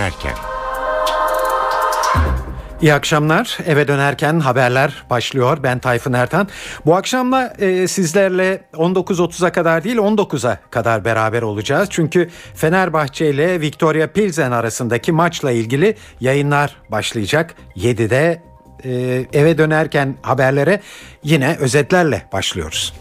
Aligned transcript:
dönerken. 0.00 0.34
İyi 2.82 2.94
akşamlar. 2.94 3.58
Eve 3.66 3.88
dönerken 3.88 4.40
haberler 4.40 5.04
başlıyor. 5.10 5.58
Ben 5.62 5.78
Tayfun 5.78 6.12
Ertan. 6.12 6.48
Bu 6.86 6.94
akşamla 6.96 7.54
e, 7.58 7.88
sizlerle 7.88 8.60
19.30'a 8.74 9.52
kadar 9.52 9.84
değil 9.84 9.96
19'a 9.96 10.58
kadar 10.70 11.04
beraber 11.04 11.42
olacağız. 11.42 11.88
Çünkü 11.90 12.30
Fenerbahçe 12.54 13.30
ile 13.30 13.60
Victoria 13.60 14.06
Pilsen 14.06 14.50
arasındaki 14.50 15.12
maçla 15.12 15.50
ilgili 15.50 15.96
yayınlar 16.20 16.76
başlayacak. 16.88 17.54
7'de 17.76 18.42
e, 18.84 18.90
eve 19.32 19.58
dönerken 19.58 20.14
haberlere 20.22 20.80
yine 21.24 21.56
özetlerle 21.60 22.22
başlıyoruz. 22.32 22.92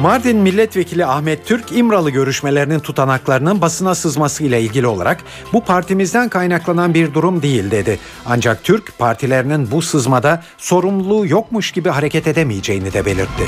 Mardin 0.00 0.36
Milletvekili 0.36 1.06
Ahmet 1.06 1.46
Türk 1.46 1.72
İmralı 1.72 2.10
görüşmelerinin 2.10 2.78
tutanaklarının 2.78 3.60
basına 3.60 3.94
sızması 3.94 4.44
ile 4.44 4.62
ilgili 4.62 4.86
olarak 4.86 5.20
bu 5.52 5.64
partimizden 5.64 6.28
kaynaklanan 6.28 6.94
bir 6.94 7.14
durum 7.14 7.42
değil 7.42 7.70
dedi. 7.70 7.98
Ancak 8.26 8.64
Türk 8.64 8.98
partilerinin 8.98 9.70
bu 9.70 9.82
sızmada 9.82 10.42
sorumluluğu 10.58 11.26
yokmuş 11.26 11.72
gibi 11.72 11.88
hareket 11.88 12.26
edemeyeceğini 12.26 12.92
de 12.92 13.06
belirtti. 13.06 13.44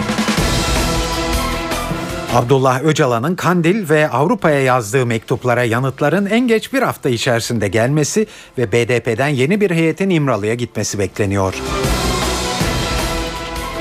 Abdullah 2.34 2.84
Öcalan'ın 2.84 3.34
Kandil 3.34 3.88
ve 3.88 4.08
Avrupa'ya 4.08 4.62
yazdığı 4.62 5.06
mektuplara 5.06 5.64
yanıtların 5.64 6.26
en 6.26 6.48
geç 6.48 6.72
bir 6.72 6.82
hafta 6.82 7.08
içerisinde 7.08 7.68
gelmesi 7.68 8.26
ve 8.58 8.72
BDP'den 8.72 9.28
yeni 9.28 9.60
bir 9.60 9.70
heyetin 9.70 10.10
İmralı'ya 10.10 10.54
gitmesi 10.54 10.98
bekleniyor. 10.98 11.54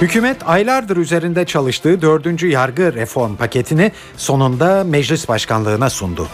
Hükümet 0.01 0.37
aylardır 0.49 0.97
üzerinde 0.97 1.45
çalıştığı 1.45 2.01
dördüncü 2.01 2.47
yargı 2.47 2.93
reform 2.93 3.35
paketini 3.35 3.91
sonunda 4.17 4.83
meclis 4.83 5.27
başkanlığına 5.27 5.89
sundu. 5.89 6.27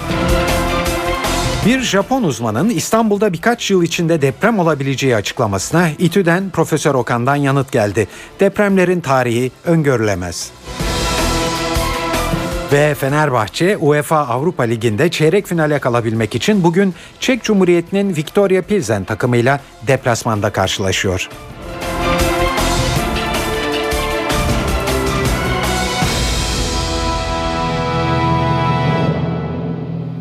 Bir 1.66 1.80
Japon 1.82 2.24
uzmanın 2.24 2.70
İstanbul'da 2.70 3.34
birkaç 3.34 3.72
yıl 3.72 3.84
içinde 3.84 4.22
deprem 4.22 4.60
olabileceği 4.60 5.16
açıklamasına 5.16 5.90
İTÜ'den 6.00 6.50
Profesör 6.50 6.96
Okan'dan 6.96 7.36
yanıt 7.36 7.72
geldi. 7.72 8.08
Depremlerin 8.40 9.02
tarihi 9.02 9.52
öngörülemez. 9.66 10.52
Ve 12.72 12.96
Fenerbahçe 12.96 13.78
UEFA 13.78 14.18
Avrupa 14.18 14.64
Ligi'nde 14.64 15.12
çeyrek 15.12 15.48
finale 15.48 15.80
kalabilmek 15.80 16.36
için 16.36 16.64
bugün 16.64 16.94
Çek 17.20 17.44
Cumhuriyeti'nin 17.44 18.16
Victoria 18.16 18.62
Pilsen 18.62 19.04
takımıyla 19.04 19.60
deplasmanda 19.88 20.50
karşılaşıyor. 20.50 21.30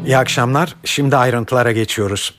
İyi 0.07 0.17
akşamlar. 0.17 0.77
Şimdi 0.85 1.17
ayrıntılara 1.17 1.73
geçiyoruz. 1.73 2.35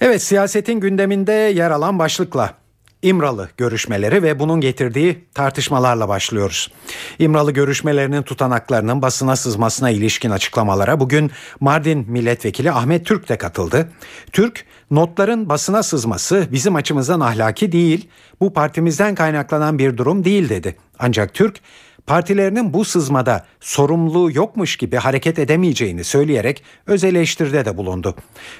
Evet 0.00 0.22
siyasetin 0.22 0.80
gündeminde 0.80 1.32
yer 1.32 1.70
alan 1.70 1.98
başlıkla 1.98 2.54
İmralı 3.02 3.48
görüşmeleri 3.56 4.22
ve 4.22 4.38
bunun 4.38 4.60
getirdiği 4.60 5.24
tartışmalarla 5.34 6.08
başlıyoruz. 6.08 6.72
İmralı 7.18 7.52
görüşmelerinin 7.52 8.22
tutanaklarının 8.22 9.02
basına 9.02 9.36
sızmasına 9.36 9.90
ilişkin 9.90 10.30
açıklamalara 10.30 11.00
bugün 11.00 11.30
Mardin 11.60 12.06
Milletvekili 12.08 12.72
Ahmet 12.72 13.06
Türk 13.06 13.28
de 13.28 13.38
katıldı. 13.38 13.88
Türk, 14.32 14.64
notların 14.90 15.48
basına 15.48 15.82
sızması 15.82 16.46
bizim 16.52 16.76
açımızdan 16.76 17.20
ahlaki 17.20 17.72
değil, 17.72 18.08
bu 18.40 18.52
partimizden 18.52 19.14
kaynaklanan 19.14 19.78
bir 19.78 19.96
durum 19.96 20.24
değil 20.24 20.48
dedi. 20.48 20.76
Ancak 20.98 21.34
Türk, 21.34 21.60
partilerinin 22.06 22.72
bu 22.72 22.84
sızmada 22.84 23.44
sorumluluğu 23.60 24.32
yokmuş 24.32 24.76
gibi 24.76 24.96
hareket 24.96 25.38
edemeyeceğini 25.38 26.04
söyleyerek 26.04 26.62
öz 26.86 27.04
eleştiride 27.04 27.64
de 27.64 27.76
bulundu. 27.76 28.14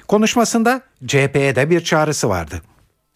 Konuşmasında 0.07 0.81
CHP'ye 1.07 1.55
de 1.55 1.69
bir 1.69 1.83
çağrısı 1.83 2.29
vardı. 2.29 2.61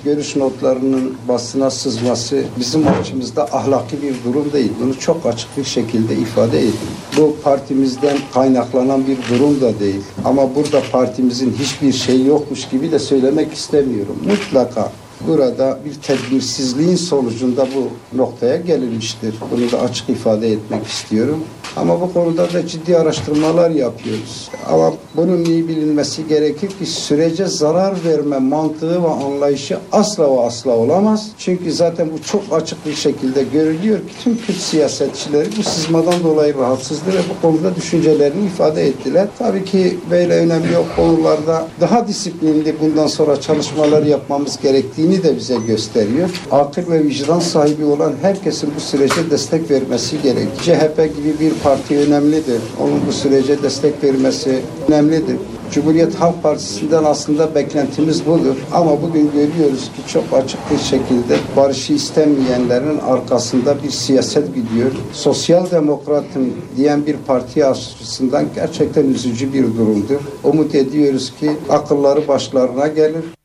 Görüş 0.03 0.35
notlarının 0.35 1.17
basına 1.27 1.69
sızması 1.69 2.43
bizim 2.59 2.87
açımızda 2.87 3.43
ahlaki 3.43 4.01
bir 4.01 4.15
durum 4.25 4.53
değil. 4.53 4.71
Bunu 4.81 4.99
çok 4.99 5.25
açık 5.25 5.57
bir 5.57 5.63
şekilde 5.63 6.15
ifade 6.15 6.59
edin. 6.59 6.79
Bu 7.17 7.37
partimizden 7.43 8.17
kaynaklanan 8.33 9.07
bir 9.07 9.17
durum 9.29 9.61
da 9.61 9.79
değil. 9.79 10.01
Ama 10.25 10.55
burada 10.55 10.81
partimizin 10.91 11.55
hiçbir 11.59 11.93
şey 11.93 12.25
yokmuş 12.25 12.69
gibi 12.69 12.91
de 12.91 12.99
söylemek 12.99 13.53
istemiyorum. 13.53 14.17
Mutlaka 14.27 14.91
burada 15.27 15.79
bir 15.85 15.93
tedbirsizliğin 15.93 16.95
sonucunda 16.95 17.67
bu 17.75 18.17
noktaya 18.17 18.57
gelinmiştir. 18.57 19.35
Bunu 19.51 19.71
da 19.71 19.81
açık 19.81 20.09
ifade 20.09 20.51
etmek 20.51 20.87
istiyorum. 20.87 21.43
Ama 21.75 22.01
bu 22.01 22.13
konuda 22.13 22.53
da 22.53 22.67
ciddi 22.67 22.97
araştırmalar 22.97 23.69
yapıyoruz. 23.69 24.49
Ama 24.69 24.93
bunun 25.15 25.45
iyi 25.45 25.67
bilinmesi 25.67 26.27
gerekir 26.27 26.67
ki 26.67 26.85
sürece 26.85 27.45
zarar 27.45 27.95
verme 28.05 28.37
mantığı 28.37 29.03
ve 29.03 29.07
anlayışı 29.07 29.77
asla 29.91 30.35
ve 30.35 30.41
asla 30.41 30.71
olamaz. 30.71 31.27
Çünkü 31.37 31.71
zaten 31.71 32.09
bu 32.13 32.23
çok 32.23 32.41
açık 32.51 32.85
bir 32.85 32.93
şekilde 32.93 33.43
görülüyor 33.43 33.99
ki 33.99 34.13
tüm 34.23 34.37
Kürt 34.37 34.57
siyasetçileri 34.57 35.47
bu 35.57 35.63
sızmadan 35.63 36.23
dolayı 36.23 36.57
rahatsızdır 36.57 37.13
ve 37.13 37.19
bu 37.29 37.41
konuda 37.41 37.75
düşüncelerini 37.75 38.45
ifade 38.45 38.87
ettiler. 38.87 39.27
Tabii 39.39 39.65
ki 39.65 39.97
böyle 40.11 40.33
önemli 40.35 40.67
konularda 40.95 41.67
daha 41.81 42.07
disiplinli 42.07 42.75
bundan 42.81 43.07
sonra 43.07 43.41
çalışmalar 43.41 44.03
yapmamız 44.03 44.61
gerektiğini 44.61 45.10
de 45.23 45.35
bize 45.35 45.55
gösteriyor. 45.67 46.29
Akıl 46.51 46.91
ve 46.91 47.03
vicdan 47.03 47.39
sahibi 47.39 47.85
olan 47.85 48.13
herkesin 48.21 48.69
bu 48.75 48.79
sürece 48.79 49.31
destek 49.31 49.71
vermesi 49.71 50.21
gerekir. 50.21 50.61
CHP 50.61 50.97
gibi 51.17 51.39
bir 51.39 51.53
parti 51.63 51.97
önemlidir. 51.97 52.61
Onun 52.83 52.99
bu 53.07 53.11
sürece 53.11 53.63
destek 53.63 54.03
vermesi 54.03 54.59
önemlidir. 54.87 55.37
Cumhuriyet 55.71 56.15
Halk 56.15 56.43
Partisi'nden 56.43 57.03
aslında 57.03 57.55
beklentimiz 57.55 58.25
budur. 58.25 58.55
Ama 58.71 59.01
bugün 59.01 59.31
görüyoruz 59.31 59.83
ki 59.83 60.13
çok 60.13 60.23
açık 60.33 60.59
bir 60.71 60.77
şekilde 60.77 61.37
barışı 61.57 61.93
istemeyenlerin 61.93 62.97
arkasında 62.97 63.83
bir 63.83 63.89
siyaset 63.89 64.47
gidiyor. 64.47 64.91
Sosyal 65.13 65.71
demokratım 65.71 66.53
diyen 66.77 67.05
bir 67.05 67.15
parti 67.27 67.65
açısından 67.65 68.45
gerçekten 68.55 69.05
üzücü 69.05 69.53
bir 69.53 69.63
durumdur. 69.63 70.19
Umut 70.43 70.75
ediyoruz 70.75 71.33
ki 71.39 71.51
akılları 71.69 72.27
başlarına 72.27 72.87
gelir. 72.87 73.40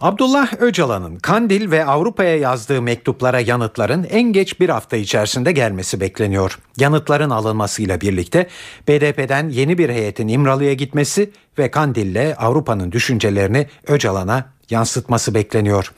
Abdullah 0.00 0.52
Öcalan'ın 0.60 1.16
Kandil 1.16 1.70
ve 1.70 1.84
Avrupa'ya 1.84 2.36
yazdığı 2.36 2.82
mektuplara 2.82 3.40
yanıtların 3.40 4.04
en 4.10 4.22
geç 4.22 4.60
bir 4.60 4.68
hafta 4.68 4.96
içerisinde 4.96 5.52
gelmesi 5.52 6.00
bekleniyor. 6.00 6.58
Yanıtların 6.76 7.30
alınmasıyla 7.30 8.00
birlikte 8.00 8.46
BDP'den 8.88 9.48
yeni 9.48 9.78
bir 9.78 9.90
heyetin 9.90 10.28
İmralı'ya 10.28 10.72
gitmesi 10.72 11.30
ve 11.58 11.70
Kandil'le 11.70 12.34
Avrupa'nın 12.36 12.92
düşüncelerini 12.92 13.66
Öcalan'a 13.86 14.44
yansıtması 14.70 15.34
bekleniyor. 15.34 15.92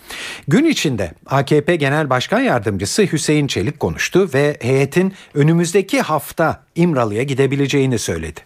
Gün 0.49 0.65
içinde 0.65 1.13
AKP 1.27 1.77
Genel 1.77 2.11
Başkan 2.11 2.41
Yardımcısı 2.41 3.03
Hüseyin 3.03 3.47
Çelik 3.47 3.81
konuştu 3.81 4.31
ve 4.35 4.57
heyetin 4.61 5.15
önümüzdeki 5.35 6.01
hafta 6.01 6.63
İmralı'ya 6.75 7.23
gidebileceğini 7.23 7.99
söyledi. 7.99 8.41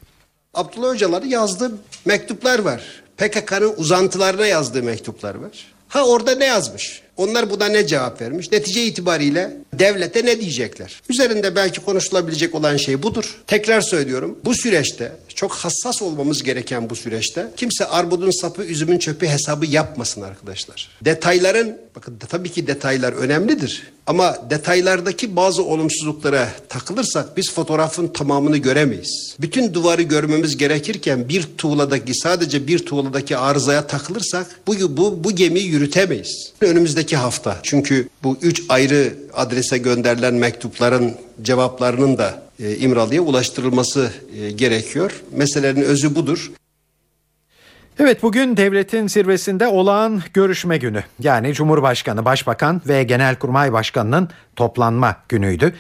Abdullah 0.54 0.94
Öcalan'ın 0.94 1.26
yazdığı 1.26 1.72
mektuplar 2.04 2.58
var. 2.58 3.03
PKK'nın 3.16 3.74
uzantılarına 3.76 4.46
yazdığı 4.46 4.82
mektuplar 4.82 5.34
var. 5.34 5.74
Ha 5.88 6.04
orada 6.04 6.34
ne 6.34 6.44
yazmış? 6.44 7.02
Onlar 7.16 7.50
buna 7.50 7.66
ne 7.66 7.86
cevap 7.86 8.20
vermiş? 8.20 8.52
Netice 8.52 8.84
itibariyle 8.84 9.56
devlete 9.78 10.26
ne 10.26 10.40
diyecekler? 10.40 11.02
Üzerinde 11.08 11.56
belki 11.56 11.80
konuşulabilecek 11.80 12.54
olan 12.54 12.76
şey 12.76 13.02
budur. 13.02 13.42
Tekrar 13.46 13.80
söylüyorum. 13.80 14.38
Bu 14.44 14.54
süreçte 14.54 15.12
çok 15.34 15.52
hassas 15.52 16.02
olmamız 16.02 16.42
gereken 16.42 16.90
bu 16.90 16.96
süreçte 16.96 17.46
kimse 17.56 17.86
armudun 17.86 18.30
sapı 18.30 18.62
üzümün 18.62 18.98
çöpü 18.98 19.26
hesabı 19.26 19.66
yapmasın 19.66 20.22
arkadaşlar. 20.22 20.90
Detayların 21.04 21.76
bakın 21.96 22.18
tabii 22.28 22.52
ki 22.52 22.66
detaylar 22.66 23.12
önemlidir. 23.12 23.82
Ama 24.06 24.38
detaylardaki 24.50 25.36
bazı 25.36 25.64
olumsuzluklara 25.64 26.48
takılırsak 26.68 27.36
biz 27.36 27.52
fotoğrafın 27.52 28.08
tamamını 28.08 28.56
göremeyiz. 28.56 29.36
Bütün 29.40 29.74
duvarı 29.74 30.02
görmemiz 30.02 30.56
gerekirken 30.56 31.28
bir 31.28 31.48
tuğladaki 31.58 32.14
sadece 32.14 32.66
bir 32.66 32.78
tuğladaki 32.78 33.36
arızaya 33.36 33.86
takılırsak 33.86 34.46
bu 34.66 34.96
bu 34.96 35.24
bu 35.24 35.32
gemiyi 35.32 35.66
yürütemeyiz. 35.66 36.52
Önümüzdeki 36.60 37.03
hafta 37.12 37.58
çünkü 37.62 38.08
bu 38.22 38.38
üç 38.42 38.62
ayrı 38.68 39.14
adrese 39.34 39.78
gönderilen 39.78 40.34
mektupların 40.34 41.14
cevaplarının 41.42 42.18
da 42.18 42.42
e, 42.60 42.76
İmralı'ya 42.76 43.22
ulaştırılması 43.22 44.10
e, 44.40 44.50
gerekiyor. 44.50 45.22
Meselelerin 45.32 45.82
özü 45.82 46.14
budur. 46.14 46.50
Evet 47.98 48.22
bugün 48.22 48.56
devletin 48.56 49.06
zirvesinde 49.06 49.66
olağan 49.66 50.22
görüşme 50.34 50.78
günü. 50.78 51.04
Yani 51.20 51.54
Cumhurbaşkanı, 51.54 52.24
Başbakan 52.24 52.82
ve 52.88 53.02
Genelkurmay 53.02 53.72
Başkanı'nın 53.72 54.28
toplanma 54.56 55.16
günüydü. 55.28 55.74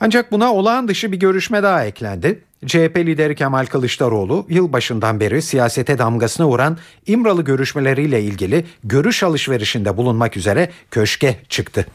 Ancak 0.00 0.32
buna 0.32 0.54
olağan 0.54 0.88
dışı 0.88 1.12
bir 1.12 1.16
görüşme 1.16 1.62
daha 1.62 1.84
eklendi. 1.84 2.42
CHP 2.66 2.96
lideri 2.96 3.34
Kemal 3.34 3.66
Kılıçdaroğlu 3.66 4.46
yılbaşından 4.48 5.20
beri 5.20 5.42
siyasete 5.42 5.98
damgasını 5.98 6.46
vuran 6.46 6.78
İmralı 7.06 7.42
görüşmeleriyle 7.42 8.22
ilgili 8.22 8.66
görüş 8.84 9.22
alışverişinde 9.22 9.96
bulunmak 9.96 10.36
üzere 10.36 10.70
köşke 10.90 11.36
çıktı. 11.48 11.86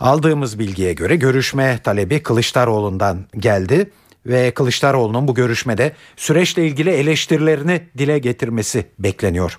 Aldığımız 0.00 0.58
bilgiye 0.58 0.92
göre 0.92 1.16
görüşme 1.16 1.78
talebi 1.84 2.22
Kılıçdaroğlu'ndan 2.22 3.24
geldi 3.38 3.90
ve 4.26 4.50
Kılıçdaroğlu'nun 4.50 5.28
bu 5.28 5.34
görüşmede 5.34 5.92
süreçle 6.16 6.66
ilgili 6.66 6.90
eleştirilerini 6.90 7.82
dile 7.98 8.18
getirmesi 8.18 8.86
bekleniyor. 8.98 9.58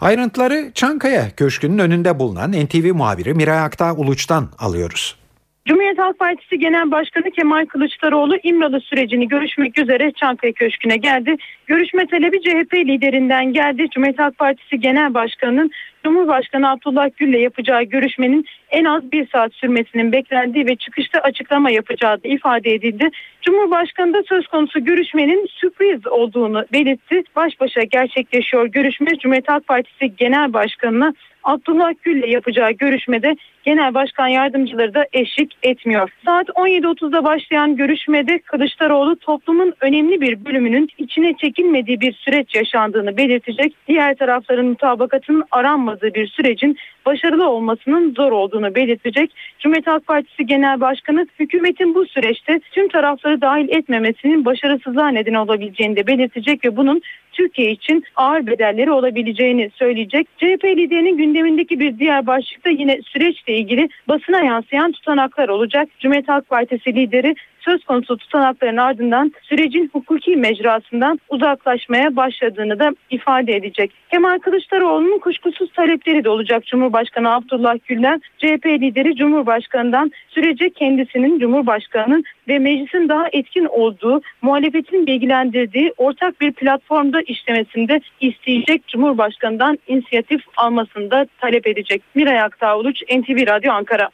Ayrıntıları 0.00 0.70
Çankaya 0.74 1.30
Köşkü'nün 1.30 1.78
önünde 1.78 2.18
bulunan 2.18 2.52
NTV 2.52 2.94
muhabiri 2.94 3.34
Miray 3.34 3.58
Aktağ 3.58 3.92
Uluç'tan 3.94 4.48
alıyoruz. 4.58 5.23
Cumhuriyet 5.68 5.98
Halk 5.98 6.18
Partisi 6.18 6.58
Genel 6.58 6.90
Başkanı 6.90 7.30
Kemal 7.30 7.66
Kılıçdaroğlu 7.66 8.38
İmralı 8.42 8.80
sürecini 8.80 9.28
görüşmek 9.28 9.78
üzere 9.78 10.12
Çankaya 10.12 10.52
Köşkü'ne 10.52 10.96
geldi. 10.96 11.36
Görüşme 11.66 12.06
talebi 12.06 12.42
CHP 12.42 12.74
liderinden 12.74 13.52
geldi. 13.52 13.86
Cumhuriyet 13.90 14.18
Halk 14.18 14.38
Partisi 14.38 14.80
Genel 14.80 15.14
Başkanı'nın 15.14 15.70
Cumhurbaşkanı 16.04 16.70
Abdullah 16.70 17.08
Gül'le 17.16 17.38
yapacağı 17.38 17.82
görüşmenin 17.82 18.46
en 18.74 18.84
az 18.84 19.12
bir 19.12 19.28
saat 19.28 19.54
sürmesinin 19.54 20.12
beklendiği 20.12 20.66
ve 20.66 20.76
çıkışta 20.76 21.18
açıklama 21.18 21.70
yapacağı 21.70 22.24
da 22.24 22.28
ifade 22.28 22.74
edildi. 22.74 23.10
Cumhurbaşkanı 23.42 24.14
da 24.14 24.22
söz 24.28 24.46
konusu 24.46 24.84
görüşmenin 24.84 25.46
sürpriz 25.46 26.06
olduğunu 26.06 26.64
belirtti. 26.72 27.22
Baş 27.36 27.60
başa 27.60 27.82
gerçekleşiyor 27.82 28.66
görüşme. 28.66 29.18
Cumhuriyet 29.18 29.48
Halk 29.48 29.66
Partisi 29.66 30.16
Genel 30.16 30.52
Başkanı'na 30.52 31.14
Abdullah 31.44 31.92
Gül'le 32.02 32.26
yapacağı 32.26 32.70
görüşmede 32.70 33.36
genel 33.64 33.94
başkan 33.94 34.28
yardımcıları 34.28 34.94
da 34.94 35.06
eşlik 35.12 35.56
etmiyor. 35.62 36.10
Saat 36.24 36.48
17.30'da 36.48 37.24
başlayan 37.24 37.76
görüşmede 37.76 38.38
Kılıçdaroğlu 38.38 39.16
toplumun 39.16 39.74
önemli 39.80 40.20
bir 40.20 40.44
bölümünün 40.44 40.88
içine 40.98 41.34
çekilmediği 41.36 42.00
bir 42.00 42.12
süreç 42.12 42.54
yaşandığını 42.54 43.16
belirtecek. 43.16 43.74
Diğer 43.88 44.14
tarafların 44.14 44.66
mutabakatının 44.66 45.44
aranmadığı 45.50 46.14
bir 46.14 46.26
sürecin 46.26 46.76
başarılı 47.06 47.48
olmasının 47.48 48.14
zor 48.14 48.32
olduğunu 48.32 48.63
belirtecek. 48.74 49.30
Cumhuriyet 49.58 49.86
Halk 49.86 50.06
Partisi 50.06 50.46
Genel 50.46 50.80
Başkanı 50.80 51.26
hükümetin 51.40 51.94
bu 51.94 52.06
süreçte 52.06 52.60
tüm 52.72 52.88
tarafları 52.88 53.40
dahil 53.40 53.68
etmemesinin 53.68 54.44
başarısızlığa 54.44 55.08
neden 55.08 55.34
olabileceğini 55.34 55.96
de 55.96 56.06
belirtecek 56.06 56.64
ve 56.64 56.76
bunun 56.76 57.02
Türkiye 57.34 57.70
için 57.70 58.04
ağır 58.16 58.46
bedelleri 58.46 58.92
olabileceğini 58.92 59.70
söyleyecek. 59.74 60.28
CHP 60.38 60.64
liderinin 60.64 61.16
gündemindeki 61.16 61.80
bir 61.80 61.98
diğer 61.98 62.26
başlıkta 62.26 62.70
yine 62.70 63.00
süreçle 63.02 63.56
ilgili 63.56 63.88
basına 64.08 64.40
yansıyan 64.40 64.92
tutanaklar 64.92 65.48
olacak. 65.48 65.88
Cumhuriyet 66.00 66.28
Halk 66.28 66.48
Partisi 66.48 66.94
lideri 66.94 67.34
söz 67.64 67.84
konusu 67.84 68.16
tutanakların 68.16 68.76
ardından 68.76 69.32
sürecin 69.42 69.90
hukuki 69.92 70.36
mecrasından 70.36 71.20
uzaklaşmaya 71.28 72.16
başladığını 72.16 72.78
da 72.78 72.90
ifade 73.10 73.56
edecek. 73.56 73.92
Kemal 74.10 74.38
Kılıçdaroğlu'nun 74.38 75.18
kuşkusuz 75.18 75.72
talepleri 75.72 76.24
de 76.24 76.28
olacak 76.28 76.66
Cumhurbaşkanı 76.66 77.34
Abdullah 77.34 77.76
Gül'den. 77.88 78.22
CHP 78.38 78.66
lideri 78.66 79.16
Cumhurbaşkanı'ndan 79.16 80.12
sürece 80.28 80.70
kendisinin 80.70 81.38
Cumhurbaşkanı'nın 81.38 82.24
ve 82.48 82.58
meclisin 82.58 83.08
daha 83.08 83.28
etkin 83.32 83.64
olduğu, 83.64 84.20
muhalefetin 84.42 85.06
bilgilendirdiği 85.06 85.92
ortak 85.96 86.40
bir 86.40 86.52
platformda 86.52 87.20
işlemesinde 87.26 88.00
isteyecek 88.20 88.88
Cumhurbaşkanı'ndan 88.88 89.78
inisiyatif 89.86 90.40
almasını 90.56 91.10
da 91.10 91.26
talep 91.40 91.66
edecek. 91.66 92.02
Miray 92.14 92.40
Aktağ 92.40 92.78
Uluç, 92.78 93.02
NTV 93.02 93.46
Radyo 93.46 93.72
Ankara. 93.72 94.10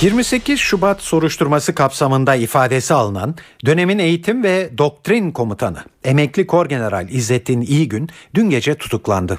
28 0.00 0.60
Şubat 0.60 1.02
soruşturması 1.02 1.74
kapsamında 1.74 2.34
ifadesi 2.34 2.94
alınan 2.94 3.34
dönemin 3.66 3.98
eğitim 3.98 4.42
ve 4.42 4.78
doktrin 4.78 5.30
komutanı 5.30 5.78
emekli 6.04 6.46
Korgeneral 6.46 7.08
İzzettin 7.08 7.60
İyigün 7.60 8.08
dün 8.34 8.50
gece 8.50 8.74
tutuklandı. 8.74 9.38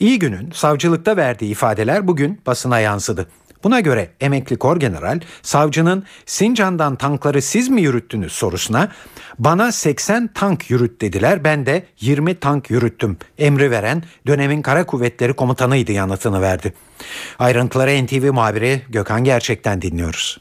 İyigün'ün 0.00 0.50
savcılıkta 0.50 1.16
verdiği 1.16 1.50
ifadeler 1.50 2.08
bugün 2.08 2.40
basına 2.46 2.80
yansıdı. 2.80 3.26
Buna 3.64 3.80
göre 3.80 4.10
emekli 4.20 4.56
Korgeneral 4.56 5.20
savcının 5.42 6.04
Sincan'dan 6.26 6.96
tankları 6.96 7.42
siz 7.42 7.68
mi 7.68 7.82
yürüttünüz 7.82 8.32
sorusuna 8.32 8.88
bana 9.38 9.72
80 9.72 10.28
tank 10.34 10.70
yürüt 10.70 11.00
dediler 11.00 11.44
ben 11.44 11.66
de 11.66 11.82
20 12.00 12.34
tank 12.34 12.70
yürüttüm 12.70 13.16
emri 13.38 13.70
veren 13.70 14.02
dönemin 14.26 14.62
kara 14.62 14.86
kuvvetleri 14.86 15.32
komutanıydı 15.32 15.92
yanıtını 15.92 16.42
verdi. 16.42 16.74
Ayrıntıları 17.38 18.06
NTV 18.06 18.32
muhabiri 18.32 18.82
Gökhan 18.88 19.24
Gerçek'ten 19.24 19.82
dinliyoruz. 19.82 20.38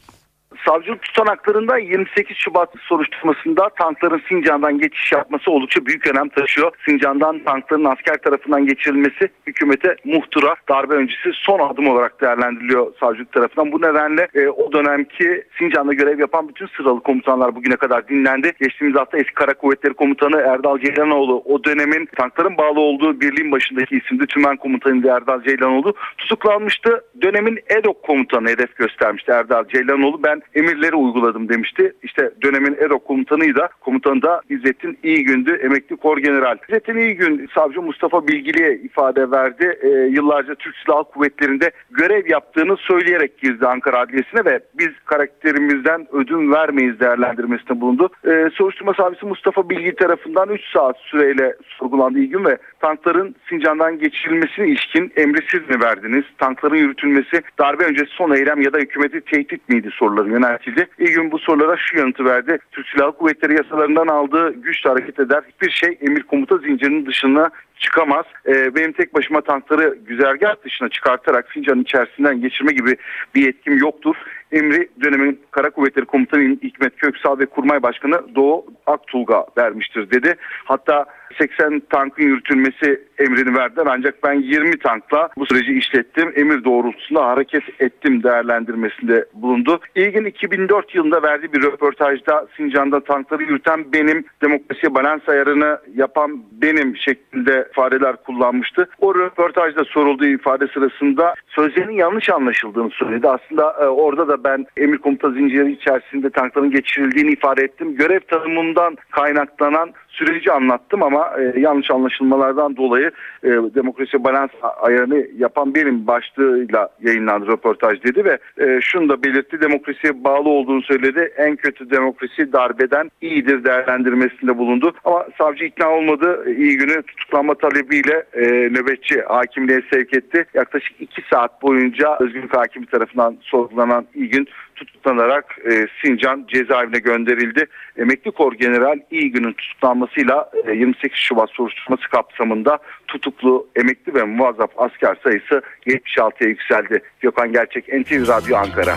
Savcılık 0.69 1.01
tutanaklarında 1.01 1.77
28 1.77 2.37
Şubat 2.37 2.69
soruşturmasında 2.81 3.69
tankların 3.69 4.21
Sincan'dan 4.29 4.79
geçiş 4.79 5.11
yapması 5.11 5.51
oldukça 5.51 5.85
büyük 5.85 6.07
önem 6.07 6.29
taşıyor. 6.29 6.71
Sincan'dan 6.85 7.39
tankların 7.39 7.85
asker 7.85 8.17
tarafından 8.17 8.65
geçirilmesi 8.65 9.29
hükümete 9.47 9.95
muhtıra 10.05 10.55
darbe 10.69 10.93
öncesi 10.93 11.29
son 11.33 11.59
adım 11.59 11.87
olarak 11.87 12.21
değerlendiriliyor 12.21 12.93
savcılık 12.99 13.31
tarafından. 13.31 13.71
Bu 13.71 13.81
nedenle 13.81 14.27
e, 14.33 14.47
o 14.47 14.71
dönemki 14.71 15.43
Sincan'da 15.57 15.93
görev 15.93 16.19
yapan 16.19 16.49
bütün 16.49 16.67
sıralı 16.67 16.99
komutanlar 16.99 17.55
bugüne 17.55 17.75
kadar 17.75 18.07
dinlendi. 18.07 18.53
Geçtiğimiz 18.59 18.99
hafta 18.99 19.17
eski 19.17 19.33
kara 19.33 19.53
kuvvetleri 19.53 19.93
komutanı 19.93 20.41
Erdal 20.41 20.79
Ceylanoğlu 20.79 21.43
o 21.45 21.63
dönemin 21.63 22.05
tankların 22.05 22.57
bağlı 22.57 22.79
olduğu 22.79 23.21
birliğin 23.21 23.51
başındaki 23.51 23.97
isimli 23.97 24.27
tümen 24.27 24.57
komutanıydı 24.57 25.07
Erdal 25.07 25.43
Ceylanoğlu 25.43 25.93
tutuklanmıştı. 26.17 27.03
Dönemin 27.21 27.59
EDOK 27.69 28.03
komutanı 28.03 28.49
hedef 28.49 28.75
göstermişti 28.75 29.31
Erdal 29.31 29.67
Ceylanoğlu. 29.67 30.23
Ben 30.23 30.41
emirleri 30.59 30.95
uyguladım 30.95 31.49
demişti. 31.49 31.93
İşte 32.03 32.31
dönemin 32.43 32.75
EROK 32.79 33.05
komutanıydı 33.05 33.59
da 33.59 33.69
komutanı 33.81 34.21
da 34.21 34.41
İzzettin 34.49 34.97
İyigün'dü 35.03 35.51
emekli 35.55 35.95
kor 35.95 36.17
general. 36.17 36.57
İzzettin 36.69 36.97
İyigün 36.97 37.49
savcı 37.55 37.81
Mustafa 37.81 38.27
Bilgili'ye 38.27 38.73
ifade 38.75 39.31
verdi. 39.31 39.79
E, 39.81 39.87
yıllarca 39.87 40.55
Türk 40.55 40.75
Silahlı 40.75 41.03
Kuvvetleri'nde 41.03 41.71
görev 41.91 42.29
yaptığını 42.29 42.77
söyleyerek 42.77 43.37
girdi 43.37 43.67
Ankara 43.67 43.99
Adliyesi'ne 43.99 44.45
ve 44.45 44.59
biz 44.73 44.89
karakterimizden 45.05 46.07
ödün 46.11 46.51
vermeyiz 46.51 46.99
değerlendirmesinde 46.99 47.81
bulundu. 47.81 48.09
E, 48.25 48.49
soruşturma 48.53 48.93
savcısı 48.93 49.25
Mustafa 49.25 49.69
Bilgi 49.69 49.95
tarafından 49.95 50.49
3 50.49 50.61
saat 50.73 50.97
süreyle 50.97 51.55
sorgulandı 51.79 52.19
İyigün 52.19 52.45
ve 52.45 52.57
tankların 52.79 53.35
Sincan'dan 53.49 53.99
geçirilmesine 53.99 54.67
ilişkin 54.67 55.11
emri 55.15 55.39
siz 55.51 55.69
mi 55.69 55.81
verdiniz? 55.81 56.23
Tankların 56.37 56.75
yürütülmesi 56.75 57.41
darbe 57.59 57.83
öncesi 57.83 58.11
son 58.11 58.31
eylem 58.31 58.61
ya 58.61 58.73
da 58.73 58.77
hükümeti 58.77 59.21
tehdit 59.21 59.69
miydi 59.69 59.89
soruları 59.93 60.29
yöneltildi. 60.29 60.87
İyi 60.99 61.13
gün 61.13 61.31
bu 61.31 61.39
sorulara 61.39 61.77
şu 61.77 61.97
yanıtı 61.97 62.25
verdi. 62.25 62.57
Türk 62.71 62.87
Silahlı 62.87 63.11
Kuvvetleri 63.11 63.55
yasalarından 63.55 64.07
aldığı 64.07 64.53
güçle 64.53 64.89
hareket 64.89 65.19
eder. 65.19 65.43
Hiçbir 65.53 65.71
şey 65.71 65.97
emir 66.01 66.23
komuta 66.23 66.57
zincirinin 66.57 67.05
dışına 67.05 67.49
çıkamaz. 67.79 68.25
Ee, 68.47 68.75
benim 68.75 68.91
tek 68.91 69.13
başıma 69.13 69.41
tankları 69.41 69.97
güzergah 70.07 70.55
dışına 70.65 70.89
çıkartarak 70.89 71.51
Sincan'ın 71.53 71.81
içerisinden 71.81 72.41
geçirme 72.41 72.71
gibi 72.71 72.97
bir 73.35 73.45
yetkim 73.45 73.77
yoktur. 73.77 74.15
Emri 74.51 74.89
dönemin 75.03 75.39
Kara 75.51 75.69
Kuvvetleri 75.69 76.05
Komutanı 76.05 76.41
Hikmet 76.63 76.95
Köksal 76.95 77.39
ve 77.39 77.45
Kurmay 77.45 77.83
Başkanı 77.83 78.35
Doğu 78.35 78.65
Aktulga 78.85 79.45
vermiştir 79.57 80.11
dedi. 80.11 80.35
Hatta 80.65 81.05
80 81.37 81.81
tankın 81.89 82.23
yürütülmesi 82.23 83.08
emrini 83.19 83.57
verdiler 83.57 83.87
ancak 83.89 84.23
ben 84.23 84.33
20 84.33 84.79
tankla 84.79 85.29
bu 85.37 85.45
süreci 85.45 85.73
işlettim. 85.73 86.33
Emir 86.35 86.63
doğrultusunda 86.63 87.27
hareket 87.27 87.63
ettim 87.79 88.23
değerlendirmesinde 88.23 89.25
bulundu. 89.33 89.79
İlgin 89.95 90.25
2004 90.25 90.95
yılında 90.95 91.23
verdiği 91.23 91.53
bir 91.53 91.63
röportajda 91.63 92.47
Sincan'da 92.57 92.99
tankları 92.99 93.43
yürüten 93.43 93.93
benim, 93.93 94.25
demokrasiye 94.41 94.95
balans 94.95 95.29
ayarını 95.29 95.79
yapan 95.95 96.43
benim 96.51 96.97
şeklinde 96.97 97.67
ifadeler 97.71 98.15
kullanmıştı. 98.15 98.89
O 98.99 99.15
röportajda 99.15 99.83
sorulduğu 99.83 100.25
ifade 100.25 100.67
sırasında 100.67 101.33
sözlerinin 101.47 101.93
yanlış 101.93 102.29
anlaşıldığını 102.29 102.89
söyledi. 102.89 103.27
Aslında 103.27 103.75
e, 103.81 103.85
orada 103.85 104.27
da 104.27 104.43
ben 104.43 104.65
emir 104.77 104.97
komuta 104.97 105.31
zinciri 105.31 105.71
içerisinde 105.71 106.29
tankların 106.29 106.71
geçirildiğini 106.71 107.31
ifade 107.31 107.63
ettim. 107.63 107.95
Görev 107.95 108.19
tanımından 108.19 108.97
kaynaklanan 109.11 109.93
süreci 110.19 110.51
anlattım 110.51 111.03
ama 111.03 111.31
e, 111.39 111.59
yanlış 111.59 111.91
anlaşılmalardan 111.91 112.77
dolayı 112.77 113.11
e, 113.43 113.47
demokrasi 113.49 114.23
balans 114.23 114.49
ayarını 114.81 115.27
yapan 115.37 115.75
benim 115.75 116.07
başlığıyla 116.07 116.89
yayınlandı 117.01 117.47
röportaj 117.47 118.03
dedi 118.03 118.25
ve 118.25 118.37
e, 118.57 118.81
şunu 118.81 119.09
da 119.09 119.23
belirtti 119.23 119.61
demokrasiye 119.61 120.23
bağlı 120.23 120.49
olduğunu 120.49 120.81
söyledi. 120.81 121.33
En 121.37 121.55
kötü 121.55 121.89
demokrasi 121.89 122.53
darbeden 122.53 123.11
iyidir 123.21 123.63
değerlendirmesinde 123.63 124.57
bulundu. 124.57 124.93
Ama 125.05 125.25
savcı 125.37 125.65
ikna 125.65 125.89
olmadı. 125.89 126.45
İyi 126.57 126.77
günü 126.77 127.01
tutuklanma 127.03 127.55
talebiyle 127.55 128.23
e, 128.33 128.43
nöbetçi 128.69 129.21
hakimliğe 129.21 129.81
sevk 129.93 130.13
etti. 130.13 130.45
Yaklaşık 130.53 131.01
iki 131.01 131.21
saat 131.33 131.61
boyunca 131.61 132.17
özgürlük 132.19 132.57
hakimi 132.57 132.85
tarafından 132.85 133.37
sorgulanan 133.41 134.05
iyi 134.15 134.29
gün 134.29 134.47
tutuklanarak 134.85 135.57
e, 135.71 135.87
Sincan 136.01 136.45
cezaevine 136.47 136.99
gönderildi. 136.99 137.65
Emekli 137.97 138.31
Kor 138.31 138.53
General 138.53 138.99
İyi 139.11 139.31
tutuklanmasıyla 139.53 140.51
e, 140.67 140.71
28 140.71 141.17
Şubat 141.19 141.49
soruşturması 141.49 142.09
kapsamında 142.09 142.77
tutuklu, 143.07 143.67
emekli 143.75 144.13
ve 144.13 144.23
muvazzaf 144.23 144.69
asker 144.77 145.15
sayısı 145.23 145.61
76'ya 145.87 146.49
yükseldi. 146.49 147.03
Gökhan 147.19 147.51
Gerçek, 147.51 147.87
NTV 147.87 148.27
Radyo 148.27 148.57
Ankara. 148.57 148.95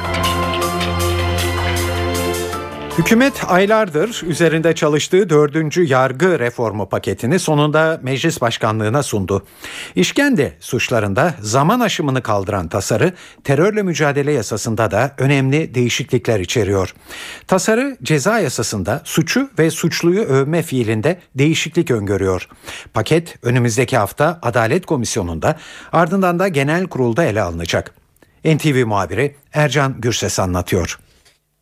Hükümet 2.98 3.42
aylardır 3.48 4.22
üzerinde 4.26 4.74
çalıştığı 4.74 5.30
dördüncü 5.30 5.84
yargı 5.84 6.38
reformu 6.38 6.88
paketini 6.88 7.38
sonunda 7.38 8.00
meclis 8.02 8.40
başkanlığına 8.40 9.02
sundu. 9.02 9.46
İşkence 9.96 10.52
suçlarında 10.60 11.34
zaman 11.40 11.80
aşımını 11.80 12.22
kaldıran 12.22 12.68
tasarı 12.68 13.12
terörle 13.44 13.82
mücadele 13.82 14.32
yasasında 14.32 14.90
da 14.90 15.14
önemli 15.18 15.74
değişiklikler 15.74 16.40
içeriyor. 16.40 16.94
Tasarı 17.46 17.96
ceza 18.02 18.38
yasasında 18.38 19.00
suçu 19.04 19.50
ve 19.58 19.70
suçluyu 19.70 20.22
övme 20.22 20.62
fiilinde 20.62 21.20
değişiklik 21.34 21.90
öngörüyor. 21.90 22.48
Paket 22.94 23.36
önümüzdeki 23.42 23.96
hafta 23.96 24.38
Adalet 24.42 24.86
Komisyonu'nda 24.86 25.58
ardından 25.92 26.38
da 26.38 26.48
genel 26.48 26.86
kurulda 26.86 27.24
ele 27.24 27.42
alınacak. 27.42 27.94
NTV 28.44 28.86
muhabiri 28.86 29.36
Ercan 29.52 30.00
Gürses 30.00 30.38
anlatıyor. 30.38 30.98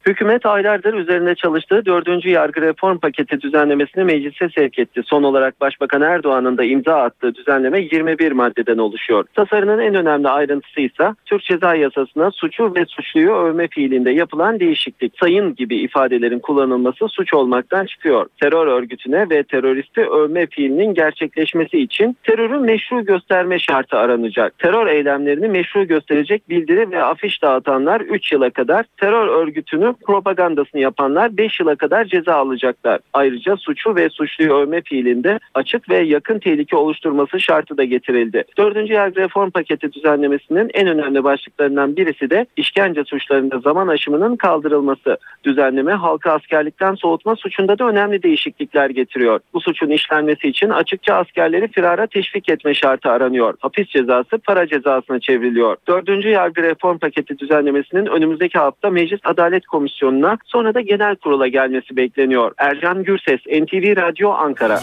Hükümet 0.07 0.47
aylardır 0.47 0.95
üzerinde 0.95 1.35
çalıştığı 1.35 1.87
dördüncü 1.87 2.29
yargı 2.29 2.61
reform 2.61 2.99
paketi 2.99 3.41
düzenlemesini 3.41 4.05
meclise 4.05 4.49
sevk 4.49 4.79
etti. 4.79 5.03
Son 5.07 5.23
olarak 5.23 5.61
Başbakan 5.61 6.03
Erdoğan'ın 6.03 6.59
da 6.59 6.65
imza 6.65 6.95
attığı 6.95 7.35
düzenleme 7.35 7.81
21 7.81 8.33
maddeden 8.33 8.79
oluşuyor. 8.79 9.25
Tasarının 9.35 9.79
en 9.79 9.95
önemli 9.95 10.29
ayrıntısı 10.29 10.81
ise 10.81 11.15
Türk 11.27 11.43
Ceza 11.43 11.75
Yasası'na 11.75 12.31
suçu 12.31 12.75
ve 12.75 12.85
suçluyu 12.87 13.33
övme 13.33 13.69
fiilinde 13.69 14.11
yapılan 14.11 14.61
değişiklik. 14.61 15.13
Sayın 15.21 15.55
gibi 15.55 15.77
ifadelerin 15.77 16.39
kullanılması 16.39 17.09
suç 17.09 17.35
olmaktan 17.35 17.87
çıkıyor. 17.87 18.27
Terör 18.41 18.67
örgütüne 18.67 19.31
ve 19.31 19.43
teröristi 19.43 20.01
övme 20.01 20.47
fiilinin 20.47 20.95
gerçekleşmesi 20.95 21.79
için 21.79 22.17
terörün 22.23 22.63
meşru 22.63 23.05
gösterme 23.05 23.59
şartı 23.59 23.97
aranacak. 23.97 24.59
Terör 24.59 24.87
eylemlerini 24.87 25.49
meşru 25.49 25.87
gösterecek 25.87 26.49
bildiri 26.49 26.91
ve 26.91 27.05
afiş 27.05 27.43
dağıtanlar 27.43 28.01
3 28.01 28.33
yıla 28.33 28.51
kadar 28.51 28.85
terör 28.97 29.29
örgütünü 29.29 29.90
propagandasını 29.93 30.81
yapanlar 30.81 31.37
5 31.37 31.61
yıla 31.61 31.77
kadar 31.77 32.05
ceza 32.05 32.35
alacaklar. 32.35 33.01
Ayrıca 33.13 33.57
suçu 33.57 33.97
ve 33.97 34.09
suçluyu 34.09 34.55
övme 34.55 34.83
fiilinde 34.83 35.39
açık 35.55 35.91
ve 35.91 35.99
yakın 35.99 36.39
tehlike 36.39 36.77
oluşturması 36.77 37.41
şartı 37.41 37.77
da 37.77 37.85
getirildi. 37.85 38.45
Dördüncü 38.59 38.93
yargı 38.93 39.21
reform 39.21 39.51
paketi 39.51 39.93
düzenlemesinin 39.93 40.71
en 40.75 40.89
önemli 40.89 41.25
başlıklarından 41.25 41.97
birisi 41.97 42.31
de 42.31 42.47
işkence 42.57 43.05
suçlarında 43.05 43.59
zaman 43.59 43.89
aşımının 43.89 44.37
kaldırılması. 44.37 45.17
Düzenleme 45.45 45.93
halka 45.93 46.33
askerlikten 46.33 46.95
soğutma 46.95 47.37
suçunda 47.37 47.79
da 47.79 47.85
önemli 47.89 48.23
değişiklikler 48.23 48.91
getiriyor. 48.91 49.41
Bu 49.55 49.61
suçun 49.61 49.91
işlenmesi 49.91 50.49
için 50.49 50.69
açıkça 50.69 51.15
askerleri 51.15 51.69
firara 51.69 52.07
teşvik 52.07 52.49
etme 52.49 52.75
şartı 52.75 53.11
aranıyor. 53.11 53.55
Hapis 53.61 53.89
cezası 53.89 54.39
para 54.39 54.67
cezasına 54.67 55.21
çevriliyor. 55.21 55.77
Dördüncü 55.89 56.29
yargı 56.29 56.63
reform 56.63 56.99
paketi 56.99 57.39
düzenlemesinin 57.39 58.07
önümüzdeki 58.07 58.59
hafta 58.59 58.91
Meclis 58.91 59.21
Adalet 59.25 59.67
Komisyonu 59.67 59.80
Komisyonu'na 59.81 60.39
sonra 60.45 60.75
da 60.75 60.81
genel 60.81 61.17
kurula 61.17 61.49
gelmesi 61.49 61.97
bekleniyor. 61.97 62.53
Ercan 62.59 63.05
Gürses, 63.05 63.41
NTV 63.47 63.97
Radyo 63.97 64.31
Ankara. 64.31 64.81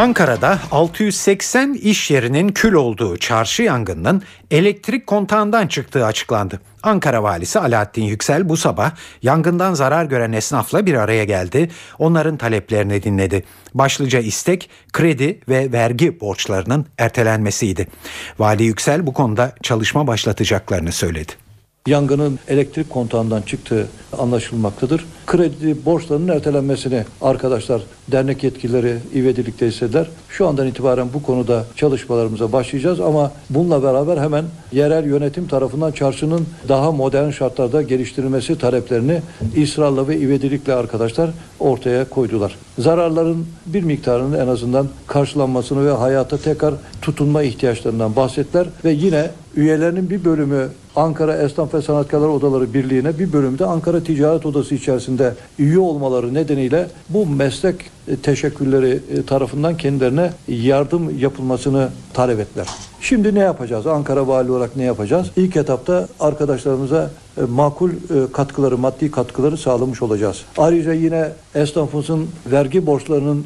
Ankara'da 0.00 0.58
680 0.70 1.72
iş 1.72 2.10
yerinin 2.10 2.48
kül 2.48 2.72
olduğu 2.72 3.16
çarşı 3.16 3.62
yangının 3.62 4.22
elektrik 4.50 5.06
kontağından 5.06 5.66
çıktığı 5.66 6.06
açıklandı. 6.06 6.60
Ankara 6.82 7.22
valisi 7.22 7.58
Alaaddin 7.58 8.02
Yüksel 8.02 8.48
bu 8.48 8.56
sabah 8.56 8.92
yangından 9.22 9.74
zarar 9.74 10.04
gören 10.04 10.32
esnafla 10.32 10.86
bir 10.86 10.94
araya 10.94 11.24
geldi. 11.24 11.70
Onların 11.98 12.36
taleplerini 12.36 13.02
dinledi. 13.02 13.44
Başlıca 13.74 14.18
istek 14.18 14.70
kredi 14.92 15.40
ve 15.48 15.72
vergi 15.72 16.20
borçlarının 16.20 16.86
ertelenmesiydi. 16.98 17.88
Vali 18.38 18.64
Yüksel 18.64 19.06
bu 19.06 19.12
konuda 19.12 19.52
çalışma 19.62 20.06
başlatacaklarını 20.06 20.92
söyledi. 20.92 21.49
Yangının 21.86 22.38
elektrik 22.48 22.90
kontağından 22.90 23.42
çıktığı 23.42 23.86
anlaşılmaktadır. 24.18 25.06
Kredi 25.26 25.84
borçlarının 25.84 26.28
ertelenmesini 26.28 27.04
arkadaşlar 27.20 27.82
dernek 28.08 28.44
yetkilileri 28.44 28.96
ivedilikte 29.14 29.68
istediler. 29.68 30.08
Şu 30.28 30.46
andan 30.46 30.66
itibaren 30.66 31.08
bu 31.14 31.22
konuda 31.22 31.64
çalışmalarımıza 31.76 32.52
başlayacağız 32.52 33.00
ama 33.00 33.32
bununla 33.50 33.82
beraber 33.82 34.16
hemen 34.16 34.44
yerel 34.72 35.04
yönetim 35.04 35.48
tarafından 35.48 35.92
çarşının 35.92 36.46
daha 36.68 36.92
modern 36.92 37.30
şartlarda 37.30 37.82
geliştirilmesi 37.82 38.58
taleplerini 38.58 39.20
ısrarla 39.62 40.08
ve 40.08 40.18
ivedilikle 40.18 40.74
arkadaşlar 40.74 41.30
ortaya 41.60 42.08
koydular. 42.08 42.56
Zararların 42.78 43.46
bir 43.66 43.82
miktarının 43.82 44.38
en 44.38 44.48
azından 44.48 44.88
karşılanmasını 45.06 45.86
ve 45.86 45.90
hayata 45.90 46.36
tekrar 46.38 46.74
tutunma 47.02 47.42
ihtiyaçlarından 47.42 48.16
bahsettiler 48.16 48.66
ve 48.84 48.90
yine 48.90 49.30
üyelerinin 49.56 50.10
bir 50.10 50.24
bölümü 50.24 50.68
Ankara 50.96 51.36
Esnaf 51.36 51.74
ve 51.74 51.82
Sanatkarlar 51.82 52.28
Odaları 52.28 52.74
Birliği'ne 52.74 53.18
bir 53.18 53.32
bölümü 53.32 53.58
de 53.58 53.66
Ankara 53.66 54.02
Ticaret 54.02 54.46
Odası 54.46 54.74
içerisinde 54.74 55.34
üye 55.58 55.78
olmaları 55.78 56.34
nedeniyle 56.34 56.86
bu 57.08 57.26
meslek 57.26 57.76
teşekkürleri 58.22 59.00
tarafından 59.26 59.76
kendilerine 59.76 60.30
yardım 60.48 61.18
yapılmasını 61.18 61.88
talep 62.14 62.40
ettiler. 62.40 62.66
Şimdi 63.00 63.34
ne 63.34 63.38
yapacağız? 63.38 63.86
Ankara 63.86 64.28
Vali 64.28 64.50
olarak 64.50 64.76
ne 64.76 64.84
yapacağız? 64.84 65.30
İlk 65.36 65.56
etapta 65.56 66.08
arkadaşlarımıza 66.20 67.10
makul 67.48 67.90
katkıları, 68.32 68.78
maddi 68.78 69.10
katkıları 69.10 69.56
sağlamış 69.56 70.02
olacağız. 70.02 70.44
Ayrıca 70.58 70.92
yine 70.92 71.28
esnafımızın 71.54 72.28
vergi 72.46 72.86
borçlarının 72.86 73.44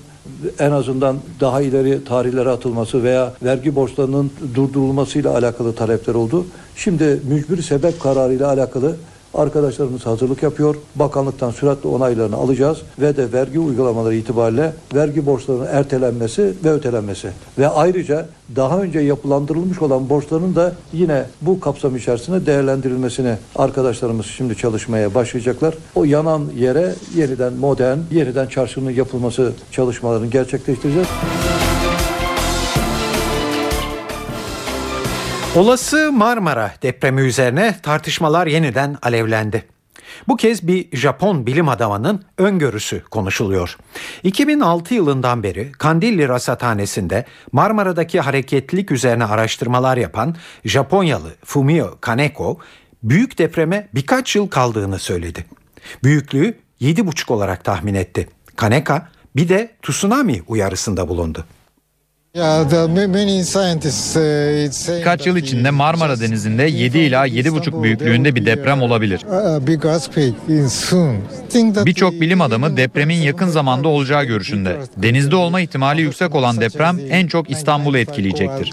en 0.58 0.70
azından 0.70 1.16
daha 1.40 1.60
ileri 1.60 2.04
tarihlere 2.04 2.50
atılması 2.50 3.02
veya 3.02 3.32
vergi 3.42 3.74
borçlarının 3.74 4.30
durdurulmasıyla 4.54 5.34
alakalı 5.34 5.74
talepler 5.74 6.14
oldu. 6.14 6.46
Şimdi 6.76 7.20
mücbir 7.28 7.62
sebep 7.62 8.00
kararıyla 8.00 8.48
alakalı 8.48 8.96
arkadaşlarımız 9.34 10.06
hazırlık 10.06 10.42
yapıyor. 10.42 10.76
Bakanlıktan 10.94 11.50
süratle 11.50 11.88
onaylarını 11.88 12.36
alacağız 12.36 12.78
ve 12.98 13.16
de 13.16 13.32
vergi 13.32 13.58
uygulamaları 13.58 14.14
itibariyle 14.14 14.72
vergi 14.94 15.26
borçlarının 15.26 15.66
ertelenmesi 15.66 16.54
ve 16.64 16.72
ötelenmesi 16.72 17.28
ve 17.58 17.68
ayrıca 17.68 18.26
daha 18.56 18.80
önce 18.80 19.00
yapılandırılmış 19.00 19.82
olan 19.82 20.08
borçların 20.08 20.54
da 20.54 20.72
yine 20.92 21.24
bu 21.42 21.60
kapsam 21.60 21.96
içerisinde 21.96 22.46
değerlendirilmesini 22.46 23.34
arkadaşlarımız 23.56 24.26
şimdi 24.26 24.56
çalışmaya 24.56 25.14
başlayacaklar. 25.14 25.74
O 25.94 26.04
yanan 26.04 26.42
yere 26.56 26.94
yeniden 27.16 27.52
modern, 27.52 27.98
yeniden 28.10 28.46
çarşının 28.46 28.90
yapılması 28.90 29.52
çalışmalarını 29.72 30.26
gerçekleştireceğiz. 30.26 31.08
Olası 35.54 36.12
Marmara 36.12 36.74
depremi 36.82 37.20
üzerine 37.20 37.76
tartışmalar 37.82 38.46
yeniden 38.46 38.98
alevlendi. 39.02 39.64
Bu 40.28 40.36
kez 40.36 40.66
bir 40.66 40.96
Japon 40.96 41.46
bilim 41.46 41.68
adamının 41.68 42.24
öngörüsü 42.38 43.02
konuşuluyor. 43.04 43.76
2006 44.22 44.94
yılından 44.94 45.42
beri 45.42 45.72
Kandilli 45.72 46.28
Rasathanesi'nde 46.28 47.24
Marmara'daki 47.52 48.20
hareketlilik 48.20 48.90
üzerine 48.90 49.24
araştırmalar 49.24 49.96
yapan 49.96 50.36
Japonyalı 50.64 51.30
Fumio 51.44 51.98
Kaneko, 52.00 52.58
büyük 53.02 53.38
depreme 53.38 53.88
birkaç 53.94 54.36
yıl 54.36 54.48
kaldığını 54.48 54.98
söyledi. 54.98 55.44
Büyüklüğü 56.04 56.58
7,5 56.80 57.32
olarak 57.32 57.64
tahmin 57.64 57.94
etti. 57.94 58.28
Kaneka 58.56 59.08
bir 59.36 59.48
de 59.48 59.70
tsunami 59.82 60.42
uyarısında 60.46 61.08
bulundu. 61.08 61.44
Birkaç 64.98 65.26
yıl 65.26 65.36
içinde 65.36 65.70
Marmara 65.70 66.20
Denizi'nde 66.20 66.62
7 66.62 66.98
ila 66.98 67.26
7,5 67.26 67.82
büyüklüğünde 67.82 68.34
bir 68.34 68.46
deprem 68.46 68.82
olabilir. 68.82 69.20
Birçok 71.86 72.12
bilim 72.12 72.40
adamı 72.40 72.76
depremin 72.76 73.14
yakın 73.14 73.46
zamanda 73.48 73.88
olacağı 73.88 74.24
görüşünde. 74.24 74.76
Denizde 74.96 75.36
olma 75.36 75.60
ihtimali 75.60 76.02
yüksek 76.02 76.34
olan 76.34 76.60
deprem 76.60 76.98
en 77.10 77.26
çok 77.26 77.50
İstanbul'u 77.50 77.98
etkileyecektir. 77.98 78.70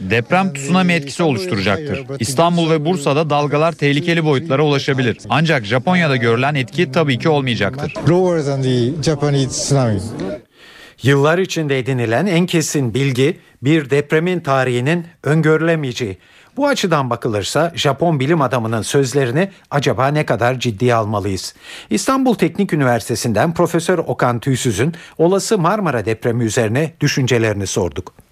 Deprem 0.00 0.52
tsunami 0.54 0.92
etkisi 0.92 1.22
oluşturacaktır. 1.22 2.04
İstanbul 2.20 2.70
ve 2.70 2.84
Bursa'da 2.84 3.30
dalgalar 3.30 3.72
tehlikeli 3.72 4.24
boyutlara 4.24 4.62
ulaşabilir. 4.62 5.18
Ancak 5.28 5.64
Japonya'da 5.64 6.16
görülen 6.16 6.54
etki 6.54 6.92
tabii 6.92 7.18
ki 7.18 7.28
olmayacaktır. 7.28 7.94
Yıllar 11.02 11.38
içinde 11.38 11.78
edinilen 11.78 12.26
en 12.26 12.46
kesin 12.46 12.94
bilgi 12.94 13.40
bir 13.62 13.90
depremin 13.90 14.40
tarihinin 14.40 15.06
öngörülemeyeceği. 15.22 16.18
Bu 16.56 16.66
açıdan 16.66 17.10
bakılırsa 17.10 17.72
Japon 17.74 18.20
bilim 18.20 18.40
adamının 18.40 18.82
sözlerini 18.82 19.50
acaba 19.70 20.08
ne 20.08 20.26
kadar 20.26 20.60
ciddiye 20.60 20.94
almalıyız? 20.94 21.54
İstanbul 21.90 22.34
Teknik 22.34 22.72
Üniversitesi'nden 22.72 23.54
Profesör 23.54 23.98
Okan 23.98 24.40
Tüysüz'ün 24.40 24.94
olası 25.18 25.58
Marmara 25.58 26.04
depremi 26.04 26.44
üzerine 26.44 26.92
düşüncelerini 27.00 27.66
sorduk. 27.66 28.25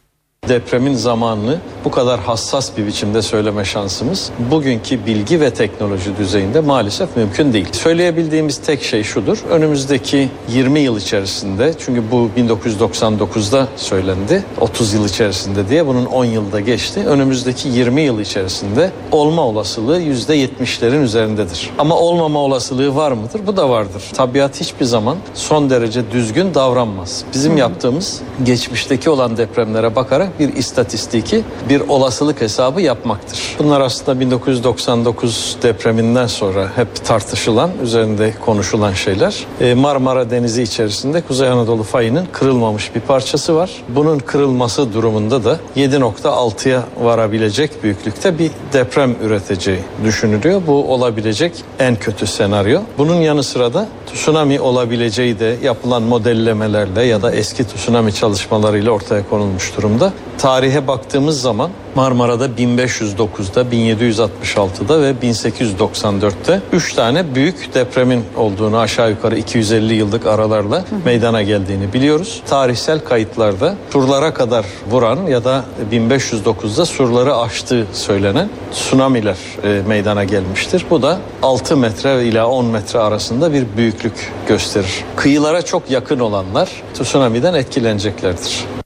Depremin 0.48 0.94
zamanını 0.94 1.58
bu 1.84 1.90
kadar 1.90 2.20
hassas 2.20 2.70
bir 2.76 2.86
biçimde 2.86 3.22
söyleme 3.22 3.64
şansımız 3.64 4.30
bugünkü 4.50 5.06
bilgi 5.06 5.40
ve 5.40 5.50
teknoloji 5.50 6.16
düzeyinde 6.16 6.60
maalesef 6.60 7.16
mümkün 7.16 7.52
değil. 7.52 7.68
Söyleyebildiğimiz 7.72 8.58
tek 8.58 8.82
şey 8.82 9.02
şudur. 9.02 9.38
Önümüzdeki 9.50 10.28
20 10.48 10.80
yıl 10.80 10.98
içerisinde 10.98 11.74
çünkü 11.78 12.02
bu 12.10 12.30
1999'da 12.38 13.68
söylendi 13.76 14.44
30 14.60 14.94
yıl 14.94 15.04
içerisinde 15.04 15.68
diye 15.68 15.86
bunun 15.86 16.06
10 16.06 16.24
yılda 16.24 16.60
geçti. 16.60 17.00
Önümüzdeki 17.06 17.68
20 17.68 18.02
yıl 18.02 18.20
içerisinde 18.20 18.90
olma 19.12 19.42
olasılığı 19.42 20.00
%70'lerin 20.00 21.02
üzerindedir. 21.02 21.70
Ama 21.78 21.96
olmama 21.96 22.38
olasılığı 22.38 22.96
var 22.96 23.12
mıdır? 23.12 23.40
Bu 23.46 23.56
da 23.56 23.70
vardır. 23.70 24.02
Tabiat 24.12 24.60
hiçbir 24.60 24.84
zaman 24.84 25.16
son 25.34 25.70
derece 25.70 26.10
düzgün 26.10 26.54
davranmaz. 26.54 27.24
Bizim 27.34 27.56
yaptığımız 27.56 28.20
geçmişteki 28.44 29.10
olan 29.10 29.36
depremlere 29.36 29.96
bakarak 29.96 30.33
bir 30.38 30.56
istatistiki, 30.56 31.44
bir 31.68 31.80
olasılık 31.80 32.40
hesabı 32.40 32.80
yapmaktır. 32.80 33.56
Bunlar 33.58 33.80
aslında 33.80 34.20
1999 34.20 35.56
depreminden 35.62 36.26
sonra 36.26 36.68
hep 36.76 37.04
tartışılan, 37.04 37.70
üzerinde 37.82 38.34
konuşulan 38.44 38.92
şeyler. 38.92 39.46
Ee, 39.60 39.74
Marmara 39.74 40.30
Denizi 40.30 40.62
içerisinde 40.62 41.20
Kuzey 41.20 41.48
Anadolu 41.48 41.82
fayının 41.82 42.26
kırılmamış 42.32 42.94
bir 42.94 43.00
parçası 43.00 43.56
var. 43.56 43.70
Bunun 43.88 44.18
kırılması 44.18 44.92
durumunda 44.92 45.44
da 45.44 45.58
7.6'ya 45.76 46.82
varabilecek 47.00 47.82
büyüklükte 47.82 48.38
bir 48.38 48.50
deprem 48.72 49.16
üreteceği 49.22 49.78
düşünülüyor. 50.04 50.62
Bu 50.66 50.92
olabilecek 50.92 51.52
en 51.78 51.96
kötü 51.96 52.26
senaryo. 52.26 52.80
Bunun 52.98 53.14
yanı 53.14 53.42
sıra 53.42 53.74
da 53.74 53.88
tsunami 54.14 54.60
olabileceği 54.60 55.38
de 55.38 55.56
yapılan 55.62 56.02
modellemelerle 56.02 57.02
ya 57.02 57.22
da 57.22 57.32
eski 57.32 57.64
tsunami 57.64 58.14
çalışmalarıyla 58.14 58.90
ortaya 58.90 59.28
konulmuş 59.28 59.76
durumda. 59.76 60.12
Tarihe 60.38 60.86
baktığımız 60.86 61.40
zaman 61.40 61.70
Marmara'da 61.94 62.46
1509'da, 62.46 63.62
1766'da 63.62 65.02
ve 65.02 65.10
1894'te 65.10 66.60
3 66.72 66.94
tane 66.94 67.34
büyük 67.34 67.74
depremin 67.74 68.24
olduğunu 68.36 68.78
aşağı 68.78 69.10
yukarı 69.10 69.38
250 69.38 69.94
yıllık 69.94 70.26
aralarla 70.26 70.84
meydana 71.04 71.42
geldiğini 71.42 71.92
biliyoruz. 71.92 72.42
Tarihsel 72.46 73.00
kayıtlarda 73.00 73.74
surlara 73.90 74.34
kadar 74.34 74.66
vuran 74.90 75.26
ya 75.26 75.44
da 75.44 75.64
1509'da 75.92 76.86
surları 76.86 77.36
aştığı 77.36 77.86
söylenen 77.92 78.48
tsunamiler 78.72 79.36
e, 79.64 79.82
meydana 79.88 80.24
gelmiştir. 80.24 80.86
Bu 80.90 81.02
da 81.02 81.18
6 81.42 81.76
metre 81.76 82.24
ila 82.24 82.48
10 82.48 82.66
metre 82.66 82.98
arasında 82.98 83.52
bir 83.52 83.66
büyüklük 83.76 84.32
gösterir. 84.48 85.04
Kıyılara 85.16 85.62
çok 85.62 85.90
yakın 85.90 86.18
olanlar 86.18 86.70
tsunami'den 86.94 87.54
etkileneceklerdir. 87.54 88.83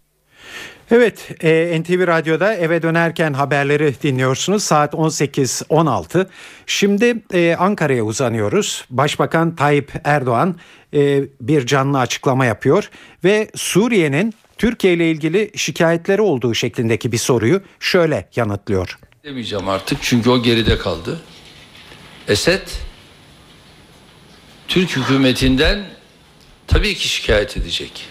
Evet, 0.90 1.44
e, 1.44 1.80
NTV 1.80 2.06
Radyo'da 2.06 2.54
eve 2.54 2.82
dönerken 2.82 3.32
haberleri 3.32 3.94
dinliyorsunuz. 4.02 4.62
Saat 4.62 4.94
18.16. 4.94 6.26
Şimdi 6.66 7.22
e, 7.34 7.56
Ankara'ya 7.58 8.04
uzanıyoruz. 8.04 8.84
Başbakan 8.90 9.56
Tayyip 9.56 9.92
Erdoğan 10.04 10.56
e, 10.94 11.22
bir 11.40 11.66
canlı 11.66 11.98
açıklama 11.98 12.44
yapıyor 12.44 12.90
ve 13.24 13.50
Suriye'nin 13.54 14.34
Türkiye 14.58 14.94
ile 14.94 15.10
ilgili 15.10 15.50
şikayetleri 15.56 16.22
olduğu 16.22 16.54
şeklindeki 16.54 17.12
bir 17.12 17.18
soruyu 17.18 17.62
şöyle 17.80 18.28
yanıtlıyor. 18.36 18.98
Demeyeceğim 19.24 19.68
artık 19.68 19.98
çünkü 20.02 20.30
o 20.30 20.42
geride 20.42 20.78
kaldı. 20.78 21.20
Esed 22.28 22.68
Türk 24.68 24.96
hükümetinden 24.96 25.84
tabii 26.66 26.94
ki 26.94 27.08
şikayet 27.08 27.56
edecek. 27.56 28.04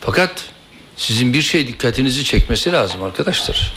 Fakat 0.00 0.57
sizin 0.98 1.32
bir 1.32 1.42
şey 1.42 1.66
dikkatinizi 1.66 2.24
çekmesi 2.24 2.72
lazım 2.72 3.02
arkadaşlar. 3.02 3.72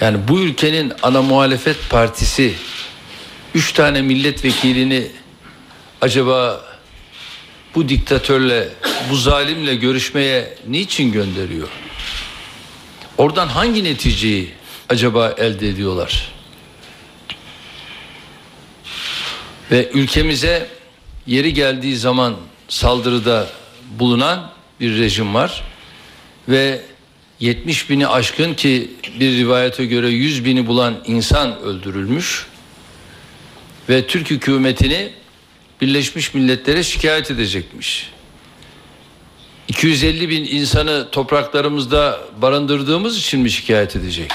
Yani 0.00 0.28
bu 0.28 0.40
ülkenin 0.40 0.92
ana 1.02 1.22
muhalefet 1.22 1.76
partisi 1.90 2.54
üç 3.54 3.72
tane 3.72 4.02
milletvekilini 4.02 5.06
acaba 6.00 6.64
bu 7.74 7.88
diktatörle, 7.88 8.68
bu 9.10 9.16
zalimle 9.16 9.74
görüşmeye 9.74 10.54
niçin 10.68 11.12
gönderiyor? 11.12 11.68
Oradan 13.18 13.48
hangi 13.48 13.84
neticeyi 13.84 14.50
acaba 14.88 15.34
elde 15.38 15.68
ediyorlar? 15.68 16.32
Ve 19.70 19.90
ülkemize 19.90 20.68
yeri 21.26 21.54
geldiği 21.54 21.96
zaman 21.96 22.36
saldırıda 22.68 23.48
bulunan 23.98 24.50
bir 24.80 24.98
rejim 24.98 25.34
var 25.34 25.69
ve 26.50 26.80
70 27.40 27.90
bini 27.90 28.06
aşkın 28.06 28.54
ki 28.54 28.90
bir 29.20 29.36
rivayete 29.36 29.86
göre 29.86 30.08
100 30.08 30.44
bini 30.44 30.66
bulan 30.66 30.94
insan 31.06 31.60
öldürülmüş 31.60 32.46
ve 33.88 34.06
Türk 34.06 34.30
hükümetini 34.30 35.12
Birleşmiş 35.80 36.34
Milletler'e 36.34 36.82
şikayet 36.82 37.30
edecekmiş. 37.30 38.10
250 39.68 40.28
bin 40.28 40.44
insanı 40.44 41.10
topraklarımızda 41.10 42.20
barındırdığımız 42.42 43.18
için 43.18 43.40
mi 43.40 43.50
şikayet 43.50 43.96
edecek? 43.96 44.32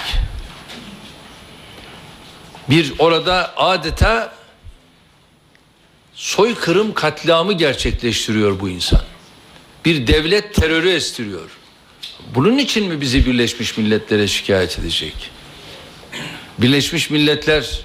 Bir 2.69 2.93
orada 2.99 3.53
adeta 3.57 4.35
soykırım 6.13 6.93
katliamı 6.93 7.53
gerçekleştiriyor 7.53 8.59
bu 8.59 8.69
insan. 8.69 9.01
Bir 9.85 10.07
devlet 10.07 10.53
terörü 10.55 10.89
estiriyor. 10.89 11.49
Bunun 12.35 12.57
için 12.57 12.87
mi 12.87 13.01
bizi 13.01 13.25
Birleşmiş 13.25 13.77
Milletler'e 13.77 14.27
şikayet 14.27 14.79
edecek? 14.79 15.31
Birleşmiş 16.57 17.09
Milletler 17.09 17.79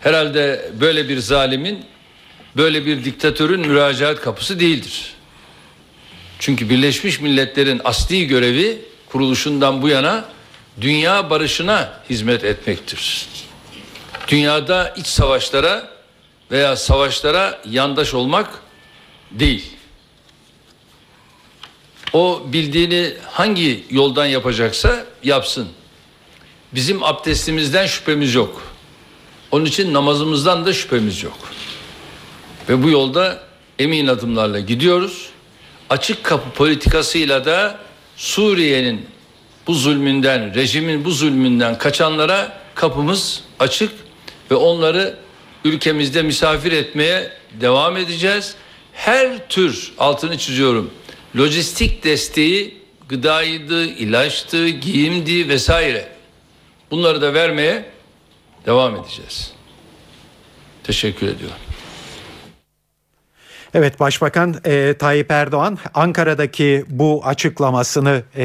herhalde 0.00 0.70
böyle 0.80 1.08
bir 1.08 1.18
zalimin, 1.18 1.84
böyle 2.56 2.86
bir 2.86 3.04
diktatörün 3.04 3.60
müracaat 3.60 4.20
kapısı 4.20 4.60
değildir. 4.60 5.14
Çünkü 6.38 6.70
Birleşmiş 6.70 7.20
Milletler'in 7.20 7.80
asli 7.84 8.26
görevi 8.26 8.78
kuruluşundan 9.08 9.82
bu 9.82 9.88
yana 9.88 10.24
dünya 10.80 11.30
barışına 11.30 12.00
hizmet 12.10 12.44
etmektir. 12.44 13.26
Dünyada 14.28 14.94
iç 14.96 15.06
savaşlara 15.06 15.90
veya 16.50 16.76
savaşlara 16.76 17.60
yandaş 17.70 18.14
olmak 18.14 18.62
değil. 19.30 19.64
O 22.12 22.42
bildiğini 22.46 23.12
hangi 23.30 23.84
yoldan 23.90 24.26
yapacaksa 24.26 25.06
yapsın. 25.24 25.68
Bizim 26.74 27.02
abdestimizden 27.02 27.86
şüphemiz 27.86 28.34
yok. 28.34 28.62
Onun 29.50 29.64
için 29.64 29.94
namazımızdan 29.94 30.66
da 30.66 30.72
şüphemiz 30.72 31.22
yok. 31.22 31.38
Ve 32.68 32.82
bu 32.82 32.90
yolda 32.90 33.42
emin 33.78 34.06
adımlarla 34.06 34.60
gidiyoruz. 34.60 35.28
Açık 35.90 36.24
kapı 36.24 36.50
politikasıyla 36.50 37.44
da 37.44 37.78
Suriye'nin 38.16 39.06
bu 39.66 39.74
zulmünden, 39.74 40.54
rejimin 40.54 41.04
bu 41.04 41.10
zulmünden 41.10 41.78
kaçanlara 41.78 42.58
kapımız 42.74 43.42
açık 43.58 43.92
ve 44.50 44.54
onları 44.54 45.18
ülkemizde 45.64 46.22
misafir 46.22 46.72
etmeye 46.72 47.32
devam 47.60 47.96
edeceğiz. 47.96 48.54
Her 48.92 49.48
tür 49.48 49.92
altını 49.98 50.38
çiziyorum. 50.38 50.90
Lojistik 51.36 52.04
desteği 52.04 52.82
gıdaydı, 53.08 53.84
ilaçtı, 53.84 54.68
giyimdi 54.68 55.48
vesaire. 55.48 56.08
Bunları 56.90 57.22
da 57.22 57.34
vermeye 57.34 57.84
devam 58.66 58.96
edeceğiz. 58.96 59.52
Teşekkür 60.84 61.26
ediyorum. 61.28 61.56
Evet 63.74 64.00
Başbakan 64.00 64.54
e, 64.64 64.94
Tayyip 64.98 65.30
Erdoğan 65.30 65.78
Ankara'daki 65.94 66.84
bu 66.88 67.22
açıklamasını 67.24 68.22
e, 68.36 68.44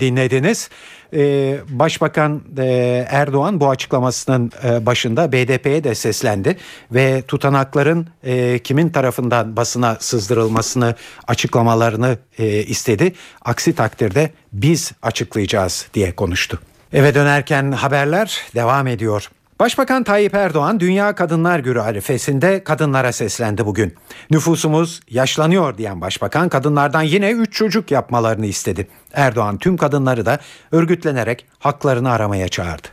dinlediniz. 0.00 0.70
E, 1.14 1.56
Başbakan 1.68 2.42
e, 2.58 3.06
Erdoğan 3.10 3.60
bu 3.60 3.70
açıklamasının 3.70 4.52
e, 4.64 4.86
başında 4.86 5.32
BDP'ye 5.32 5.84
de 5.84 5.94
seslendi 5.94 6.56
ve 6.90 7.22
tutanakların 7.22 8.06
e, 8.24 8.58
kimin 8.58 8.88
tarafından 8.88 9.56
basına 9.56 9.96
sızdırılmasını 10.00 10.94
açıklamalarını 11.26 12.18
istedi. 12.66 13.12
Aksi 13.44 13.74
takdirde 13.74 14.30
biz 14.52 14.92
açıklayacağız 15.02 15.88
diye 15.94 16.12
konuştu. 16.12 16.60
Eve 16.92 17.14
dönerken 17.14 17.72
haberler 17.72 18.42
devam 18.54 18.86
ediyor. 18.86 19.30
Başbakan 19.60 20.04
Tayyip 20.04 20.34
Erdoğan 20.34 20.80
Dünya 20.80 21.14
Kadınlar 21.14 21.58
Günü 21.58 21.80
arifesinde 21.80 22.64
kadınlara 22.64 23.12
seslendi 23.12 23.66
bugün. 23.66 23.94
Nüfusumuz 24.30 25.00
yaşlanıyor 25.10 25.78
diyen 25.78 26.00
başbakan 26.00 26.48
kadınlardan 26.48 27.02
yine 27.02 27.30
3 27.30 27.52
çocuk 27.52 27.90
yapmalarını 27.90 28.46
istedi. 28.46 28.88
Erdoğan 29.12 29.58
tüm 29.58 29.76
kadınları 29.76 30.26
da 30.26 30.38
örgütlenerek 30.72 31.46
haklarını 31.58 32.10
aramaya 32.10 32.48
çağırdı. 32.48 32.88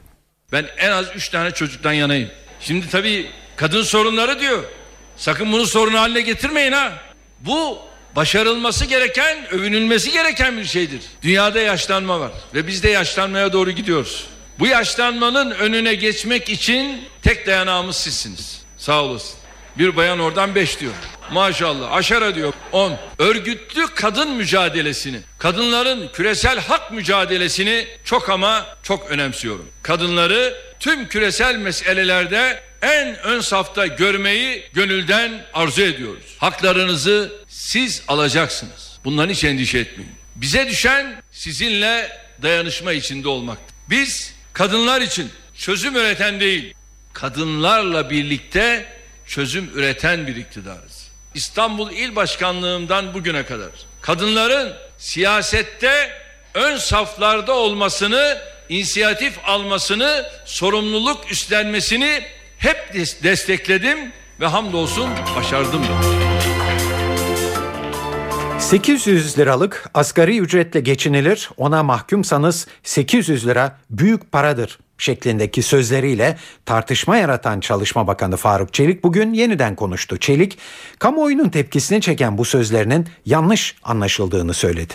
Ben 0.52 0.66
en 0.78 0.92
az 0.92 1.06
3 1.16 1.30
tane 1.30 1.52
çocuktan 1.52 1.94
yanayım. 1.94 2.30
Şimdi 2.60 2.90
tabii 2.90 3.26
kadın 3.56 3.84
sorunları 3.84 4.40
diyor. 4.40 4.64
Sakın 5.18 5.52
bunu 5.52 5.66
sorun 5.66 5.94
haline 5.94 6.22
getirmeyin 6.22 6.72
ha. 6.72 6.92
Bu 7.42 7.78
başarılması 8.16 8.86
gereken, 8.86 9.38
övünülmesi 9.52 10.12
gereken 10.12 10.58
bir 10.58 10.66
şeydir. 10.66 11.02
Dünyada 11.22 11.60
yaşlanma 11.60 12.20
var 12.20 12.32
ve 12.54 12.68
biz 12.68 12.84
de 12.84 12.90
yaşlanmaya 12.90 13.54
doğru 13.54 13.72
gidiyoruz. 13.72 14.35
Bu 14.60 14.68
yaşlanmanın 14.68 15.52
önüne 15.52 15.96
geçmek 15.96 16.50
için 16.50 17.02
tek 17.22 17.48
dayanağımız 17.48 17.96
sizsiniz. 17.96 18.62
Sağ 18.78 19.04
olasın. 19.04 19.36
Bir 19.78 19.96
bayan 19.96 20.20
oradan 20.20 20.56
beş 20.56 20.80
diyor. 20.80 20.94
Maşallah 21.32 21.92
aşara 21.92 22.36
diyor 22.36 22.54
on. 22.72 22.98
Örgütlü 23.20 23.88
kadın 23.96 24.32
mücadelesini, 24.32 25.20
kadınların 25.38 26.10
küresel 26.14 26.60
hak 26.60 26.92
mücadelesini 26.92 27.88
çok 28.04 28.30
ama 28.30 28.66
çok 28.84 29.12
önemsiyorum. 29.12 29.68
Kadınları 29.84 30.56
tüm 30.80 31.08
küresel 31.08 31.56
meselelerde 31.56 32.64
en 32.82 33.20
ön 33.20 33.40
safta 33.42 33.88
görmeyi 33.88 34.64
gönülden 34.74 35.46
arzu 35.54 35.82
ediyoruz. 35.82 36.36
Haklarınızı 36.38 37.34
siz 37.48 38.04
alacaksınız. 38.08 39.00
Bundan 39.06 39.30
hiç 39.30 39.44
endişe 39.44 39.78
etmeyin. 39.80 40.12
Bize 40.36 40.68
düşen 40.68 41.22
sizinle 41.32 42.18
dayanışma 42.42 42.94
içinde 42.94 43.28
olmaktır. 43.28 43.76
Biz 43.90 44.35
kadınlar 44.56 45.02
için 45.02 45.32
çözüm 45.56 45.96
üreten 45.96 46.40
değil, 46.40 46.74
kadınlarla 47.14 48.10
birlikte 48.10 48.86
çözüm 49.28 49.72
üreten 49.76 50.28
bir 50.28 50.36
iktidarız. 50.36 51.08
İstanbul 51.34 51.92
İl 51.92 52.16
Başkanlığımdan 52.16 53.14
bugüne 53.14 53.46
kadar 53.46 53.70
kadınların 54.02 54.74
siyasette 54.98 56.12
ön 56.54 56.78
saflarda 56.78 57.54
olmasını, 57.54 58.38
inisiyatif 58.70 59.34
almasını, 59.46 60.26
sorumluluk 60.46 61.32
üstlenmesini 61.32 62.24
hep 62.58 62.94
destekledim 63.24 64.12
ve 64.40 64.46
hamdolsun 64.48 65.10
başardım. 65.36 65.86
800 68.60 69.40
liralık 69.40 69.90
asgari 69.94 70.40
ücretle 70.40 70.80
geçinilir, 70.80 71.50
ona 71.58 71.84
mahkumsanız 71.84 72.68
800 72.84 73.48
lira 73.48 73.78
büyük 73.90 74.32
paradır 74.32 74.80
şeklindeki 74.98 75.64
sözleriyle 75.64 76.38
tartışma 76.66 77.18
yaratan 77.18 77.60
Çalışma 77.60 78.08
Bakanı 78.08 78.38
Faruk 78.38 78.74
Çelik 78.74 79.04
bugün 79.04 79.34
yeniden 79.34 79.76
konuştu. 79.76 80.18
Çelik, 80.18 80.58
kamuoyunun 81.00 81.50
tepkisini 81.50 82.02
çeken 82.02 82.38
bu 82.38 82.46
sözlerinin 82.46 83.08
yanlış 83.26 83.76
anlaşıldığını 83.84 84.54
söyledi. 84.54 84.94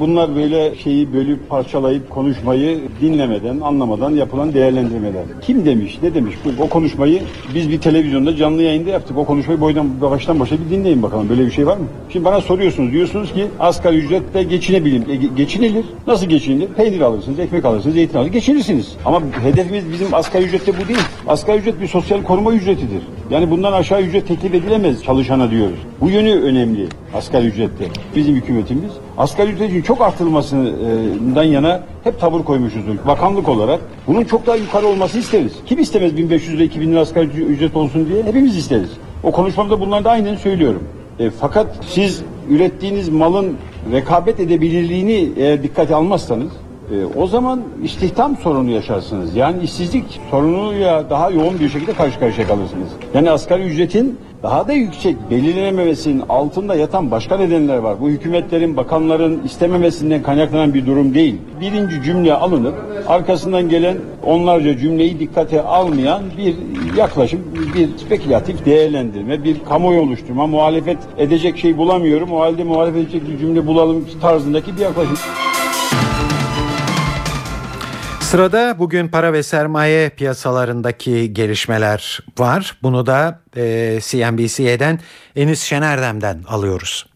Bunlar 0.00 0.36
böyle 0.36 0.74
şeyi 0.74 1.12
bölüp 1.12 1.48
parçalayıp 1.48 2.10
konuşmayı 2.10 2.80
dinlemeden, 3.00 3.60
anlamadan 3.60 4.10
yapılan 4.10 4.54
değerlendirmeler. 4.54 5.22
Kim 5.42 5.66
demiş, 5.66 5.98
ne 6.02 6.14
demiş? 6.14 6.34
O 6.60 6.68
konuşmayı 6.68 7.22
biz 7.54 7.70
bir 7.70 7.80
televizyonda 7.80 8.36
canlı 8.36 8.62
yayında 8.62 8.90
yaptık. 8.90 9.18
O 9.18 9.24
konuşmayı 9.24 9.60
boydan 9.60 10.00
baştan 10.00 10.40
başa 10.40 10.56
bir 10.60 10.70
dinleyin 10.70 11.02
bakalım. 11.02 11.28
Böyle 11.28 11.46
bir 11.46 11.50
şey 11.50 11.66
var 11.66 11.76
mı? 11.76 11.84
Şimdi 12.12 12.24
bana 12.24 12.40
soruyorsunuz. 12.40 12.92
Diyorsunuz 12.92 13.32
ki 13.32 13.46
asgari 13.60 13.96
ücretle 13.96 14.42
geçinebilin. 14.42 15.08
E, 15.08 15.16
geçinilir. 15.16 15.84
Nasıl 16.06 16.26
geçinilir? 16.26 16.68
Peynir 16.68 17.00
alırsınız, 17.00 17.38
ekmek 17.38 17.64
alırsınız, 17.64 17.94
zeytin 17.94 18.18
alırsınız. 18.18 18.34
Geçinirsiniz. 18.34 18.96
Ama 19.04 19.22
hedefimiz 19.42 19.92
bizim 19.92 20.14
asgari 20.14 20.44
ücrette 20.44 20.72
bu 20.72 20.88
değil. 20.88 21.00
Asgari 21.28 21.58
ücret 21.58 21.80
bir 21.80 21.88
sosyal 21.88 22.22
koruma 22.22 22.52
ücretidir. 22.52 23.02
Yani 23.30 23.50
bundan 23.50 23.72
aşağı 23.72 24.02
ücret 24.02 24.28
teklif 24.28 24.54
edilemez 24.54 25.02
çalışana 25.04 25.50
diyoruz. 25.50 25.78
Bu 26.00 26.10
yönü 26.10 26.40
önemli 26.40 26.86
asgari 27.14 27.46
ücrette. 27.46 27.84
Bizim 28.16 28.34
hükümetimiz 28.34 28.90
asgari 29.18 29.50
ücretin 29.50 29.82
çok 29.82 30.00
artırılmasından 30.00 31.42
yana 31.42 31.82
hep 32.04 32.20
tavır 32.20 32.44
koymuşuzdur. 32.44 32.96
Bakanlık 33.06 33.48
olarak 33.48 33.80
bunun 34.06 34.24
çok 34.24 34.46
daha 34.46 34.56
yukarı 34.56 34.86
olması 34.86 35.18
isteriz. 35.18 35.52
Kim 35.66 35.78
istemez 35.78 36.16
1500 36.16 36.56
lira 36.56 36.64
2000 36.64 36.92
lira 36.92 37.00
asgari 37.00 37.26
ücret 37.26 37.76
olsun 37.76 38.08
diye? 38.08 38.22
Hepimiz 38.22 38.56
isteriz. 38.56 38.90
O 39.22 39.32
konuşmamda 39.32 39.80
bunları 39.80 40.04
da 40.04 40.10
aynen 40.10 40.36
söylüyorum. 40.36 40.82
E, 41.18 41.30
fakat 41.30 41.66
siz 41.86 42.22
ürettiğiniz 42.50 43.08
malın 43.08 43.56
rekabet 43.92 44.40
edebilirliğini 44.40 45.30
eğer 45.36 45.62
dikkate 45.62 45.94
almazsanız 45.94 46.50
e, 46.92 47.18
o 47.18 47.26
zaman 47.26 47.62
istihdam 47.82 48.36
sorunu 48.36 48.70
yaşarsınız. 48.70 49.36
Yani 49.36 49.62
işsizlik 49.62 50.20
sorunuyla 50.30 51.10
daha 51.10 51.30
yoğun 51.30 51.60
bir 51.60 51.68
şekilde 51.68 51.92
karşı 51.92 52.20
karşıya 52.20 52.46
kalırsınız. 52.46 52.88
Yani 53.14 53.30
asgari 53.30 53.62
ücretin 53.62 54.18
daha 54.42 54.68
da 54.68 54.72
yüksek 54.72 55.16
belirlenememesinin 55.30 56.22
altında 56.28 56.74
yatan 56.74 57.10
başka 57.10 57.36
nedenler 57.36 57.76
var. 57.76 58.00
Bu 58.00 58.08
hükümetlerin, 58.08 58.76
bakanların 58.76 59.42
istememesinden 59.44 60.22
kaynaklanan 60.22 60.74
bir 60.74 60.86
durum 60.86 61.14
değil. 61.14 61.36
Birinci 61.60 62.02
cümle 62.02 62.34
alınıp 62.34 62.74
arkasından 63.08 63.68
gelen 63.68 63.96
onlarca 64.26 64.78
cümleyi 64.78 65.20
dikkate 65.20 65.62
almayan 65.62 66.22
bir 66.38 66.56
yaklaşım, 66.96 67.40
bir 67.74 67.98
spekülatif 67.98 68.64
değerlendirme, 68.66 69.44
bir 69.44 69.64
kamuoyu 69.64 70.00
oluşturma, 70.00 70.46
muhalefet 70.46 70.98
edecek 71.18 71.58
şey 71.58 71.76
bulamıyorum, 71.76 72.32
o 72.32 72.40
halde 72.40 72.64
muhalefet 72.64 73.02
edecek 73.02 73.28
bir 73.28 73.38
cümle 73.38 73.66
bulalım 73.66 74.04
tarzındaki 74.20 74.76
bir 74.76 74.80
yaklaşım. 74.80 75.16
Sırada 78.28 78.78
bugün 78.78 79.08
para 79.08 79.32
ve 79.32 79.42
sermaye 79.42 80.10
piyasalarındaki 80.10 81.32
gelişmeler 81.32 82.18
var. 82.38 82.72
Bunu 82.82 83.06
da 83.06 83.40
e, 83.56 83.62
CNBC'den 84.00 84.98
Enis 85.36 85.62
Şenerdem'den 85.62 86.42
alıyoruz. 86.48 87.06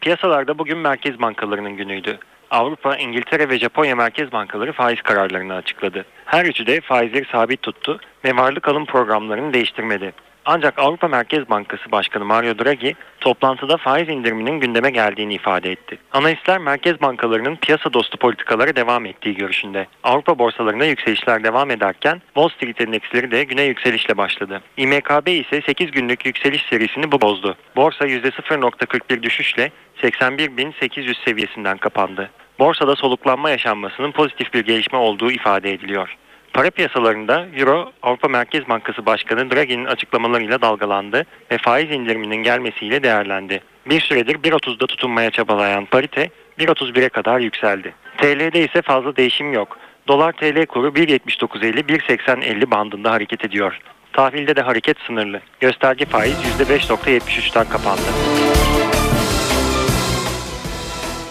Piyasalarda 0.00 0.58
bugün 0.58 0.78
merkez 0.78 1.20
bankalarının 1.20 1.76
günüydü. 1.76 2.18
Avrupa, 2.50 2.96
İngiltere 2.96 3.48
ve 3.48 3.58
Japonya 3.58 3.96
merkez 3.96 4.32
bankaları 4.32 4.72
faiz 4.72 5.02
kararlarını 5.02 5.54
açıkladı. 5.54 6.04
Her 6.24 6.44
üçü 6.44 6.66
de 6.66 6.80
faizleri 6.80 7.24
sabit 7.32 7.62
tuttu 7.62 8.00
ve 8.24 8.36
varlık 8.36 8.68
alım 8.68 8.86
programlarını 8.86 9.52
değiştirmedi. 9.52 10.12
Ancak 10.44 10.78
Avrupa 10.78 11.08
Merkez 11.08 11.50
Bankası 11.50 11.92
Başkanı 11.92 12.24
Mario 12.24 12.58
Draghi 12.58 12.94
toplantıda 13.20 13.76
faiz 13.76 14.08
indiriminin 14.08 14.60
gündeme 14.60 14.90
geldiğini 14.90 15.34
ifade 15.34 15.72
etti. 15.72 15.98
Analistler 16.12 16.58
merkez 16.58 17.00
bankalarının 17.00 17.56
piyasa 17.56 17.92
dostu 17.92 18.18
politikalara 18.18 18.76
devam 18.76 19.06
ettiği 19.06 19.34
görüşünde. 19.34 19.86
Avrupa 20.02 20.38
borsalarında 20.38 20.84
yükselişler 20.84 21.44
devam 21.44 21.70
ederken 21.70 22.22
Wall 22.34 22.48
Street 22.48 22.80
endeksleri 22.80 23.30
de 23.30 23.44
güne 23.44 23.62
yükselişle 23.62 24.16
başladı. 24.16 24.62
İMKB 24.76 25.28
ise 25.28 25.62
8 25.66 25.90
günlük 25.90 26.26
yükseliş 26.26 26.62
serisini 26.70 27.12
bu 27.12 27.20
bozdu. 27.20 27.56
Borsa 27.76 28.06
%0.41 28.06 29.22
düşüşle 29.22 29.70
81.800 30.02 31.24
seviyesinden 31.24 31.78
kapandı. 31.78 32.30
Borsada 32.58 32.96
soluklanma 32.96 33.50
yaşanmasının 33.50 34.12
pozitif 34.12 34.54
bir 34.54 34.64
gelişme 34.64 34.98
olduğu 34.98 35.30
ifade 35.30 35.72
ediliyor. 35.72 36.16
Para 36.52 36.70
piyasalarında 36.70 37.46
Euro 37.56 37.92
Avrupa 38.02 38.28
Merkez 38.28 38.68
Bankası 38.68 39.06
Başkanı 39.06 39.50
Draghi'nin 39.50 39.84
açıklamalarıyla 39.84 40.62
dalgalandı 40.62 41.26
ve 41.50 41.58
faiz 41.58 41.90
indiriminin 41.90 42.36
gelmesiyle 42.36 43.02
değerlendi. 43.02 43.62
Bir 43.86 44.00
süredir 44.00 44.34
1.30'da 44.34 44.86
tutunmaya 44.86 45.30
çabalayan 45.30 45.84
parite 45.84 46.30
1.31'e 46.58 47.08
kadar 47.08 47.40
yükseldi. 47.40 47.94
TL'de 48.18 48.64
ise 48.64 48.82
fazla 48.82 49.16
değişim 49.16 49.52
yok. 49.52 49.78
Dolar 50.08 50.32
TL 50.32 50.66
kuru 50.66 50.88
1.79.50-1.80.50 50.88 52.70
bandında 52.70 53.10
hareket 53.10 53.44
ediyor. 53.44 53.78
Tahvilde 54.12 54.56
de 54.56 54.62
hareket 54.62 54.98
sınırlı. 55.06 55.40
Gösterge 55.60 56.04
faiz 56.04 56.36
%5.73'ten 56.60 57.68
kapandı. 57.68 58.02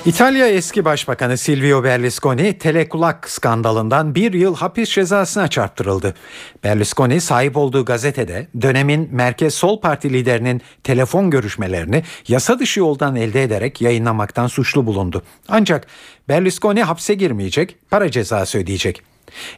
İtalya 0.05 0.47
eski 0.47 0.85
başbakanı 0.85 1.37
Silvio 1.37 1.83
Berlusconi 1.83 2.57
telekulak 2.57 3.29
skandalından 3.29 4.15
bir 4.15 4.33
yıl 4.33 4.55
hapis 4.55 4.89
cezasına 4.89 5.47
çarptırıldı. 5.47 6.13
Berlusconi 6.63 7.21
sahip 7.21 7.57
olduğu 7.57 7.85
gazetede 7.85 8.47
dönemin 8.61 9.09
merkez 9.11 9.53
sol 9.53 9.81
parti 9.81 10.13
liderinin 10.13 10.61
telefon 10.83 11.29
görüşmelerini 11.29 12.03
yasa 12.27 12.59
dışı 12.59 12.79
yoldan 12.79 13.15
elde 13.15 13.43
ederek 13.43 13.81
yayınlamaktan 13.81 14.47
suçlu 14.47 14.85
bulundu. 14.85 15.23
Ancak 15.47 15.87
Berlusconi 16.29 16.83
hapse 16.83 17.13
girmeyecek, 17.13 17.75
para 17.89 18.11
cezası 18.11 18.57
ödeyecek. 18.57 19.01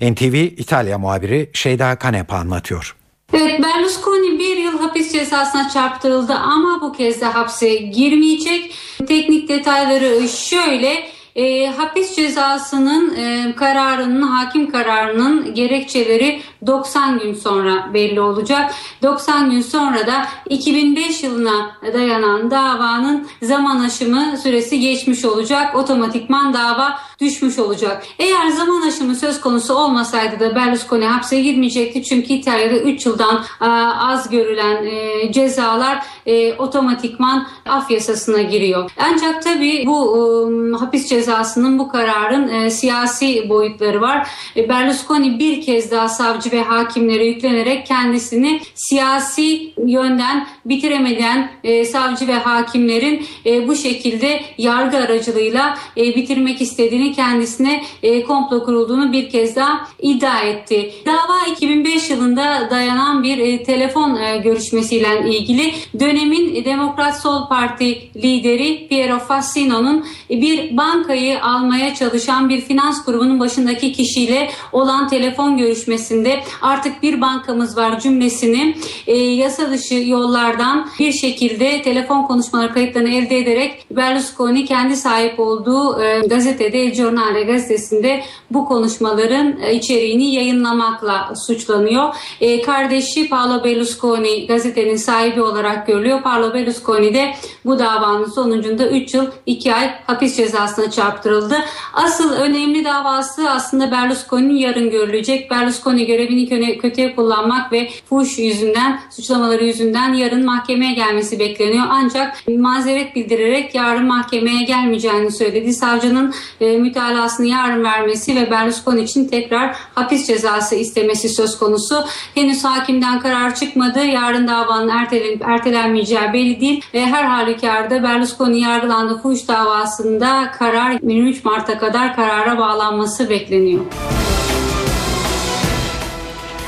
NTV 0.01 0.33
İtalya 0.33 0.97
muhabiri 0.97 1.49
Şeyda 1.53 1.95
Kanepa 1.95 2.37
anlatıyor. 2.37 2.95
Evet 3.33 3.63
Berlusconi 3.63 4.39
bir 4.39 4.57
yıl 4.57 4.79
hapis 4.79 5.13
cezasına 5.13 5.69
çarptırıldı 5.69 6.33
ama 6.33 6.81
bu 6.81 6.93
kez 6.93 7.21
de 7.21 7.25
hapse 7.25 7.75
girmeyecek. 7.75 8.73
Teknik 9.07 9.49
detayları 9.49 10.29
şöyle 10.29 11.12
e, 11.35 11.67
hapis 11.67 12.15
cezasının 12.15 13.15
e, 13.15 13.55
kararının 13.55 14.21
hakim 14.21 14.71
kararının 14.71 15.53
gerekçeleri 15.53 16.41
90 16.67 17.19
gün 17.19 17.33
sonra 17.33 17.89
belli 17.93 18.21
olacak. 18.21 18.73
90 19.03 19.51
gün 19.51 19.61
sonra 19.61 20.07
da 20.07 20.25
2005 20.49 21.23
yılına 21.23 21.77
dayanan 21.93 22.51
davanın 22.51 23.27
zaman 23.41 23.79
aşımı 23.79 24.37
süresi 24.43 24.79
geçmiş 24.79 25.25
olacak. 25.25 25.75
Otomatikman 25.75 26.53
dava 26.53 26.99
düşmüş 27.21 27.59
olacak. 27.59 28.03
Eğer 28.19 28.47
zaman 28.47 28.87
aşımı 28.87 29.15
söz 29.15 29.41
konusu 29.41 29.73
olmasaydı 29.73 30.39
da 30.39 30.55
Berlusconi 30.55 31.05
hapse 31.05 31.41
girmeyecekti. 31.41 32.03
Çünkü 32.03 32.33
İtalya'da 32.33 32.75
3 32.75 33.05
yıldan 33.05 33.43
e, 33.61 33.65
az 33.99 34.29
görülen 34.29 34.85
e, 34.85 35.31
cezalar 35.31 36.05
e, 36.25 36.53
otomatikman 36.53 37.47
af 37.65 37.91
yasasına 37.91 38.41
giriyor. 38.41 38.91
Ancak 38.97 39.43
tabii 39.43 39.83
bu 39.87 40.77
hapis 40.79 41.09
cezası 41.09 41.22
cezasının 41.23 41.79
bu 41.79 41.87
kararın 41.87 42.47
e, 42.47 42.69
siyasi 42.69 43.49
boyutları 43.49 44.01
var. 44.01 44.27
E, 44.55 44.69
Berlusconi 44.69 45.39
bir 45.39 45.61
kez 45.61 45.91
daha 45.91 46.09
savcı 46.09 46.51
ve 46.51 46.61
hakimlere 46.61 47.25
yüklenerek 47.25 47.85
kendisini 47.85 48.61
siyasi 48.75 49.73
yönden 49.85 50.47
bitiremeden 50.65 51.51
e, 51.63 51.85
savcı 51.85 52.27
ve 52.27 52.33
hakimlerin 52.33 53.25
e, 53.45 53.67
bu 53.67 53.75
şekilde 53.75 54.41
yargı 54.57 54.97
aracılığıyla 54.97 55.77
e, 55.97 56.15
bitirmek 56.15 56.61
istediğini 56.61 57.13
kendisine 57.13 57.83
e, 58.03 58.23
komplo 58.23 58.63
kurulduğunu 58.63 59.11
bir 59.11 59.29
kez 59.29 59.55
daha 59.55 59.87
iddia 60.01 60.39
etti. 60.39 60.93
Dava 61.05 61.51
2005 61.51 62.09
yılında 62.09 62.67
dayanan 62.71 63.23
bir 63.23 63.37
e, 63.37 63.63
telefon 63.63 64.15
e, 64.15 64.37
görüşmesiyle 64.37 65.29
ilgili 65.29 65.73
dönemin 65.99 66.65
Demokrat 66.65 67.21
Sol 67.21 67.47
Parti 67.47 68.09
lideri 68.15 68.87
Piero 68.87 69.19
Fassino'nun 69.19 70.05
bir 70.29 70.77
bankayı 71.13 71.43
almaya 71.43 71.95
çalışan 71.95 72.49
bir 72.49 72.61
finans 72.61 73.05
grubunun 73.05 73.39
başındaki 73.39 73.91
kişiyle 73.91 74.49
olan 74.71 75.07
telefon 75.07 75.57
görüşmesinde 75.57 76.39
artık 76.61 77.03
bir 77.03 77.21
bankamız 77.21 77.77
var 77.77 77.99
cümlesini 77.99 78.75
e, 79.07 79.17
yasa 79.17 79.71
dışı 79.71 79.95
yollardan 79.95 80.89
bir 80.99 81.11
şekilde 81.11 81.81
telefon 81.81 82.23
konuşmaları 82.23 82.73
kayıtlarını 82.73 83.09
elde 83.09 83.37
ederek 83.37 83.85
Berlusconi 83.91 84.65
kendi 84.65 84.95
sahip 84.95 85.39
olduğu 85.39 86.03
e, 86.03 86.19
gazetede 86.19 86.83
El 86.83 86.93
Giornale 86.93 87.43
gazetesinde 87.43 88.23
bu 88.51 88.65
konuşmaların 88.65 89.59
e, 89.61 89.73
içeriğini 89.73 90.33
yayınlamakla 90.33 91.33
suçlanıyor. 91.47 92.15
E, 92.41 92.61
kardeşi 92.61 93.29
Paolo 93.29 93.63
Berlusconi 93.63 94.47
gazetenin 94.47 94.95
sahibi 94.95 95.41
olarak 95.41 95.87
görülüyor. 95.87 96.21
Paolo 96.21 96.53
Berlusconi 96.53 97.13
de 97.13 97.33
bu 97.65 97.79
davanın 97.79 98.25
sonucunda 98.25 98.89
3 98.89 99.13
yıl 99.13 99.25
2 99.45 99.73
ay 99.73 99.89
hapis 100.07 100.37
cezasına 100.37 100.91
çarptırıldı. 101.03 101.55
Asıl 101.93 102.33
önemli 102.33 102.85
davası 102.85 103.49
aslında 103.49 103.91
Berlusconi'nin 103.91 104.55
yarın 104.55 104.89
görülecek. 104.89 105.51
Berlusconi 105.51 106.05
görevini 106.05 106.77
kötüye 106.77 107.15
kullanmak 107.15 107.71
ve 107.71 107.89
fuş 108.09 108.39
yüzünden, 108.39 108.99
suçlamaları 109.11 109.65
yüzünden 109.65 110.13
yarın 110.13 110.45
mahkemeye 110.45 110.93
gelmesi 110.93 111.39
bekleniyor. 111.39 111.85
Ancak 111.89 112.35
mazeret 112.47 113.15
bildirerek 113.15 113.75
yarın 113.75 114.05
mahkemeye 114.05 114.63
gelmeyeceğini 114.63 115.31
söyledi. 115.31 115.73
Savcının 115.73 116.33
e, 116.61 116.77
mütalasını 116.77 117.47
yarın 117.47 117.83
vermesi 117.83 118.35
ve 118.35 118.51
Berlusconi 118.51 119.01
için 119.01 119.27
tekrar 119.27 119.75
hapis 119.95 120.27
cezası 120.27 120.75
istemesi 120.75 121.29
söz 121.29 121.59
konusu. 121.59 122.05
Henüz 122.35 122.63
hakimden 122.63 123.19
karar 123.19 123.55
çıkmadı. 123.55 124.05
Yarın 124.05 124.47
davanın 124.47 124.89
ertelenip 124.89 125.41
ertelenmeyeceği 125.47 126.33
belli 126.33 126.61
değil. 126.61 126.85
Ve 126.93 127.05
her 127.05 127.23
halükarda 127.23 128.03
Berlusconi 128.03 128.61
yargılandığı 128.61 129.21
fuhuş 129.21 129.47
davasında 129.47 130.51
karar 130.59 130.92
23 131.03 131.45
Mart'a 131.45 131.77
kadar 131.77 132.15
karara 132.15 132.57
bağlanması 132.57 133.29
bekleniyor. 133.29 133.85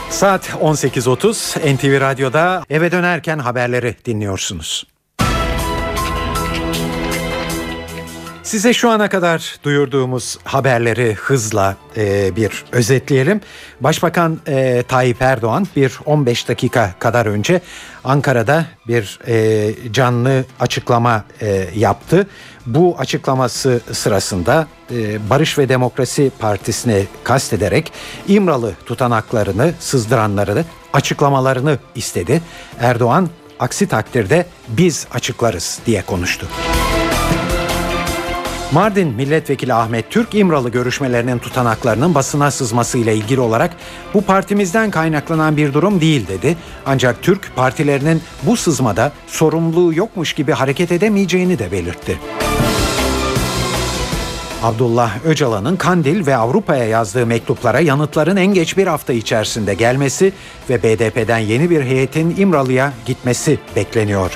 Saat 0.10 0.50
18.30 0.50 1.76
NTV 1.76 2.02
Radyo'da 2.02 2.64
eve 2.70 2.92
dönerken 2.92 3.40
haberleri 3.40 3.96
dinliyorsunuz. 4.06 4.86
Size 8.46 8.74
şu 8.74 8.90
ana 8.90 9.10
kadar 9.10 9.56
duyurduğumuz 9.64 10.38
haberleri 10.44 11.14
hızla 11.14 11.76
e, 11.98 12.36
bir 12.36 12.64
özetleyelim. 12.72 13.42
Başbakan 13.82 14.40
e, 14.48 14.84
Tayyip 14.88 15.22
Erdoğan 15.22 15.68
bir 15.76 16.00
15 16.06 16.48
dakika 16.50 16.94
kadar 17.00 17.26
önce 17.26 17.62
Ankara'da 18.04 18.66
bir 18.88 19.20
e, 19.28 19.72
canlı 19.92 20.46
açıklama 20.60 21.24
e, 21.42 21.68
yaptı. 21.76 22.28
Bu 22.66 22.96
açıklaması 23.00 23.82
sırasında 23.92 24.68
e, 24.92 25.30
Barış 25.30 25.58
ve 25.58 25.70
Demokrasi 25.70 26.32
Partisi'ne 26.40 27.04
kastederek 27.24 27.92
İmralı 28.28 28.74
tutanaklarını 28.86 29.74
sızdıranları 29.80 30.66
açıklamalarını 30.94 31.80
istedi. 31.96 32.42
Erdoğan 32.80 33.30
aksi 33.60 33.88
takdirde 33.88 34.46
biz 34.68 35.08
açıklarız 35.12 35.80
diye 35.86 36.02
konuştu. 36.02 36.48
Mardin 38.72 39.08
Milletvekili 39.08 39.74
Ahmet 39.74 40.10
Türk 40.10 40.36
İmralı 40.36 40.70
görüşmelerinin 40.70 41.40
tutanaklarının 41.40 42.16
basına 42.16 42.52
sızması 42.52 42.98
ile 42.98 43.16
ilgili 43.16 43.40
olarak 43.40 43.72
bu 44.14 44.22
partimizden 44.22 44.92
kaynaklanan 44.92 45.58
bir 45.58 45.74
durum 45.74 46.02
değil 46.02 46.28
dedi. 46.28 46.58
Ancak 46.86 47.22
Türk 47.22 47.56
partilerinin 47.56 48.22
bu 48.44 48.58
sızmada 48.58 49.12
sorumluluğu 49.28 49.94
yokmuş 49.94 50.34
gibi 50.34 50.52
hareket 50.52 50.92
edemeyeceğini 50.92 51.60
de 51.60 51.72
belirtti. 51.72 52.20
Abdullah 54.66 55.26
Öcalan'ın 55.26 55.76
Kandil 55.76 56.26
ve 56.26 56.36
Avrupa'ya 56.36 56.86
yazdığı 56.86 57.26
mektuplara 57.26 57.80
yanıtların 57.80 58.38
en 58.38 58.54
geç 58.54 58.78
bir 58.78 58.88
hafta 58.88 59.14
içerisinde 59.14 59.74
gelmesi 59.74 60.34
ve 60.70 60.84
BDP'den 60.84 61.38
yeni 61.38 61.70
bir 61.70 61.84
heyetin 61.84 62.36
İmralı'ya 62.38 62.94
gitmesi 63.06 63.60
bekleniyor. 63.76 64.32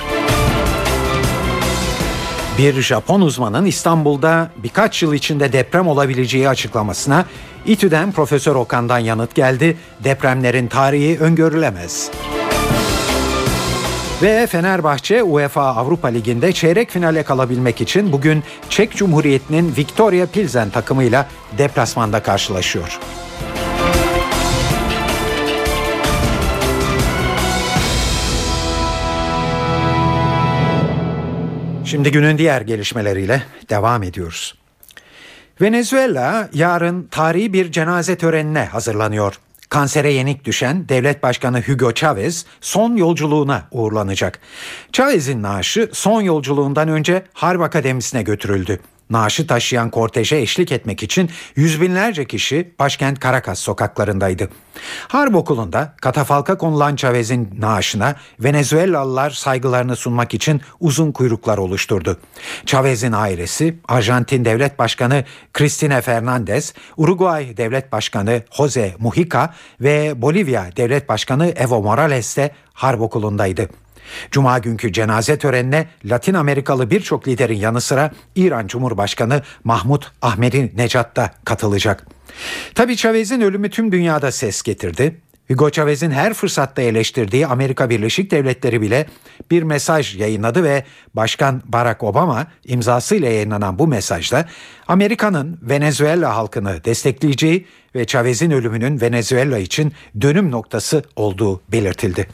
Bir 2.58 2.82
Japon 2.82 3.20
uzmanın 3.20 3.64
İstanbul'da 3.64 4.50
birkaç 4.56 5.02
yıl 5.02 5.14
içinde 5.14 5.52
deprem 5.52 5.88
olabileceği 5.88 6.48
açıklamasına 6.48 7.24
İTÜ'den 7.66 8.12
Profesör 8.12 8.54
Okan'dan 8.54 8.98
yanıt 8.98 9.34
geldi. 9.34 9.76
Depremlerin 10.04 10.66
tarihi 10.66 11.18
öngörülemez. 11.18 12.10
Ve 14.22 14.46
Fenerbahçe 14.46 15.22
UEFA 15.22 15.62
Avrupa 15.62 16.08
Ligi'nde 16.08 16.52
çeyrek 16.52 16.90
finale 16.90 17.22
kalabilmek 17.22 17.80
için 17.80 18.12
bugün 18.12 18.42
Çek 18.70 18.96
Cumhuriyeti'nin 18.96 19.76
Victoria 19.76 20.26
Pilsen 20.26 20.70
takımıyla 20.70 21.28
deplasmanda 21.58 22.22
karşılaşıyor. 22.22 23.00
Şimdi 31.84 32.10
günün 32.10 32.38
diğer 32.38 32.60
gelişmeleriyle 32.60 33.42
devam 33.70 34.02
ediyoruz. 34.02 34.54
Venezuela 35.60 36.48
yarın 36.52 37.08
tarihi 37.10 37.52
bir 37.52 37.72
cenaze 37.72 38.16
törenine 38.16 38.64
hazırlanıyor. 38.64 39.38
Kansere 39.70 40.12
yenik 40.12 40.44
düşen 40.44 40.88
devlet 40.88 41.22
başkanı 41.22 41.62
Hugo 41.62 41.92
Chavez 41.92 42.46
son 42.60 42.96
yolculuğuna 42.96 43.68
uğurlanacak. 43.70 44.38
Chavez'in 44.92 45.42
naaşı 45.42 45.90
son 45.92 46.20
yolculuğundan 46.20 46.88
önce 46.88 47.22
Harp 47.32 47.60
Akademisi'ne 47.60 48.22
götürüldü. 48.22 48.80
Naaşı 49.10 49.46
taşıyan 49.46 49.90
korteje 49.90 50.36
eşlik 50.36 50.72
etmek 50.72 51.02
için 51.02 51.30
yüz 51.56 51.80
binlerce 51.80 52.24
kişi 52.24 52.72
başkent 52.78 53.22
Caracas 53.22 53.58
sokaklarındaydı. 53.58 54.48
Harp 55.08 55.34
okulunda 55.34 55.94
katafalka 56.00 56.58
konulan 56.58 56.96
Chavez'in 56.96 57.50
naaşına 57.58 58.14
Venezuelalılar 58.40 59.30
saygılarını 59.30 59.96
sunmak 59.96 60.34
için 60.34 60.60
uzun 60.80 61.12
kuyruklar 61.12 61.58
oluşturdu. 61.58 62.20
Chavez'in 62.66 63.12
ailesi 63.12 63.76
Arjantin 63.88 64.44
Devlet 64.44 64.78
Başkanı 64.78 65.24
Cristina 65.54 66.00
Fernandez, 66.00 66.74
Uruguay 66.96 67.56
Devlet 67.56 67.92
Başkanı 67.92 68.42
Jose 68.56 68.94
Mujica 68.98 69.54
ve 69.80 70.22
Bolivya 70.22 70.76
Devlet 70.76 71.08
Başkanı 71.08 71.46
Evo 71.46 71.82
Morales 71.82 72.36
de 72.36 72.50
harp 72.72 73.00
okulundaydı. 73.00 73.68
Cuma 74.30 74.58
günkü 74.58 74.92
cenaze 74.92 75.38
törenine 75.38 75.88
Latin 76.04 76.34
Amerikalı 76.34 76.90
birçok 76.90 77.28
liderin 77.28 77.58
yanı 77.58 77.80
sıra 77.80 78.10
İran 78.34 78.66
Cumhurbaşkanı 78.66 79.42
Mahmut 79.64 80.12
Ahmedi 80.22 80.72
Necat 80.76 81.16
da 81.16 81.30
katılacak. 81.44 82.06
Tabi 82.74 82.96
Chavez'in 82.96 83.40
ölümü 83.40 83.70
tüm 83.70 83.92
dünyada 83.92 84.32
ses 84.32 84.62
getirdi. 84.62 85.20
Hugo 85.50 85.70
Chavez'in 85.70 86.10
her 86.10 86.34
fırsatta 86.34 86.82
eleştirdiği 86.82 87.46
Amerika 87.46 87.90
Birleşik 87.90 88.30
Devletleri 88.30 88.80
bile 88.80 89.06
bir 89.50 89.62
mesaj 89.62 90.16
yayınladı 90.16 90.64
ve 90.64 90.84
Başkan 91.14 91.62
Barack 91.64 92.02
Obama 92.02 92.46
imzasıyla 92.64 93.28
yayınlanan 93.28 93.78
bu 93.78 93.86
mesajda 93.86 94.48
Amerika'nın 94.88 95.58
Venezuela 95.62 96.36
halkını 96.36 96.84
destekleyeceği 96.84 97.66
ve 97.94 98.06
Chavez'in 98.06 98.50
ölümünün 98.50 99.00
Venezuela 99.00 99.58
için 99.58 99.92
dönüm 100.20 100.50
noktası 100.50 101.04
olduğu 101.16 101.60
belirtildi. 101.72 102.26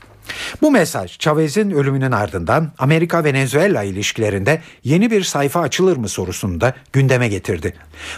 Bu 0.63 0.71
mesaj 0.71 1.19
Chavez'in 1.19 1.71
ölümünün 1.71 2.13
ardından 2.13 2.73
Amerika-Venezuela 2.79 3.83
ilişkilerinde 3.83 4.63
yeni 4.85 5.11
bir 5.11 5.23
sayfa 5.23 5.61
açılır 5.61 5.97
mı 5.97 6.09
sorusunu 6.09 6.61
da 6.61 6.75
gündeme 6.93 7.29
getirdi. 7.29 7.75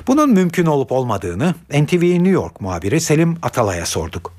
Bunun 0.06 0.30
mümkün 0.30 0.66
olup 0.66 0.92
olmadığını 0.92 1.54
NTV 1.70 2.02
New 2.02 2.28
York 2.28 2.60
muhabiri 2.60 3.00
Selim 3.00 3.36
Atalay'a 3.42 3.86
sorduk. 3.86 4.37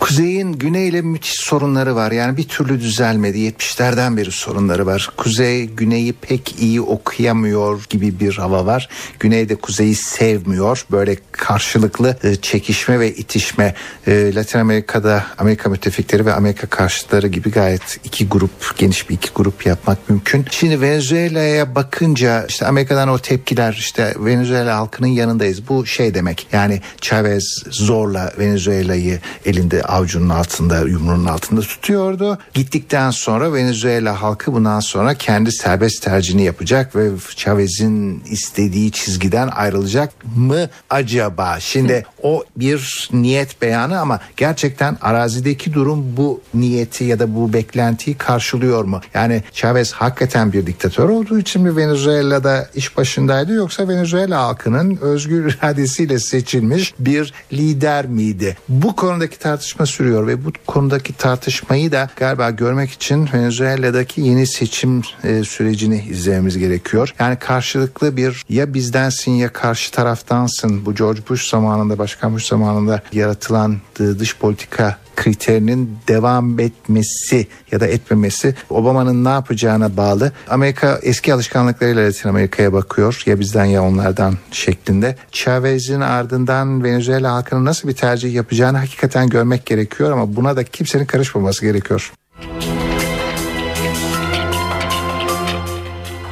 Kuzey'in 0.00 0.52
güneyle 0.52 1.02
müthiş 1.02 1.40
sorunları 1.40 1.96
var. 1.96 2.12
Yani 2.12 2.36
bir 2.36 2.48
türlü 2.48 2.80
düzelmedi. 2.80 3.38
70'lerden 3.38 4.16
beri 4.16 4.30
sorunları 4.30 4.86
var. 4.86 5.10
Kuzey 5.16 5.66
güneyi 5.66 6.12
pek 6.12 6.54
iyi 6.60 6.80
okuyamıyor 6.80 7.84
gibi 7.90 8.20
bir 8.20 8.36
hava 8.36 8.66
var. 8.66 8.88
Güney 9.20 9.48
de 9.48 9.54
kuzeyi 9.54 9.94
sevmiyor. 9.94 10.86
Böyle 10.90 11.16
karşılıklı 11.32 12.16
e, 12.24 12.36
çekişme 12.36 13.00
ve 13.00 13.14
itişme. 13.14 13.74
E, 14.06 14.34
Latin 14.34 14.58
Amerika'da 14.58 15.26
Amerika 15.38 15.68
müttefikleri 15.68 16.26
ve 16.26 16.32
Amerika 16.32 16.66
karşıtları 16.66 17.28
gibi 17.28 17.50
gayet 17.50 18.00
iki 18.04 18.28
grup, 18.28 18.76
geniş 18.76 19.10
bir 19.10 19.14
iki 19.14 19.30
grup 19.34 19.66
yapmak 19.66 20.10
mümkün. 20.10 20.46
Şimdi 20.50 20.80
Venezuela'ya 20.80 21.74
bakınca 21.74 22.46
işte 22.48 22.66
Amerika'dan 22.66 23.08
o 23.08 23.18
tepkiler 23.18 23.72
işte 23.72 24.14
Venezuela 24.18 24.76
halkının 24.76 25.08
yanındayız. 25.08 25.68
Bu 25.68 25.86
şey 25.86 26.14
demek 26.14 26.46
yani 26.52 26.80
Chavez 27.00 27.62
zorla 27.70 28.32
Venezuela'yı 28.38 29.20
elinde 29.46 29.83
avcunun 29.84 30.28
altında 30.28 30.80
yumruğunun 30.80 31.26
altında 31.26 31.60
tutuyordu. 31.60 32.38
Gittikten 32.54 33.10
sonra 33.10 33.52
Venezuela 33.52 34.22
halkı 34.22 34.52
bundan 34.52 34.80
sonra 34.80 35.14
kendi 35.14 35.52
serbest 35.52 36.02
tercihini 36.02 36.42
yapacak 36.42 36.96
ve 36.96 37.10
Chavez'in 37.36 38.22
istediği 38.30 38.92
çizgiden 38.92 39.48
ayrılacak 39.48 40.12
mı 40.36 40.68
acaba? 40.90 41.60
Şimdi 41.60 42.06
o 42.22 42.44
bir 42.56 43.08
niyet 43.12 43.62
beyanı 43.62 44.00
ama 44.00 44.20
gerçekten 44.36 44.96
arazideki 45.00 45.72
durum 45.72 46.16
bu 46.16 46.40
niyeti 46.54 47.04
ya 47.04 47.18
da 47.18 47.34
bu 47.34 47.52
beklentiyi 47.52 48.16
karşılıyor 48.16 48.84
mu? 48.84 49.00
Yani 49.14 49.42
Chavez 49.52 49.92
hakikaten 49.92 50.52
bir 50.52 50.66
diktatör 50.66 51.08
olduğu 51.08 51.38
için 51.38 51.62
mi 51.62 51.76
Venezuela'da 51.76 52.68
iş 52.74 52.96
başındaydı 52.96 53.52
yoksa 53.52 53.88
Venezuela 53.88 54.42
halkının 54.42 54.98
özgür 55.00 55.54
iradesiyle 55.54 56.18
seçilmiş 56.18 56.94
bir 56.98 57.32
lider 57.52 58.06
miydi? 58.06 58.56
Bu 58.68 58.96
konudaki 58.96 59.38
tartışma 59.38 59.63
sürüyor 59.86 60.26
ve 60.26 60.44
bu 60.44 60.52
konudaki 60.66 61.12
tartışmayı 61.12 61.92
da 61.92 62.10
galiba 62.16 62.50
görmek 62.50 62.90
için 62.90 63.28
Venezuela'daki 63.34 64.20
yeni 64.20 64.46
seçim 64.46 65.02
e, 65.24 65.44
sürecini 65.44 66.04
izlememiz 66.10 66.58
gerekiyor. 66.58 67.14
Yani 67.18 67.36
karşılıklı 67.36 68.16
bir 68.16 68.44
ya 68.48 68.74
bizdensin 68.74 69.32
ya 69.32 69.52
karşı 69.52 69.92
taraftansın. 69.92 70.86
Bu 70.86 70.94
George 70.94 71.20
Bush 71.28 71.48
zamanında, 71.48 71.98
Başkan 71.98 72.34
Bush 72.34 72.46
zamanında 72.46 73.02
yaratılan 73.12 73.76
dış 73.98 74.38
politika 74.38 75.03
kriterinin 75.16 75.98
devam 76.08 76.60
etmesi 76.60 77.46
ya 77.72 77.80
da 77.80 77.86
etmemesi 77.86 78.54
Obama'nın 78.70 79.24
ne 79.24 79.28
yapacağına 79.28 79.96
bağlı. 79.96 80.32
Amerika 80.48 80.98
eski 81.02 81.34
alışkanlıklarıyla 81.34 82.06
Latin 82.06 82.28
Amerika'ya 82.28 82.72
bakıyor 82.72 83.22
ya 83.26 83.40
bizden 83.40 83.64
ya 83.64 83.82
onlardan 83.82 84.34
şeklinde. 84.50 85.16
Chavez'in 85.32 86.00
ardından 86.00 86.84
Venezuela 86.84 87.32
halkının 87.32 87.64
nasıl 87.64 87.88
bir 87.88 87.94
tercih 87.94 88.34
yapacağını 88.34 88.78
hakikaten 88.78 89.28
görmek 89.28 89.66
gerekiyor 89.66 90.12
ama 90.12 90.36
buna 90.36 90.56
da 90.56 90.64
kimsenin 90.64 91.06
karışmaması 91.06 91.66
gerekiyor. 91.66 92.12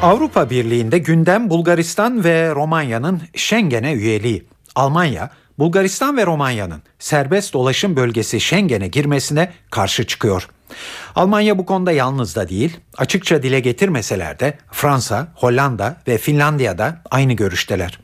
Avrupa 0.03 0.51
Birliği'nde 0.51 0.99
gündem 0.99 1.51
Bulgaristan 1.51 2.25
ve 2.25 2.55
Romanya'nın 2.55 3.21
Schengen'e 3.35 3.92
üyeliği. 3.92 4.45
Almanya 4.75 5.31
Bulgaristan 5.59 6.17
ve 6.17 6.27
Romanya'nın 6.27 6.83
serbest 6.99 7.53
dolaşım 7.53 7.97
bölgesi 7.97 8.41
Schengen'e 8.41 8.88
girmesine 8.88 9.53
karşı 9.71 10.07
çıkıyor. 10.07 10.49
Almanya 11.17 11.59
bu 11.59 11.67
konuda 11.67 11.93
yalnız 11.93 12.37
da 12.37 12.49
değil, 12.49 12.77
açıkça 12.97 13.43
dile 13.43 13.61
getirmeseler 13.61 14.41
de 14.41 14.59
Fransa, 14.73 15.29
Hollanda 15.35 15.97
ve 16.09 16.19
Finlandiya'da 16.19 17.03
aynı 17.11 17.33
görüşteler. 17.33 17.99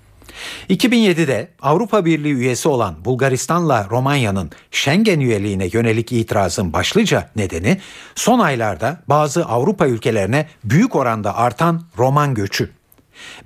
2007'de 0.71 1.49
Avrupa 1.63 2.05
Birliği 2.05 2.33
üyesi 2.33 2.69
olan 2.69 3.05
Bulgaristan'la 3.05 3.87
Romanya'nın 3.91 4.51
Schengen 4.71 5.21
üyeliğine 5.21 5.69
yönelik 5.73 6.13
itirazın 6.13 6.73
başlıca 6.73 7.31
nedeni 7.37 7.81
son 8.15 8.39
aylarda 8.39 9.01
bazı 9.09 9.45
Avrupa 9.45 9.87
ülkelerine 9.87 10.49
büyük 10.65 10.97
oranda 10.97 11.37
artan 11.37 11.83
Roman 11.99 12.35
göçü. 12.35 12.71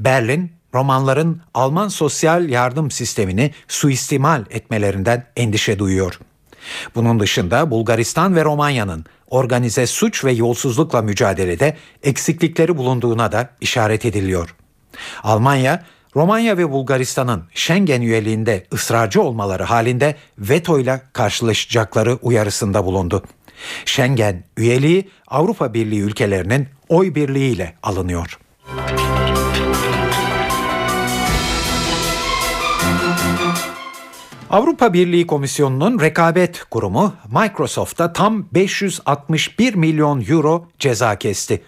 Berlin 0.00 0.52
Romanların 0.74 1.40
Alman 1.54 1.88
sosyal 1.88 2.48
yardım 2.48 2.90
sistemini 2.90 3.50
suistimal 3.68 4.44
etmelerinden 4.50 5.26
endişe 5.36 5.78
duyuyor. 5.78 6.18
Bunun 6.94 7.20
dışında 7.20 7.70
Bulgaristan 7.70 8.36
ve 8.36 8.44
Romanya'nın 8.44 9.04
organize 9.30 9.86
suç 9.86 10.24
ve 10.24 10.32
yolsuzlukla 10.32 11.02
mücadelede 11.02 11.76
eksiklikleri 12.02 12.76
bulunduğuna 12.76 13.32
da 13.32 13.50
işaret 13.60 14.04
ediliyor. 14.04 14.54
Almanya, 15.22 15.84
Romanya 16.16 16.58
ve 16.58 16.70
Bulgaristan'ın 16.70 17.44
Schengen 17.54 18.00
üyeliğinde 18.00 18.66
ısrarcı 18.72 19.22
olmaları 19.22 19.62
halinde 19.62 20.16
veto 20.38 20.78
ile 20.78 21.02
karşılaşacakları 21.12 22.14
uyarısında 22.14 22.84
bulundu. 22.84 23.22
Schengen 23.84 24.44
üyeliği 24.56 25.10
Avrupa 25.28 25.74
Birliği 25.74 26.00
ülkelerinin 26.00 26.68
oy 26.88 27.14
birliğiyle 27.14 27.74
alınıyor. 27.82 28.38
Avrupa 34.52 34.92
Birliği 34.92 35.26
Komisyonu'nun 35.26 36.00
rekabet 36.00 36.64
kurumu 36.70 37.14
Microsoft'a 37.28 38.12
tam 38.12 38.46
561 38.54 39.74
milyon 39.74 40.24
euro 40.28 40.68
ceza 40.78 41.16
kesti. 41.16 41.62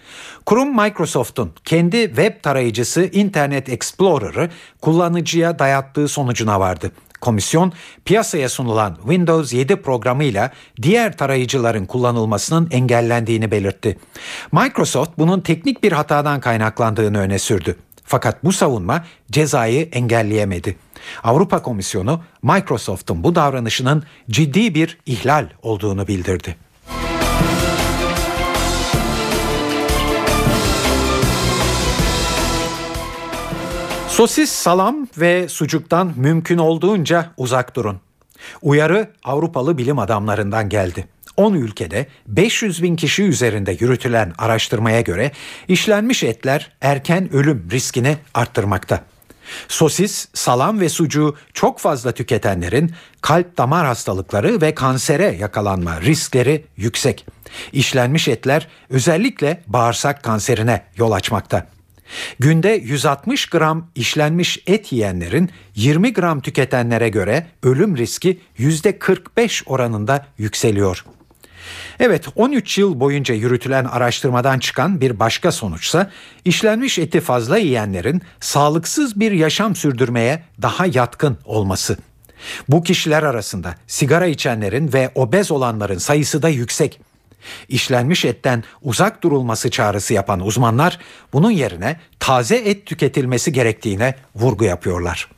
Kurum 0.46 0.76
Microsoft'un 0.82 1.52
kendi 1.64 2.06
web 2.06 2.42
tarayıcısı 2.42 3.04
Internet 3.04 3.68
Explorer'ı 3.68 4.50
kullanıcıya 4.80 5.58
dayattığı 5.58 6.08
sonucuna 6.08 6.60
vardı. 6.60 6.92
Komisyon 7.20 7.72
piyasaya 8.04 8.48
sunulan 8.48 8.94
Windows 8.94 9.52
7 9.52 9.76
programıyla 9.76 10.50
diğer 10.82 11.16
tarayıcıların 11.16 11.86
kullanılmasının 11.86 12.68
engellendiğini 12.70 13.50
belirtti. 13.50 13.98
Microsoft 14.52 15.18
bunun 15.18 15.40
teknik 15.40 15.82
bir 15.82 15.92
hatadan 15.92 16.40
kaynaklandığını 16.40 17.18
öne 17.18 17.38
sürdü. 17.38 17.76
Fakat 18.04 18.44
bu 18.44 18.52
savunma 18.52 19.04
cezayı 19.30 19.88
engelleyemedi. 19.92 20.83
Avrupa 21.24 21.62
Komisyonu 21.62 22.20
Microsoft'un 22.42 23.24
bu 23.24 23.34
davranışının 23.34 24.02
ciddi 24.30 24.74
bir 24.74 24.98
ihlal 25.06 25.46
olduğunu 25.62 26.08
bildirdi. 26.08 26.56
Sosis, 34.08 34.50
salam 34.50 35.08
ve 35.18 35.48
sucuktan 35.48 36.12
mümkün 36.16 36.58
olduğunca 36.58 37.30
uzak 37.36 37.76
durun. 37.76 38.00
Uyarı 38.62 39.10
Avrupalı 39.24 39.78
bilim 39.78 39.98
adamlarından 39.98 40.68
geldi. 40.68 41.08
10 41.36 41.54
ülkede 41.54 42.06
500 42.26 42.82
bin 42.82 42.96
kişi 42.96 43.22
üzerinde 43.22 43.76
yürütülen 43.80 44.32
araştırmaya 44.38 45.00
göre 45.00 45.32
işlenmiş 45.68 46.22
etler 46.22 46.72
erken 46.80 47.32
ölüm 47.32 47.68
riskini 47.70 48.16
arttırmakta. 48.34 49.04
Sosis, 49.68 50.28
salam 50.34 50.80
ve 50.80 50.88
sucuğu 50.88 51.36
çok 51.52 51.78
fazla 51.78 52.12
tüketenlerin 52.12 52.92
kalp 53.20 53.58
damar 53.58 53.86
hastalıkları 53.86 54.60
ve 54.60 54.74
kansere 54.74 55.36
yakalanma 55.40 56.00
riskleri 56.00 56.64
yüksek. 56.76 57.26
İşlenmiş 57.72 58.28
etler 58.28 58.68
özellikle 58.90 59.62
bağırsak 59.66 60.22
kanserine 60.22 60.84
yol 60.96 61.12
açmakta. 61.12 61.66
Günde 62.38 62.68
160 62.68 63.46
gram 63.46 63.90
işlenmiş 63.94 64.62
et 64.66 64.92
yiyenlerin 64.92 65.50
20 65.74 66.12
gram 66.12 66.40
tüketenlere 66.40 67.08
göre 67.08 67.46
ölüm 67.62 67.96
riski 67.96 68.40
%45 68.58 69.62
oranında 69.66 70.26
yükseliyor. 70.38 71.04
Evet 72.00 72.26
13 72.36 72.78
yıl 72.78 73.00
boyunca 73.00 73.34
yürütülen 73.34 73.84
araştırmadan 73.84 74.58
çıkan 74.58 75.00
bir 75.00 75.18
başka 75.18 75.52
sonuçsa 75.52 76.10
işlenmiş 76.44 76.98
eti 76.98 77.20
fazla 77.20 77.58
yiyenlerin 77.58 78.22
sağlıksız 78.40 79.20
bir 79.20 79.32
yaşam 79.32 79.76
sürdürmeye 79.76 80.42
daha 80.62 80.86
yatkın 80.86 81.38
olması. 81.44 81.96
Bu 82.68 82.82
kişiler 82.82 83.22
arasında 83.22 83.74
sigara 83.86 84.26
içenlerin 84.26 84.92
ve 84.92 85.10
obez 85.14 85.50
olanların 85.50 85.98
sayısı 85.98 86.42
da 86.42 86.48
yüksek. 86.48 87.00
İşlenmiş 87.68 88.24
etten 88.24 88.64
uzak 88.82 89.22
durulması 89.22 89.70
çağrısı 89.70 90.14
yapan 90.14 90.40
uzmanlar 90.40 90.98
bunun 91.32 91.50
yerine 91.50 91.96
taze 92.20 92.56
et 92.56 92.86
tüketilmesi 92.86 93.52
gerektiğine 93.52 94.14
vurgu 94.34 94.64
yapıyorlar. 94.64 95.33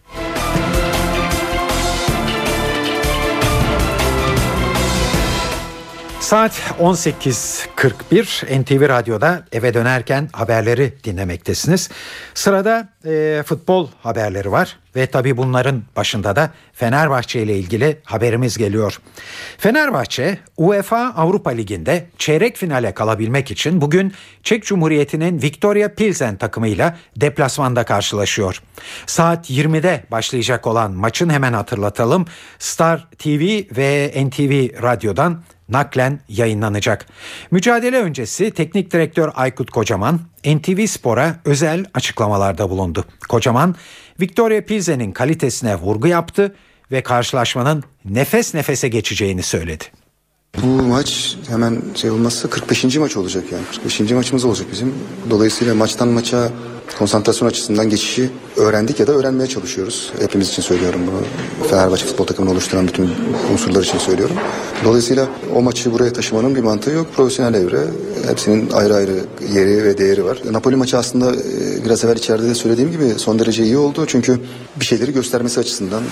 Saat 6.26 6.52
18.41 6.80 8.62
NTV 8.62 8.88
Radyo'da 8.88 9.44
eve 9.52 9.74
dönerken 9.74 10.28
haberleri 10.32 10.94
dinlemektesiniz. 11.04 11.90
Sırada 12.34 12.88
e, 13.04 13.42
futbol 13.46 13.88
haberleri 14.02 14.52
var 14.52 14.78
ve 14.96 15.06
tabi 15.06 15.36
bunların 15.36 15.82
başında 15.96 16.36
da 16.36 16.50
Fenerbahçe 16.72 17.42
ile 17.42 17.58
ilgili 17.58 18.00
haberimiz 18.04 18.58
geliyor. 18.58 19.00
Fenerbahçe 19.58 20.38
UEFA 20.56 21.12
Avrupa 21.16 21.50
Ligi'nde 21.50 22.06
çeyrek 22.18 22.56
finale 22.56 22.94
kalabilmek 22.94 23.50
için 23.50 23.80
bugün 23.80 24.12
Çek 24.42 24.64
Cumhuriyeti'nin 24.64 25.42
Victoria 25.42 25.88
Pilsen 25.88 26.36
takımıyla 26.36 26.96
deplasmanda 27.16 27.84
karşılaşıyor. 27.84 28.62
Saat 29.06 29.50
20'de 29.50 30.04
başlayacak 30.10 30.66
olan 30.66 30.92
maçın 30.92 31.30
hemen 31.30 31.52
hatırlatalım. 31.52 32.26
Star 32.58 33.08
TV 33.18 33.62
ve 33.76 34.12
NTV 34.26 34.82
Radyo'dan 34.82 35.42
naklen 35.68 36.20
yayınlanacak. 36.28 37.06
Mücadele 37.50 37.98
öncesi 37.98 38.50
teknik 38.50 38.92
direktör 38.92 39.30
Aykut 39.34 39.70
Kocaman 39.70 40.20
NTV 40.44 40.86
Spor'a 40.86 41.36
özel 41.44 41.84
açıklamalarda 41.94 42.70
bulundu. 42.70 43.04
Kocaman 43.28 43.74
Victoria 44.20 44.60
Pilsen'in 44.60 45.12
kalitesine 45.12 45.76
vurgu 45.76 46.06
yaptı 46.06 46.54
ve 46.92 47.02
karşılaşmanın 47.02 47.84
nefes 48.04 48.54
nefese 48.54 48.88
geçeceğini 48.88 49.42
söyledi. 49.42 49.84
Bu 50.62 50.82
maç 50.82 51.36
hemen 51.48 51.82
şey 51.94 52.10
olmazsa 52.10 52.50
45. 52.50 52.96
maç 52.96 53.16
olacak 53.16 53.44
yani. 53.52 53.64
45. 53.70 54.10
maçımız 54.10 54.44
olacak 54.44 54.66
bizim. 54.72 54.94
Dolayısıyla 55.30 55.74
maçtan 55.74 56.08
maça 56.08 56.50
konsantrasyon 56.98 57.48
açısından 57.48 57.90
geçişi 57.90 58.30
öğrendik 58.56 59.00
ya 59.00 59.06
da 59.06 59.12
öğrenmeye 59.12 59.46
çalışıyoruz. 59.46 60.12
Hepimiz 60.20 60.48
için 60.48 60.62
söylüyorum 60.62 61.00
bunu. 61.06 61.20
Fenerbahçe 61.68 62.06
futbol 62.06 62.24
takımını 62.24 62.52
oluşturan 62.52 62.88
bütün 62.88 63.10
unsurlar 63.52 63.82
için 63.82 63.98
söylüyorum. 63.98 64.36
Dolayısıyla 64.84 65.28
o 65.54 65.62
maçı 65.62 65.92
buraya 65.92 66.12
taşımanın 66.12 66.54
bir 66.54 66.60
mantığı 66.60 66.90
yok. 66.90 67.06
Profesyonel 67.16 67.54
evre. 67.54 67.80
Hepsinin 68.28 68.70
ayrı 68.70 68.94
ayrı 68.94 69.14
yeri 69.54 69.84
ve 69.84 69.98
değeri 69.98 70.24
var. 70.24 70.38
Napoli 70.50 70.76
maçı 70.76 70.98
aslında 70.98 71.32
e, 71.32 71.84
biraz 71.84 72.04
evvel 72.04 72.16
içeride 72.16 72.48
de 72.48 72.54
söylediğim 72.54 72.92
gibi 72.92 73.04
son 73.16 73.38
derece 73.38 73.64
iyi 73.64 73.76
oldu. 73.76 74.04
Çünkü 74.06 74.38
bir 74.80 74.84
şeyleri 74.84 75.12
göstermesi 75.12 75.60
açısından 75.60 76.02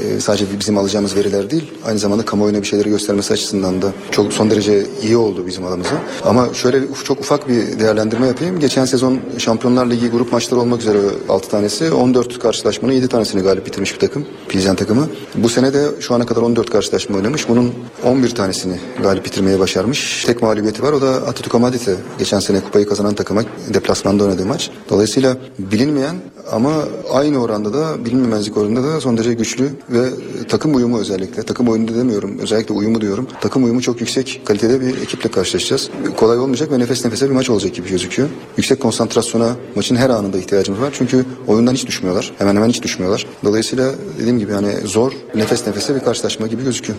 e, 0.00 0.20
sadece 0.20 0.44
bizim 0.60 0.78
alacağımız 0.78 1.16
veriler 1.16 1.50
değil 1.50 1.72
aynı 1.86 1.98
zamanda 1.98 2.24
kamuoyuna 2.24 2.58
bir 2.62 2.66
şeyleri 2.66 2.88
göstermesi 2.88 3.32
açısından 3.32 3.82
da 3.82 3.92
çok 4.10 4.32
son 4.32 4.50
derece 4.50 4.86
iyi 5.02 5.16
oldu 5.16 5.46
bizim 5.46 5.64
adımıza. 5.64 6.02
Ama 6.24 6.54
şöyle 6.54 6.80
çok 7.04 7.20
ufak 7.20 7.48
bir 7.48 7.80
değerlendirme 7.80 8.26
yapayım. 8.26 8.60
Geçen 8.60 8.84
sezon 8.84 9.20
Şampiyonlar 9.38 9.90
Ligi 9.90 10.10
grup 10.16 10.32
maçları 10.32 10.60
olmak 10.60 10.80
üzere 10.80 10.98
6 11.28 11.48
tanesi 11.48 11.92
14 11.92 12.38
karşılaşmanın 12.38 12.92
7 12.92 13.08
tanesini 13.08 13.42
galip 13.42 13.66
bitirmiş 13.66 13.94
bir 13.94 13.98
takım. 13.98 14.26
Pilsen 14.48 14.76
takımı. 14.76 15.08
Bu 15.34 15.48
sene 15.48 15.74
de 15.74 15.86
şu 16.00 16.14
ana 16.14 16.26
kadar 16.26 16.42
14 16.42 16.70
karşılaşma 16.70 17.16
oynamış. 17.16 17.48
Bunun 17.48 17.72
11 18.04 18.30
tanesini 18.30 18.76
galip 19.02 19.24
bitirmeye 19.24 19.58
başarmış. 19.58 20.24
Tek 20.24 20.42
mağlubiyeti 20.42 20.82
var 20.82 20.92
o 20.92 21.00
da 21.00 21.10
Atletico 21.10 21.60
Madrid'e. 21.60 21.96
Geçen 22.18 22.40
sene 22.40 22.60
kupayı 22.60 22.88
kazanan 22.88 23.14
takıma 23.14 23.42
deplasmanda 23.74 24.24
oynadığı 24.24 24.46
maç. 24.46 24.70
Dolayısıyla 24.90 25.36
bilinmeyen 25.58 26.16
ama 26.50 26.72
aynı 27.12 27.42
oranda 27.42 27.74
da 27.74 28.04
bilinmemezlik 28.04 28.56
oranında 28.56 28.82
da 28.82 29.00
son 29.00 29.16
derece 29.16 29.34
güçlü 29.34 29.70
ve 29.90 30.04
takım 30.48 30.74
uyumu 30.74 30.98
özellikle. 30.98 31.42
Takım 31.42 31.68
oyunu 31.68 31.94
demiyorum. 31.94 32.38
Özellikle 32.38 32.74
uyumu 32.74 33.00
diyorum. 33.00 33.28
Takım 33.40 33.64
uyumu 33.64 33.82
çok 33.82 34.00
yüksek 34.00 34.42
kalitede 34.44 34.80
bir 34.80 35.02
ekiple 35.02 35.30
karşılaşacağız. 35.30 35.90
Kolay 36.16 36.38
olmayacak 36.38 36.70
ve 36.70 36.78
nefes 36.78 37.04
nefese 37.04 37.26
bir 37.28 37.34
maç 37.34 37.50
olacak 37.50 37.74
gibi 37.74 37.88
gözüküyor. 37.88 38.28
Yüksek 38.56 38.80
konsantrasyona 38.80 39.56
maçın 39.76 39.96
her 39.96 40.10
anında 40.10 40.38
ihtiyacımız 40.38 40.80
var. 40.80 40.94
Çünkü 40.98 41.24
oyundan 41.46 41.74
hiç 41.74 41.86
düşmüyorlar. 41.86 42.32
Hemen 42.38 42.56
hemen 42.56 42.68
hiç 42.68 42.82
düşmüyorlar. 42.82 43.26
Dolayısıyla 43.44 43.92
dediğim 44.18 44.38
gibi 44.38 44.52
yani 44.52 44.72
zor, 44.84 45.12
nefes 45.34 45.66
nefese 45.66 45.94
bir 45.94 46.00
karşılaşma 46.00 46.46
gibi 46.46 46.64
gözüküyor. 46.64 46.98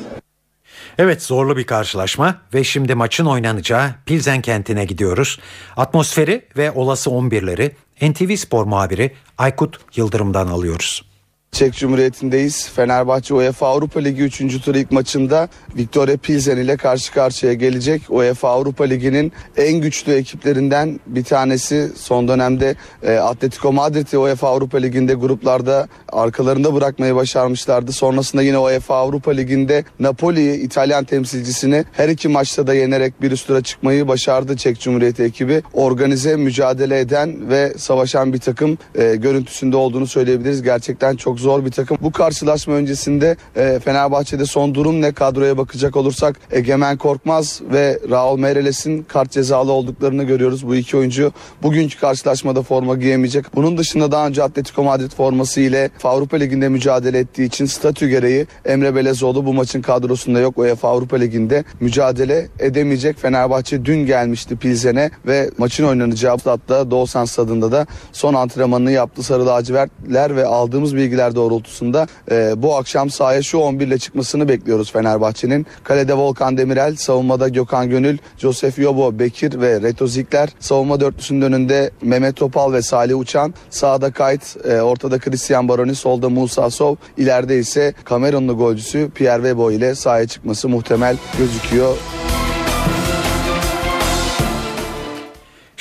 Evet 0.98 1.24
zorlu 1.24 1.58
bir 1.58 1.64
karşılaşma 1.64 2.42
ve 2.54 2.64
şimdi 2.64 2.96
maçın 2.96 3.26
oynanacağı 3.26 3.92
Pilsen 4.06 4.42
kentine 4.42 4.86
gidiyoruz. 4.86 5.40
Atmosferi 5.78 6.46
ve 6.58 6.72
olası 6.72 7.10
11'leri 7.10 7.72
NTV 8.02 8.36
Spor 8.36 8.66
muhabiri 8.66 9.12
Aykut 9.38 9.80
Yıldırım'dan 9.98 10.48
alıyoruz. 10.48 11.15
Çek 11.56 11.74
Cumhuriyeti'ndeyiz. 11.74 12.70
Fenerbahçe 12.70 13.34
UEFA 13.34 13.68
Avrupa 13.68 14.00
Ligi 14.00 14.24
3. 14.24 14.62
tur 14.62 14.76
ilk 14.76 14.92
maçında 14.92 15.50
Victoria 15.78 16.18
Pilsen 16.18 16.58
ile 16.58 16.78
karşı 16.78 17.14
karşıya 17.14 17.54
gelecek. 17.54 18.02
UEFA 18.10 18.50
Avrupa 18.50 18.84
Ligi'nin 18.84 19.32
en 19.58 19.74
güçlü 19.74 20.14
ekiplerinden 20.14 21.00
bir 21.08 21.24
tanesi. 21.24 21.92
Son 21.96 22.28
dönemde 22.28 22.76
e, 23.04 23.16
Atletico 23.16 23.74
Madrid'i 23.74 24.18
UEFA 24.18 24.50
Avrupa 24.50 24.78
Ligi'nde 24.78 25.14
gruplarda 25.14 25.88
arkalarında 26.10 26.74
bırakmayı 26.74 27.16
başarmışlardı. 27.16 27.92
Sonrasında 27.92 28.42
yine 28.42 28.58
UEFA 28.58 28.96
Avrupa 28.96 29.32
Ligi'nde 29.32 29.84
Napoli'yi 30.00 30.60
İtalyan 30.60 31.04
temsilcisini 31.04 31.86
her 31.92 32.10
iki 32.10 32.28
maçta 32.28 32.68
da 32.68 32.74
yenerek 32.74 33.22
bir 33.22 33.32
üst 33.32 33.48
tura 33.48 33.62
çıkmayı 33.62 34.08
başardı 34.08 34.58
Çek 34.58 34.80
Cumhuriyeti 34.80 35.24
ekibi. 35.24 35.64
Organize 35.74 36.36
mücadele 36.36 37.00
eden 37.00 37.50
ve 37.50 37.74
savaşan 37.78 38.34
bir 38.34 38.40
takım 38.40 38.78
e, 38.96 39.16
görüntüsünde 39.16 39.78
olduğunu 39.78 40.08
söyleyebiliriz. 40.08 40.62
Gerçekten 40.62 41.16
çok 41.16 41.40
zor 41.40 41.45
bir 41.46 41.72
takım. 41.72 41.98
Bu 42.02 42.12
karşılaşma 42.12 42.74
öncesinde 42.74 43.36
e, 43.56 43.80
Fenerbahçe'de 43.80 44.46
son 44.46 44.76
durum 44.76 45.02
ne 45.02 45.12
kadroya 45.12 45.58
bakacak 45.58 45.96
olursak 45.96 46.40
Egemen 46.52 46.98
Korkmaz 46.98 47.62
ve 47.72 48.00
Raul 48.10 48.40
Meireles'in 48.40 49.04
kart 49.04 49.32
cezalı 49.32 49.72
olduklarını 49.72 50.24
görüyoruz. 50.24 50.68
Bu 50.68 50.76
iki 50.76 50.98
oyuncu 50.98 51.32
bugünkü 51.64 52.00
karşılaşmada 52.00 52.62
forma 52.62 52.96
giyemeyecek. 52.96 53.46
Bunun 53.56 53.78
dışında 53.78 54.12
daha 54.12 54.28
önce 54.28 54.44
Atletico 54.44 54.84
Madrid 54.84 55.12
forması 55.12 55.62
ile 55.62 55.90
Avrupa 56.04 56.38
Ligi'nde 56.38 56.70
mücadele 56.70 57.20
ettiği 57.20 57.46
için 57.46 57.66
statü 57.66 58.10
gereği 58.10 58.48
Emre 58.66 58.96
Belezoğlu 58.96 59.46
bu 59.46 59.54
maçın 59.54 59.82
kadrosunda 59.82 60.40
yok. 60.40 60.58
UEFA 60.58 60.90
Avrupa 60.90 61.18
Ligi'nde 61.18 61.64
mücadele 61.80 62.48
edemeyecek. 62.60 63.20
Fenerbahçe 63.20 63.86
dün 63.86 64.06
gelmişti 64.06 64.56
Pilsen'e 64.56 65.12
ve 65.28 65.50
maçın 65.58 65.84
oynanacağı 65.84 66.40
statta 66.40 66.92
Doğusan 66.92 67.26
stadında 67.26 67.72
da 67.72 67.88
son 68.12 68.34
antrenmanını 68.34 68.92
yaptı 68.92 69.24
Sarı 69.24 69.46
lacivertler 69.46 70.36
ve 70.36 70.46
aldığımız 70.46 70.96
bilgiler 70.96 71.25
doğrultusunda 71.36 72.08
e, 72.32 72.54
bu 72.58 72.76
akşam 72.76 73.10
sahaya 73.10 73.42
şu 73.42 73.58
11 73.58 73.88
ile 73.88 73.98
çıkmasını 73.98 74.48
bekliyoruz 74.48 74.92
Fenerbahçe'nin. 74.92 75.66
Kalede 75.84 76.14
Volkan 76.14 76.58
Demirel, 76.58 76.96
savunmada 76.96 77.48
Gökhan 77.48 77.90
Gönül, 77.90 78.18
Josef 78.38 78.80
Yobo, 78.80 79.20
Bekir 79.20 79.62
ve 79.62 79.82
Reto 79.82 80.08
Zikler. 80.08 80.50
Savunma 80.60 81.00
dörtlüsünün 81.00 81.42
önünde 81.42 81.92
Mehmet 82.02 82.36
Topal 82.36 82.74
ve 82.74 82.82
Salih 82.82 83.20
Uçan. 83.20 83.54
Sağda 83.70 84.12
Kayt, 84.12 84.58
e, 84.66 84.82
ortada 84.82 85.20
Christian 85.20 85.68
Baroni, 85.68 85.96
solda 85.96 86.30
Musa 86.30 86.70
Sov. 86.70 86.96
İleride 87.18 87.58
ise 87.60 87.94
Kamerunlu 88.04 88.58
golcüsü 88.58 89.10
Pierre 89.16 89.42
Webo 89.42 89.72
ile 89.72 89.96
sahaya 89.96 90.28
çıkması 90.28 90.70
muhtemel 90.70 91.18
gözüküyor. 91.38 91.98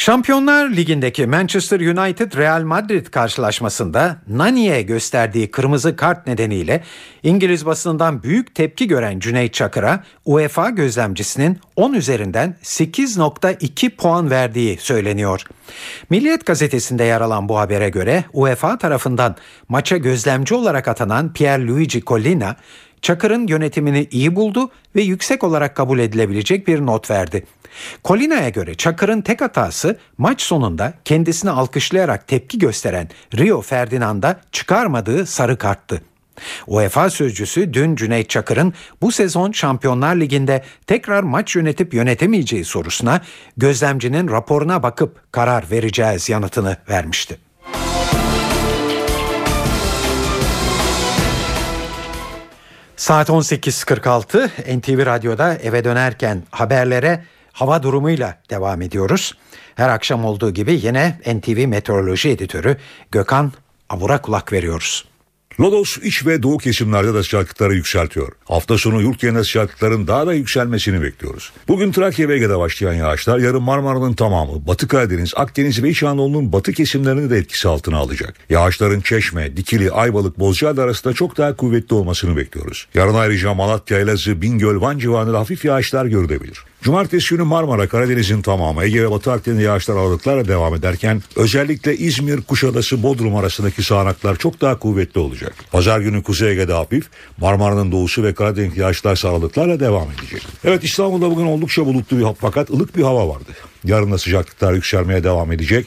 Şampiyonlar 0.04 0.70
Ligi'ndeki 0.70 1.26
Manchester 1.26 1.80
United 1.80 2.36
Real 2.36 2.62
Madrid 2.62 3.06
karşılaşmasında 3.06 4.16
Nani'ye 4.28 4.82
gösterdiği 4.82 5.50
kırmızı 5.50 5.96
kart 5.96 6.26
nedeniyle 6.26 6.82
İngiliz 7.22 7.66
basınından 7.66 8.22
büyük 8.22 8.54
tepki 8.54 8.88
gören 8.88 9.20
Cüneyt 9.20 9.54
Çakır'a 9.54 10.04
UEFA 10.24 10.70
gözlemcisinin 10.70 11.58
10 11.76 11.92
üzerinden 11.92 12.56
8.2 12.62 13.90
puan 13.90 14.30
verdiği 14.30 14.78
söyleniyor. 14.78 15.42
Milliyet 16.10 16.46
gazetesinde 16.46 17.04
yer 17.04 17.20
alan 17.20 17.48
bu 17.48 17.58
habere 17.58 17.88
göre 17.88 18.24
UEFA 18.32 18.78
tarafından 18.78 19.36
maça 19.68 19.96
gözlemci 19.96 20.54
olarak 20.54 20.88
atanan 20.88 21.32
Pierluigi 21.32 22.04
Collina 22.04 22.56
Çakır'ın 23.04 23.46
yönetimini 23.46 24.08
iyi 24.10 24.36
buldu 24.36 24.70
ve 24.96 25.02
yüksek 25.02 25.44
olarak 25.44 25.74
kabul 25.76 25.98
edilebilecek 25.98 26.68
bir 26.68 26.86
not 26.86 27.10
verdi. 27.10 27.46
Colina'ya 28.04 28.48
göre 28.48 28.74
Çakır'ın 28.74 29.20
tek 29.20 29.40
hatası 29.40 29.98
maç 30.18 30.42
sonunda 30.42 30.94
kendisini 31.04 31.50
alkışlayarak 31.50 32.28
tepki 32.28 32.58
gösteren 32.58 33.08
Rio 33.36 33.60
Ferdinand'a 33.60 34.40
çıkarmadığı 34.52 35.26
sarı 35.26 35.58
karttı. 35.58 36.02
UEFA 36.66 37.10
sözcüsü 37.10 37.74
dün 37.74 37.96
Cüneyt 37.96 38.30
Çakır'ın 38.30 38.72
bu 39.02 39.12
sezon 39.12 39.52
Şampiyonlar 39.52 40.16
Ligi'nde 40.16 40.64
tekrar 40.86 41.22
maç 41.22 41.56
yönetip 41.56 41.94
yönetemeyeceği 41.94 42.64
sorusuna 42.64 43.20
gözlemcinin 43.56 44.28
raporuna 44.28 44.82
bakıp 44.82 45.32
karar 45.32 45.70
vereceğiz 45.70 46.28
yanıtını 46.28 46.76
vermişti. 46.88 47.38
Saat 53.04 53.28
18.46 53.28 54.48
NTV 54.78 55.06
Radyo'da 55.06 55.54
eve 55.54 55.84
dönerken 55.84 56.42
haberlere 56.50 57.24
hava 57.52 57.82
durumuyla 57.82 58.38
devam 58.50 58.82
ediyoruz. 58.82 59.32
Her 59.74 59.88
akşam 59.88 60.24
olduğu 60.24 60.50
gibi 60.50 60.80
yine 60.82 61.18
NTV 61.26 61.66
Meteoroloji 61.68 62.28
Editörü 62.28 62.76
Gökhan 63.10 63.52
Avur'a 63.88 64.22
kulak 64.22 64.52
veriyoruz. 64.52 65.04
Lodos 65.60 65.98
iç 66.02 66.26
ve 66.26 66.42
doğu 66.42 66.58
kesimlerde 66.58 67.14
de 67.14 67.22
sıcaklıkları 67.22 67.74
yükseltiyor. 67.74 68.32
Hafta 68.44 68.78
sonu 68.78 69.02
yurt 69.02 69.20
genelinde 69.20 69.44
sıcaklıkların 69.44 70.06
daha 70.06 70.26
da 70.26 70.34
yükselmesini 70.34 71.02
bekliyoruz. 71.02 71.52
Bugün 71.68 71.92
Trakya 71.92 72.28
ve 72.28 72.34
Ege'de 72.34 72.58
başlayan 72.58 72.94
yağışlar 72.94 73.38
yarın 73.38 73.62
Marmara'nın 73.62 74.14
tamamı, 74.14 74.66
Batı 74.66 74.88
Karadeniz, 74.88 75.32
Akdeniz 75.36 75.82
ve 75.82 75.90
İç 75.90 76.02
Anadolu'nun 76.02 76.52
batı 76.52 76.72
kesimlerini 76.72 77.30
de 77.30 77.36
etkisi 77.36 77.68
altına 77.68 77.98
alacak. 77.98 78.34
Yağışların 78.50 79.00
Çeşme, 79.00 79.56
Dikili, 79.56 79.90
Ayvalık, 79.90 80.38
Bozcaada 80.38 80.82
arasında 80.82 81.14
çok 81.14 81.36
daha 81.36 81.56
kuvvetli 81.56 81.94
olmasını 81.94 82.36
bekliyoruz. 82.36 82.86
Yarın 82.94 83.14
ayrıca 83.14 83.54
Malatya, 83.54 83.98
Elazığ, 83.98 84.42
Bingöl, 84.42 84.80
Van 84.80 84.98
civarında 84.98 85.38
hafif 85.38 85.64
yağışlar 85.64 86.06
görülebilir. 86.06 86.64
Cumartesi 86.84 87.30
günü 87.30 87.42
Marmara, 87.42 87.88
Karadeniz'in 87.88 88.42
tamamı, 88.42 88.84
Ege 88.84 89.02
ve 89.02 89.10
Batı 89.10 89.32
Akdeniz 89.32 89.62
yağışlar 89.62 89.96
aralıklarla 89.96 90.48
devam 90.48 90.74
ederken 90.74 91.22
özellikle 91.36 91.96
İzmir, 91.96 92.40
Kuşadası, 92.40 93.02
Bodrum 93.02 93.36
arasındaki 93.36 93.82
sağanaklar 93.82 94.36
çok 94.36 94.60
daha 94.60 94.78
kuvvetli 94.78 95.20
olacak. 95.20 95.54
Pazar 95.72 96.00
günü 96.00 96.22
Kuzey 96.22 96.52
Ege'de 96.52 96.72
hafif, 96.72 97.06
Marmara'nın 97.38 97.92
doğusu 97.92 98.22
ve 98.22 98.34
Karadeniz 98.34 98.76
yağışlar 98.76 99.22
aralıklarla 99.24 99.80
devam 99.80 100.08
edecek. 100.10 100.42
Evet 100.64 100.84
İstanbul'da 100.84 101.30
bugün 101.30 101.46
oldukça 101.46 101.86
bulutlu 101.86 102.18
bir 102.18 102.26
fakat 102.40 102.70
ılık 102.70 102.96
bir 102.96 103.02
hava 103.02 103.28
vardı. 103.28 103.50
Yarın 103.84 104.12
da 104.12 104.18
sıcaklıklar 104.18 104.72
yükselmeye 104.72 105.24
devam 105.24 105.52
edecek. 105.52 105.86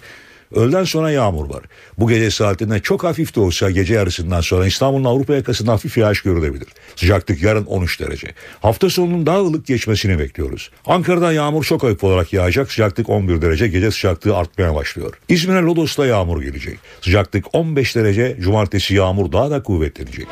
Öğleden 0.56 0.84
sonra 0.84 1.12
yağmur 1.12 1.50
var. 1.50 1.64
Bu 1.98 2.10
gece 2.10 2.32
saatinde 2.32 2.80
çok 2.80 3.04
hafif 3.04 3.36
de 3.36 3.40
olsa 3.40 3.72
gece 3.72 3.94
yarısından 3.94 4.42
sonra 4.42 4.66
İstanbul'un 4.66 5.04
Avrupa 5.04 5.34
yakasında 5.34 5.72
hafif 5.72 5.98
yağış 5.98 6.22
görülebilir. 6.22 6.68
Sıcaklık 6.96 7.44
yarın 7.44 7.66
13 7.66 8.00
derece. 8.00 8.28
Hafta 8.62 8.90
sonunun 8.90 9.26
daha 9.26 9.40
ılık 9.40 9.66
geçmesini 9.66 10.20
bekliyoruz. 10.20 10.72
Ankara'da 10.86 11.34
yağmur 11.34 11.64
çok 11.64 11.84
hafif 11.84 12.04
olarak 12.04 12.34
yağacak. 12.34 12.72
Sıcaklık 12.72 13.10
11 13.10 13.42
derece. 13.42 13.68
Gece 13.68 13.92
sıcaklığı 13.92 14.38
artmaya 14.38 14.76
başlıyor. 14.76 15.14
İzmir'e 15.30 15.62
Lodos'ta 15.62 16.06
yağmur 16.06 16.42
gelecek. 16.42 16.80
Sıcaklık 17.02 17.56
15 17.56 17.96
derece. 17.96 18.38
Cumartesi 18.40 18.96
yağmur 18.96 19.32
daha 19.32 19.52
da 19.52 19.64
kuvvetlenecek. 19.64 20.28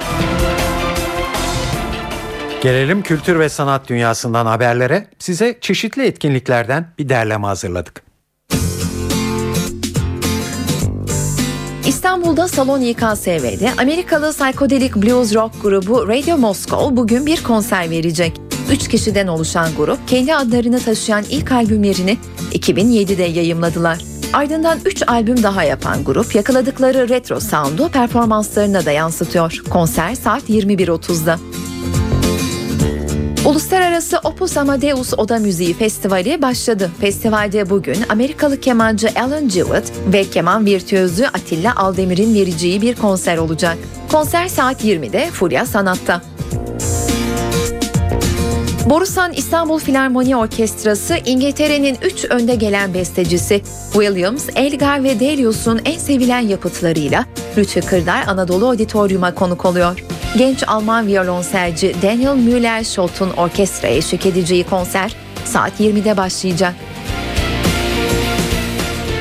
Gelelim 2.63 3.01
kültür 3.01 3.39
ve 3.39 3.49
sanat 3.49 3.89
dünyasından 3.89 4.45
haberlere. 4.45 5.07
Size 5.19 5.57
çeşitli 5.61 6.05
etkinliklerden 6.05 6.87
bir 6.99 7.09
derleme 7.09 7.47
hazırladık. 7.47 8.04
İstanbul'da 11.87 12.47
Salon 12.47 12.81
İKSV'de 12.81 13.71
Amerikalı 13.77 14.31
psychedelic 14.31 14.95
blues 14.95 15.35
rock 15.35 15.61
grubu 15.61 16.07
Radio 16.07 16.37
Moscow 16.37 16.97
bugün 16.97 17.25
bir 17.25 17.43
konser 17.43 17.89
verecek. 17.89 18.33
Üç 18.71 18.87
kişiden 18.87 19.27
oluşan 19.27 19.69
grup 19.77 20.07
kendi 20.07 20.35
adlarını 20.35 20.79
taşıyan 20.79 21.23
ilk 21.29 21.51
albümlerini 21.51 22.17
2007'de 22.51 23.23
yayımladılar. 23.23 23.99
Ardından 24.33 24.79
3 24.85 25.03
albüm 25.07 25.43
daha 25.43 25.63
yapan 25.63 26.03
grup 26.03 26.35
yakaladıkları 26.35 27.09
retro 27.09 27.39
sound'u 27.39 27.89
performanslarına 27.89 28.85
da 28.85 28.91
yansıtıyor. 28.91 29.61
Konser 29.69 30.15
saat 30.15 30.49
21.30'da. 30.49 31.39
Uluslararası 33.45 34.19
Opus 34.23 34.57
Amadeus 34.57 35.13
Oda 35.13 35.39
Müziği 35.39 35.73
Festivali 35.73 36.41
başladı. 36.41 36.91
Festivalde 37.01 37.69
bugün 37.69 37.97
Amerikalı 38.09 38.59
kemancı 38.59 39.09
Alan 39.15 39.49
Jewett 39.49 39.91
ve 40.13 40.23
keman 40.23 40.65
virtüözü 40.65 41.25
Atilla 41.25 41.75
Aldemir'in 41.75 42.35
vereceği 42.35 42.81
bir 42.81 42.95
konser 42.95 43.37
olacak. 43.37 43.77
Konser 44.11 44.47
saat 44.47 44.85
20'de 44.85 45.31
Fulya 45.31 45.65
Sanat'ta. 45.65 46.21
Borusan 48.89 49.33
İstanbul 49.33 49.79
Filarmoni 49.79 50.35
Orkestrası 50.35 51.17
İngiltere'nin 51.25 51.97
3 52.01 52.25
önde 52.25 52.55
gelen 52.55 52.93
bestecisi 52.93 53.61
Williams, 53.93 54.49
Elgar 54.55 55.03
ve 55.03 55.19
Delius'un 55.19 55.81
en 55.85 55.97
sevilen 55.97 56.39
yapıtlarıyla 56.39 57.25
Rütü 57.57 57.81
Kırdar 57.81 58.27
Anadolu 58.27 58.67
Auditorium'a 58.67 59.35
konuk 59.35 59.65
oluyor 59.65 60.03
genç 60.37 60.63
Alman 60.67 61.07
violonselci 61.07 61.95
Daniel 62.01 62.35
Müller-Schott'un 62.35 63.29
orkestra 63.31 63.87
eşlik 63.87 64.25
edeceği 64.25 64.63
konser 64.63 65.15
saat 65.45 65.79
20'de 65.79 66.17
başlayacak. 66.17 66.73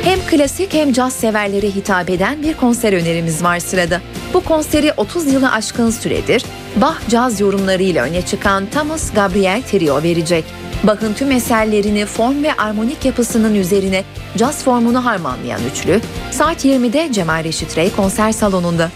Hem 0.04 0.20
klasik 0.30 0.74
hem 0.74 0.92
caz 0.92 1.12
severlere 1.12 1.66
hitap 1.66 2.10
eden 2.10 2.42
bir 2.42 2.54
konser 2.54 2.92
önerimiz 2.92 3.44
var 3.44 3.58
sırada. 3.58 4.00
Bu 4.34 4.44
konseri 4.44 4.92
30 4.96 5.32
yılı 5.32 5.52
aşkın 5.52 5.90
süredir 5.90 6.44
Bach 6.76 7.08
caz 7.08 7.40
yorumlarıyla 7.40 8.04
öne 8.04 8.22
çıkan 8.22 8.66
Thomas 8.66 9.12
Gabriel 9.12 9.62
Trio 9.62 10.02
verecek. 10.02 10.44
Bach'ın 10.82 11.14
tüm 11.14 11.30
eserlerini 11.30 12.06
form 12.06 12.42
ve 12.42 12.52
armonik 12.52 13.04
yapısının 13.04 13.54
üzerine 13.54 14.04
caz 14.36 14.64
formunu 14.64 15.04
harmanlayan 15.04 15.60
üçlü, 15.72 16.00
saat 16.30 16.64
20'de 16.64 17.12
Cemal 17.12 17.44
Reşit 17.44 17.78
Rey 17.78 17.92
konser 17.96 18.32
salonunda. 18.32 18.90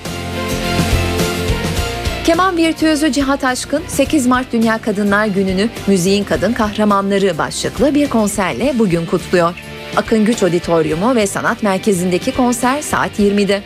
Keman 2.28 2.56
virtüözü 2.56 3.12
Cihat 3.12 3.44
Aşkın 3.44 3.82
8 3.86 4.26
Mart 4.26 4.52
Dünya 4.52 4.78
Kadınlar 4.78 5.26
Günü'nü 5.26 5.68
Müziğin 5.86 6.24
Kadın 6.24 6.52
Kahramanları 6.52 7.38
başlıklı 7.38 7.94
bir 7.94 8.08
konserle 8.08 8.72
bugün 8.78 9.06
kutluyor. 9.06 9.54
Akın 9.96 10.24
Güç 10.24 10.42
Auditoriumu 10.42 11.16
ve 11.16 11.26
Sanat 11.26 11.62
Merkezi'ndeki 11.62 12.32
konser 12.32 12.82
saat 12.82 13.18
20'de. 13.18 13.62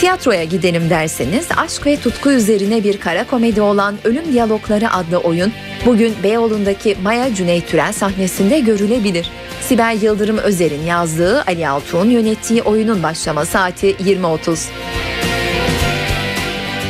Tiyatroya 0.00 0.44
gidelim 0.44 0.90
derseniz 0.90 1.48
aşk 1.56 1.86
ve 1.86 1.96
tutku 1.96 2.30
üzerine 2.30 2.84
bir 2.84 3.00
kara 3.00 3.26
komedi 3.26 3.60
olan 3.60 3.94
Ölüm 4.04 4.32
Diyalogları 4.32 4.92
adlı 4.92 5.18
oyun 5.18 5.52
bugün 5.86 6.14
Beyoğlu'ndaki 6.22 6.96
Maya 7.02 7.34
Cüneyt 7.34 7.68
Türel 7.68 7.92
sahnesinde 7.92 8.60
görülebilir. 8.60 9.30
Sibel 9.60 9.98
Yıldırım 10.02 10.38
Özer'in 10.38 10.82
yazdığı 10.82 11.42
Ali 11.42 11.68
Altuğ'un 11.68 12.10
yönettiği 12.10 12.62
oyunun 12.62 13.02
başlama 13.02 13.44
saati 13.44 13.92
20.30. 13.92 14.99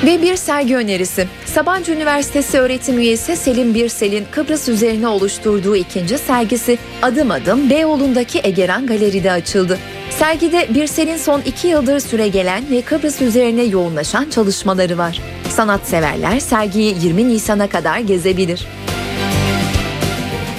Ve 0.04 0.22
bir 0.22 0.36
sergi 0.36 0.76
önerisi. 0.76 1.28
Sabancı 1.46 1.92
Üniversitesi 1.92 2.58
öğretim 2.58 2.98
üyesi 2.98 3.36
Selim 3.36 3.74
Birsel'in 3.74 4.26
Kıbrıs 4.30 4.68
üzerine 4.68 5.08
oluşturduğu 5.08 5.76
ikinci 5.76 6.18
sergisi 6.18 6.78
Adım 7.02 7.30
Adım 7.30 7.70
Beyoğlu'ndaki 7.70 8.40
Egeran 8.44 8.86
Galeri'de 8.86 9.32
açıldı. 9.32 9.78
Sergide 10.10 10.74
Birsel'in 10.74 11.16
son 11.16 11.40
iki 11.40 11.68
yıldır 11.68 12.00
süre 12.00 12.28
gelen 12.28 12.64
ve 12.70 12.82
Kıbrıs 12.82 13.22
üzerine 13.22 13.62
yoğunlaşan 13.62 14.30
çalışmaları 14.30 14.98
var. 14.98 15.20
Sanatseverler 15.48 16.40
sergiyi 16.40 16.96
20 17.02 17.28
Nisan'a 17.28 17.68
kadar 17.68 17.98
gezebilir. 17.98 18.66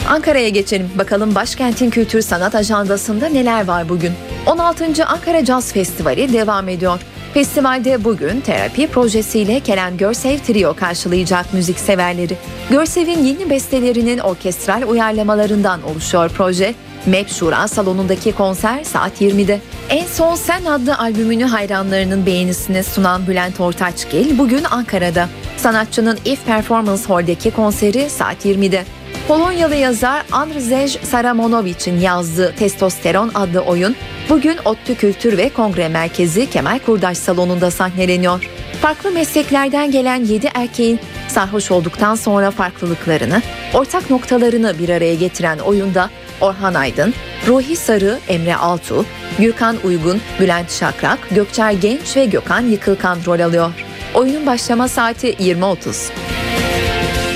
Ankara'ya 0.10 0.50
geçelim. 0.50 0.90
Bakalım 0.98 1.36
başkentin 1.36 1.90
kültür 1.90 2.22
sanat 2.22 2.56
ajandasında 2.56 3.28
neler 3.28 3.68
var 3.68 3.90
bugün? 3.90 4.12
16. 4.46 5.06
Ankara 5.06 5.46
Caz 5.46 5.74
Festivali 5.74 6.34
devam 6.34 6.70
ediyor. 6.70 7.00
Festivalde 7.34 8.04
bugün 8.04 8.42
terapi 8.42 8.88
projesiyle 8.88 9.60
Kerem 9.60 9.98
Görsev 9.98 10.38
Trio 10.40 10.74
karşılayacak 10.74 11.54
müzikseverleri. 11.54 12.38
Görsev'in 12.70 13.24
yeni 13.24 13.50
bestelerinin 13.50 14.20
orkestral 14.20 14.84
uyarlamalarından 14.90 15.84
oluşuyor 15.84 16.30
proje. 16.30 16.76
MEP 17.06 17.30
Şura 17.30 17.68
salonundaki 17.68 18.32
konser 18.32 18.84
saat 18.84 19.22
20'de. 19.22 19.60
En 19.90 20.08
son 20.08 20.36
Sen 20.36 20.66
adlı 20.66 20.98
albümünü 20.98 21.44
hayranlarının 21.44 22.26
beğenisine 22.26 22.84
sunan 22.84 23.28
Bülent 23.28 23.60
Ortaçgil 23.60 24.38
bugün 24.38 24.64
Ankara'da. 24.64 25.30
Sanatçının 25.58 26.20
If 26.26 26.46
Performance 26.46 27.04
Hall'deki 27.04 27.52
konseri 27.52 28.10
saat 28.10 28.46
20'de. 28.46 28.84
Polonyalı 29.28 29.76
yazar 29.76 30.24
Andrzej 30.32 30.98
Saramonovich'in 31.04 32.00
yazdığı 32.00 32.56
Testosteron 32.56 33.32
adlı 33.36 33.60
oyun 33.60 33.96
bugün 34.30 34.58
ODTÜ 34.66 34.96
Kültür 34.96 35.38
ve 35.38 35.50
Kongre 35.50 35.88
Merkezi 35.88 36.50
Kemal 36.50 36.80
Kurdaş 36.80 37.18
Salonu'nda 37.18 37.72
sahneleniyor. 37.72 38.50
Farklı 38.82 39.12
mesleklerden 39.12 39.92
gelen 39.92 40.26
7 40.26 40.50
erkeğin 40.54 41.00
sarhoş 41.28 41.72
olduktan 41.72 42.16
sonra 42.16 42.52
farklılıklarını, 42.52 43.42
ortak 43.74 44.10
noktalarını 44.10 44.80
bir 44.80 44.90
araya 44.90 45.16
getiren 45.16 45.60
oyunda 45.60 46.10
Orhan 46.42 46.74
Aydın, 46.74 47.14
Ruhi 47.48 47.76
Sarı, 47.76 48.20
Emre 48.28 48.56
Altu, 48.56 49.06
Gürkan 49.40 49.78
Uygun, 49.84 50.22
Bülent 50.40 50.72
Şakrak, 50.72 51.20
Gökçer 51.32 51.72
Genç 51.72 52.18
ve 52.18 52.26
Gökhan 52.26 52.66
Yıkılkan 52.66 53.18
rol 53.26 53.40
alıyor. 53.40 53.72
Oyunun 54.14 54.46
başlama 54.46 54.88
saati 54.88 55.34
20.30. 55.34 56.41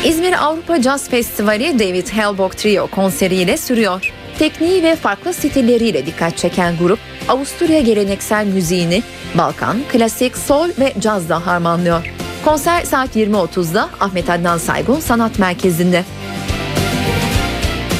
İzmir 0.05 0.45
Avrupa 0.45 0.81
Jazz 0.81 1.09
Festivali 1.09 1.79
David 1.79 2.07
Hellbock 2.07 2.57
Trio 2.57 2.87
konseriyle 2.87 3.57
sürüyor. 3.57 4.11
Tekniği 4.39 4.83
ve 4.83 4.95
farklı 4.95 5.33
stilleriyle 5.33 6.05
dikkat 6.05 6.37
çeken 6.37 6.77
grup, 6.77 6.99
Avusturya 7.27 7.81
geleneksel 7.81 8.45
müziğini 8.45 9.03
Balkan, 9.37 9.77
klasik, 9.91 10.37
sol 10.37 10.69
ve 10.79 10.93
cazla 10.99 11.45
harmanlıyor. 11.45 12.13
Konser 12.45 12.83
saat 12.83 13.15
20.30'da 13.15 13.89
Ahmet 13.99 14.29
Adnan 14.29 14.57
Saygun 14.57 14.99
Sanat 14.99 15.39
Merkezi'nde. 15.39 16.03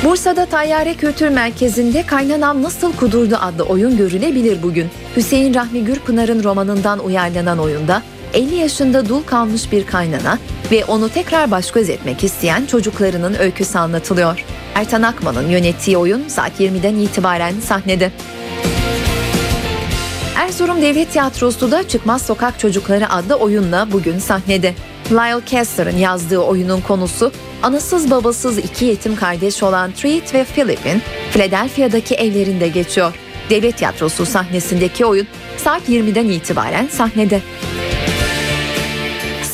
Bursa'da 0.04 0.46
Tayyare 0.46 0.94
Kültür 0.94 1.30
Merkezi'nde 1.30 2.06
Kaynanam 2.06 2.64
Nasıl 2.64 2.94
Kudurdu 2.94 3.36
adlı 3.42 3.64
oyun 3.64 3.98
görülebilir 3.98 4.64
bugün. 4.64 4.88
Hüseyin 5.18 5.54
Rahmi 5.54 5.86
Gürpınar'ın 5.86 6.44
romanından 6.44 7.00
uyarlanan 7.00 7.60
oyunda 7.60 8.02
50 8.36 8.56
yaşında 8.56 9.10
dul 9.10 9.24
kalmış 9.24 9.72
bir 9.72 9.86
kaynana 9.86 10.40
ve 10.72 10.86
onu 10.86 11.10
tekrar 11.10 11.52
baş 11.52 11.72
göz 11.72 11.90
etmek 11.90 12.24
isteyen 12.24 12.66
çocuklarının 12.66 13.36
öyküsü 13.40 13.78
anlatılıyor. 13.78 14.46
Ertan 14.76 15.02
Akman'ın 15.02 15.50
yönettiği 15.50 15.98
oyun 15.98 16.28
saat 16.28 16.60
20'den 16.60 16.96
itibaren 16.96 17.60
sahnede. 17.60 18.12
Erzurum 20.36 20.82
Devlet 20.82 21.12
Tiyatrosu 21.12 21.72
da 21.72 21.88
Çıkmaz 21.88 22.22
Sokak 22.22 22.60
Çocukları 22.60 23.10
adlı 23.10 23.36
oyunla 23.36 23.88
bugün 23.92 24.20
sahnede. 24.20 24.74
Lyle 25.12 25.46
Kessler'ın 25.46 25.98
yazdığı 25.98 26.40
oyunun 26.40 26.82
konusu 26.82 27.32
anasız 27.64 28.12
babasız 28.12 28.58
iki 28.58 28.86
yetim 28.86 29.16
kardeş 29.16 29.64
olan 29.64 29.92
Treat 29.92 30.34
ve 30.34 30.44
Philip'in 30.44 31.02
Philadelphia'daki 31.32 32.16
evlerinde 32.16 32.68
geçiyor. 32.68 33.14
Devlet 33.50 33.78
Tiyatrosu 33.78 34.26
sahnesindeki 34.26 35.06
oyun 35.06 35.28
saat 35.58 35.90
20'den 35.90 36.26
itibaren 36.26 36.88
sahnede. 36.88 37.42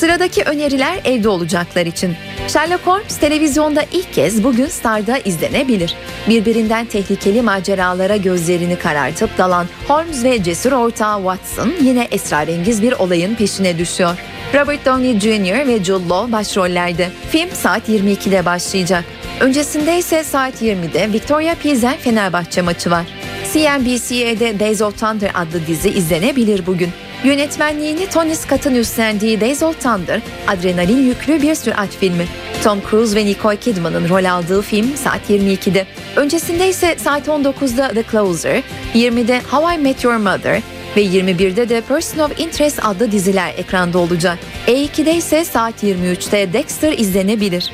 Sıradaki 0.01 0.43
öneriler 0.43 0.99
evde 1.05 1.29
olacaklar 1.29 1.85
için. 1.85 2.15
Sherlock 2.47 2.87
Holmes 2.87 3.17
televizyonda 3.17 3.83
ilk 3.91 4.13
kez 4.13 4.43
bugün 4.43 4.65
Star'da 4.65 5.17
izlenebilir. 5.17 5.95
Birbirinden 6.29 6.85
tehlikeli 6.85 7.41
maceralara 7.41 8.15
gözlerini 8.15 8.75
karartıp 8.75 9.37
dalan 9.37 9.67
Holmes 9.87 10.23
ve 10.23 10.43
cesur 10.43 10.71
ortağı 10.71 11.17
Watson 11.17 11.73
yine 11.81 12.07
esrarengiz 12.11 12.81
bir 12.81 12.93
olayın 12.93 13.35
peşine 13.35 13.77
düşüyor. 13.77 14.17
Robert 14.53 14.85
Downey 14.85 15.19
Jr. 15.19 15.67
ve 15.67 15.83
Jude 15.83 16.09
Law 16.09 16.31
başrollerde. 16.31 17.09
Film 17.31 17.49
saat 17.53 17.89
22'de 17.89 18.45
başlayacak. 18.45 19.03
Öncesinde 19.39 19.97
ise 19.97 20.23
saat 20.23 20.61
20'de 20.61 21.13
Victoria 21.13 21.55
Pilsen 21.55 21.97
Fenerbahçe 21.97 22.61
maçı 22.61 22.91
var. 22.91 23.05
CNBC'de 23.53 24.59
Days 24.59 24.81
of 24.81 24.99
Thunder 24.99 25.31
adlı 25.35 25.67
dizi 25.67 25.89
izlenebilir 25.89 26.65
bugün. 26.65 26.89
Yönetmenliğini 27.23 28.09
Tony 28.09 28.35
Scott'ın 28.35 28.75
üstlendiği 28.75 29.41
Days 29.41 29.63
of 29.63 29.81
Thunder, 29.81 30.21
adrenalin 30.47 31.03
yüklü 31.03 31.41
bir 31.41 31.55
sürat 31.55 31.89
filmi. 31.99 32.27
Tom 32.63 32.81
Cruise 32.89 33.15
ve 33.15 33.25
Nicole 33.25 33.57
Kidman'ın 33.57 34.09
rol 34.09 34.25
aldığı 34.25 34.61
film 34.61 34.97
saat 34.97 35.29
22'de. 35.29 35.85
Öncesinde 36.15 36.69
ise 36.69 36.95
saat 36.99 37.27
19'da 37.27 37.87
The 37.87 38.03
Closer, 38.11 38.63
20'de 38.93 39.41
How 39.51 39.75
I 39.75 39.77
Met 39.77 40.03
Your 40.03 40.15
Mother 40.15 40.61
ve 40.97 41.03
21'de 41.03 41.69
de 41.69 41.81
Person 41.81 42.19
of 42.19 42.39
Interest 42.39 42.79
adlı 42.85 43.11
diziler 43.11 43.53
ekranda 43.57 43.97
olacak. 43.97 44.39
E2'de 44.67 45.15
ise 45.15 45.45
saat 45.45 45.83
23'te 45.83 46.53
Dexter 46.53 46.91
izlenebilir. 46.91 47.71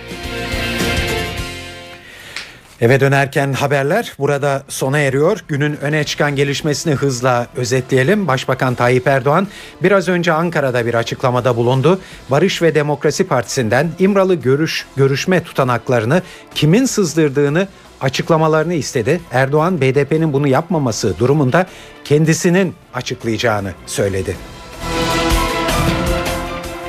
Eve 2.82 3.00
dönerken 3.00 3.54
haberler 3.54 4.14
burada 4.20 4.64
sona 4.68 5.00
eriyor. 5.00 5.44
Günün 5.48 5.78
öne 5.82 6.04
çıkan 6.04 6.36
gelişmesini 6.36 6.94
hızla 6.94 7.48
özetleyelim. 7.56 8.28
Başbakan 8.28 8.76
Tayyip 8.76 9.08
Erdoğan 9.08 9.48
biraz 9.84 10.08
önce 10.08 10.34
Ankara'da 10.34 10.86
bir 10.86 10.94
açıklamada 10.94 11.56
bulundu. 11.56 12.00
Barış 12.32 12.62
ve 12.62 12.76
Demokrasi 12.76 13.28
Partisi'nden 13.28 13.92
İmralı 14.00 14.36
görüş 14.36 14.86
görüşme 14.96 15.44
tutanaklarını 15.44 16.22
kimin 16.56 16.86
sızdırdığını 16.86 17.68
açıklamalarını 18.02 18.74
istedi. 18.74 19.22
Erdoğan 19.32 19.82
BDP'nin 19.82 20.34
bunu 20.34 20.48
yapmaması 20.48 21.20
durumunda 21.20 21.68
kendisinin 22.04 22.76
açıklayacağını 22.94 23.74
söyledi. 23.86 24.36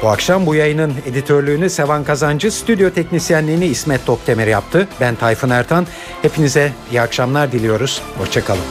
Bu 0.02 0.08
akşam 0.08 0.46
bu 0.46 0.54
yayının 0.54 0.94
editörlüğünü 1.06 1.70
Sevan 1.70 2.04
Kazancı, 2.04 2.50
stüdyo 2.50 2.90
teknisyenliğini 2.90 3.66
İsmet 3.66 4.06
Tokdemir 4.06 4.46
yaptı. 4.46 4.88
Ben 5.00 5.14
Tayfun 5.14 5.50
Ertan. 5.50 5.86
Hepinize 6.22 6.72
iyi 6.90 7.00
akşamlar 7.00 7.52
diliyoruz. 7.52 8.02
Hoşçakalın. 8.18 8.62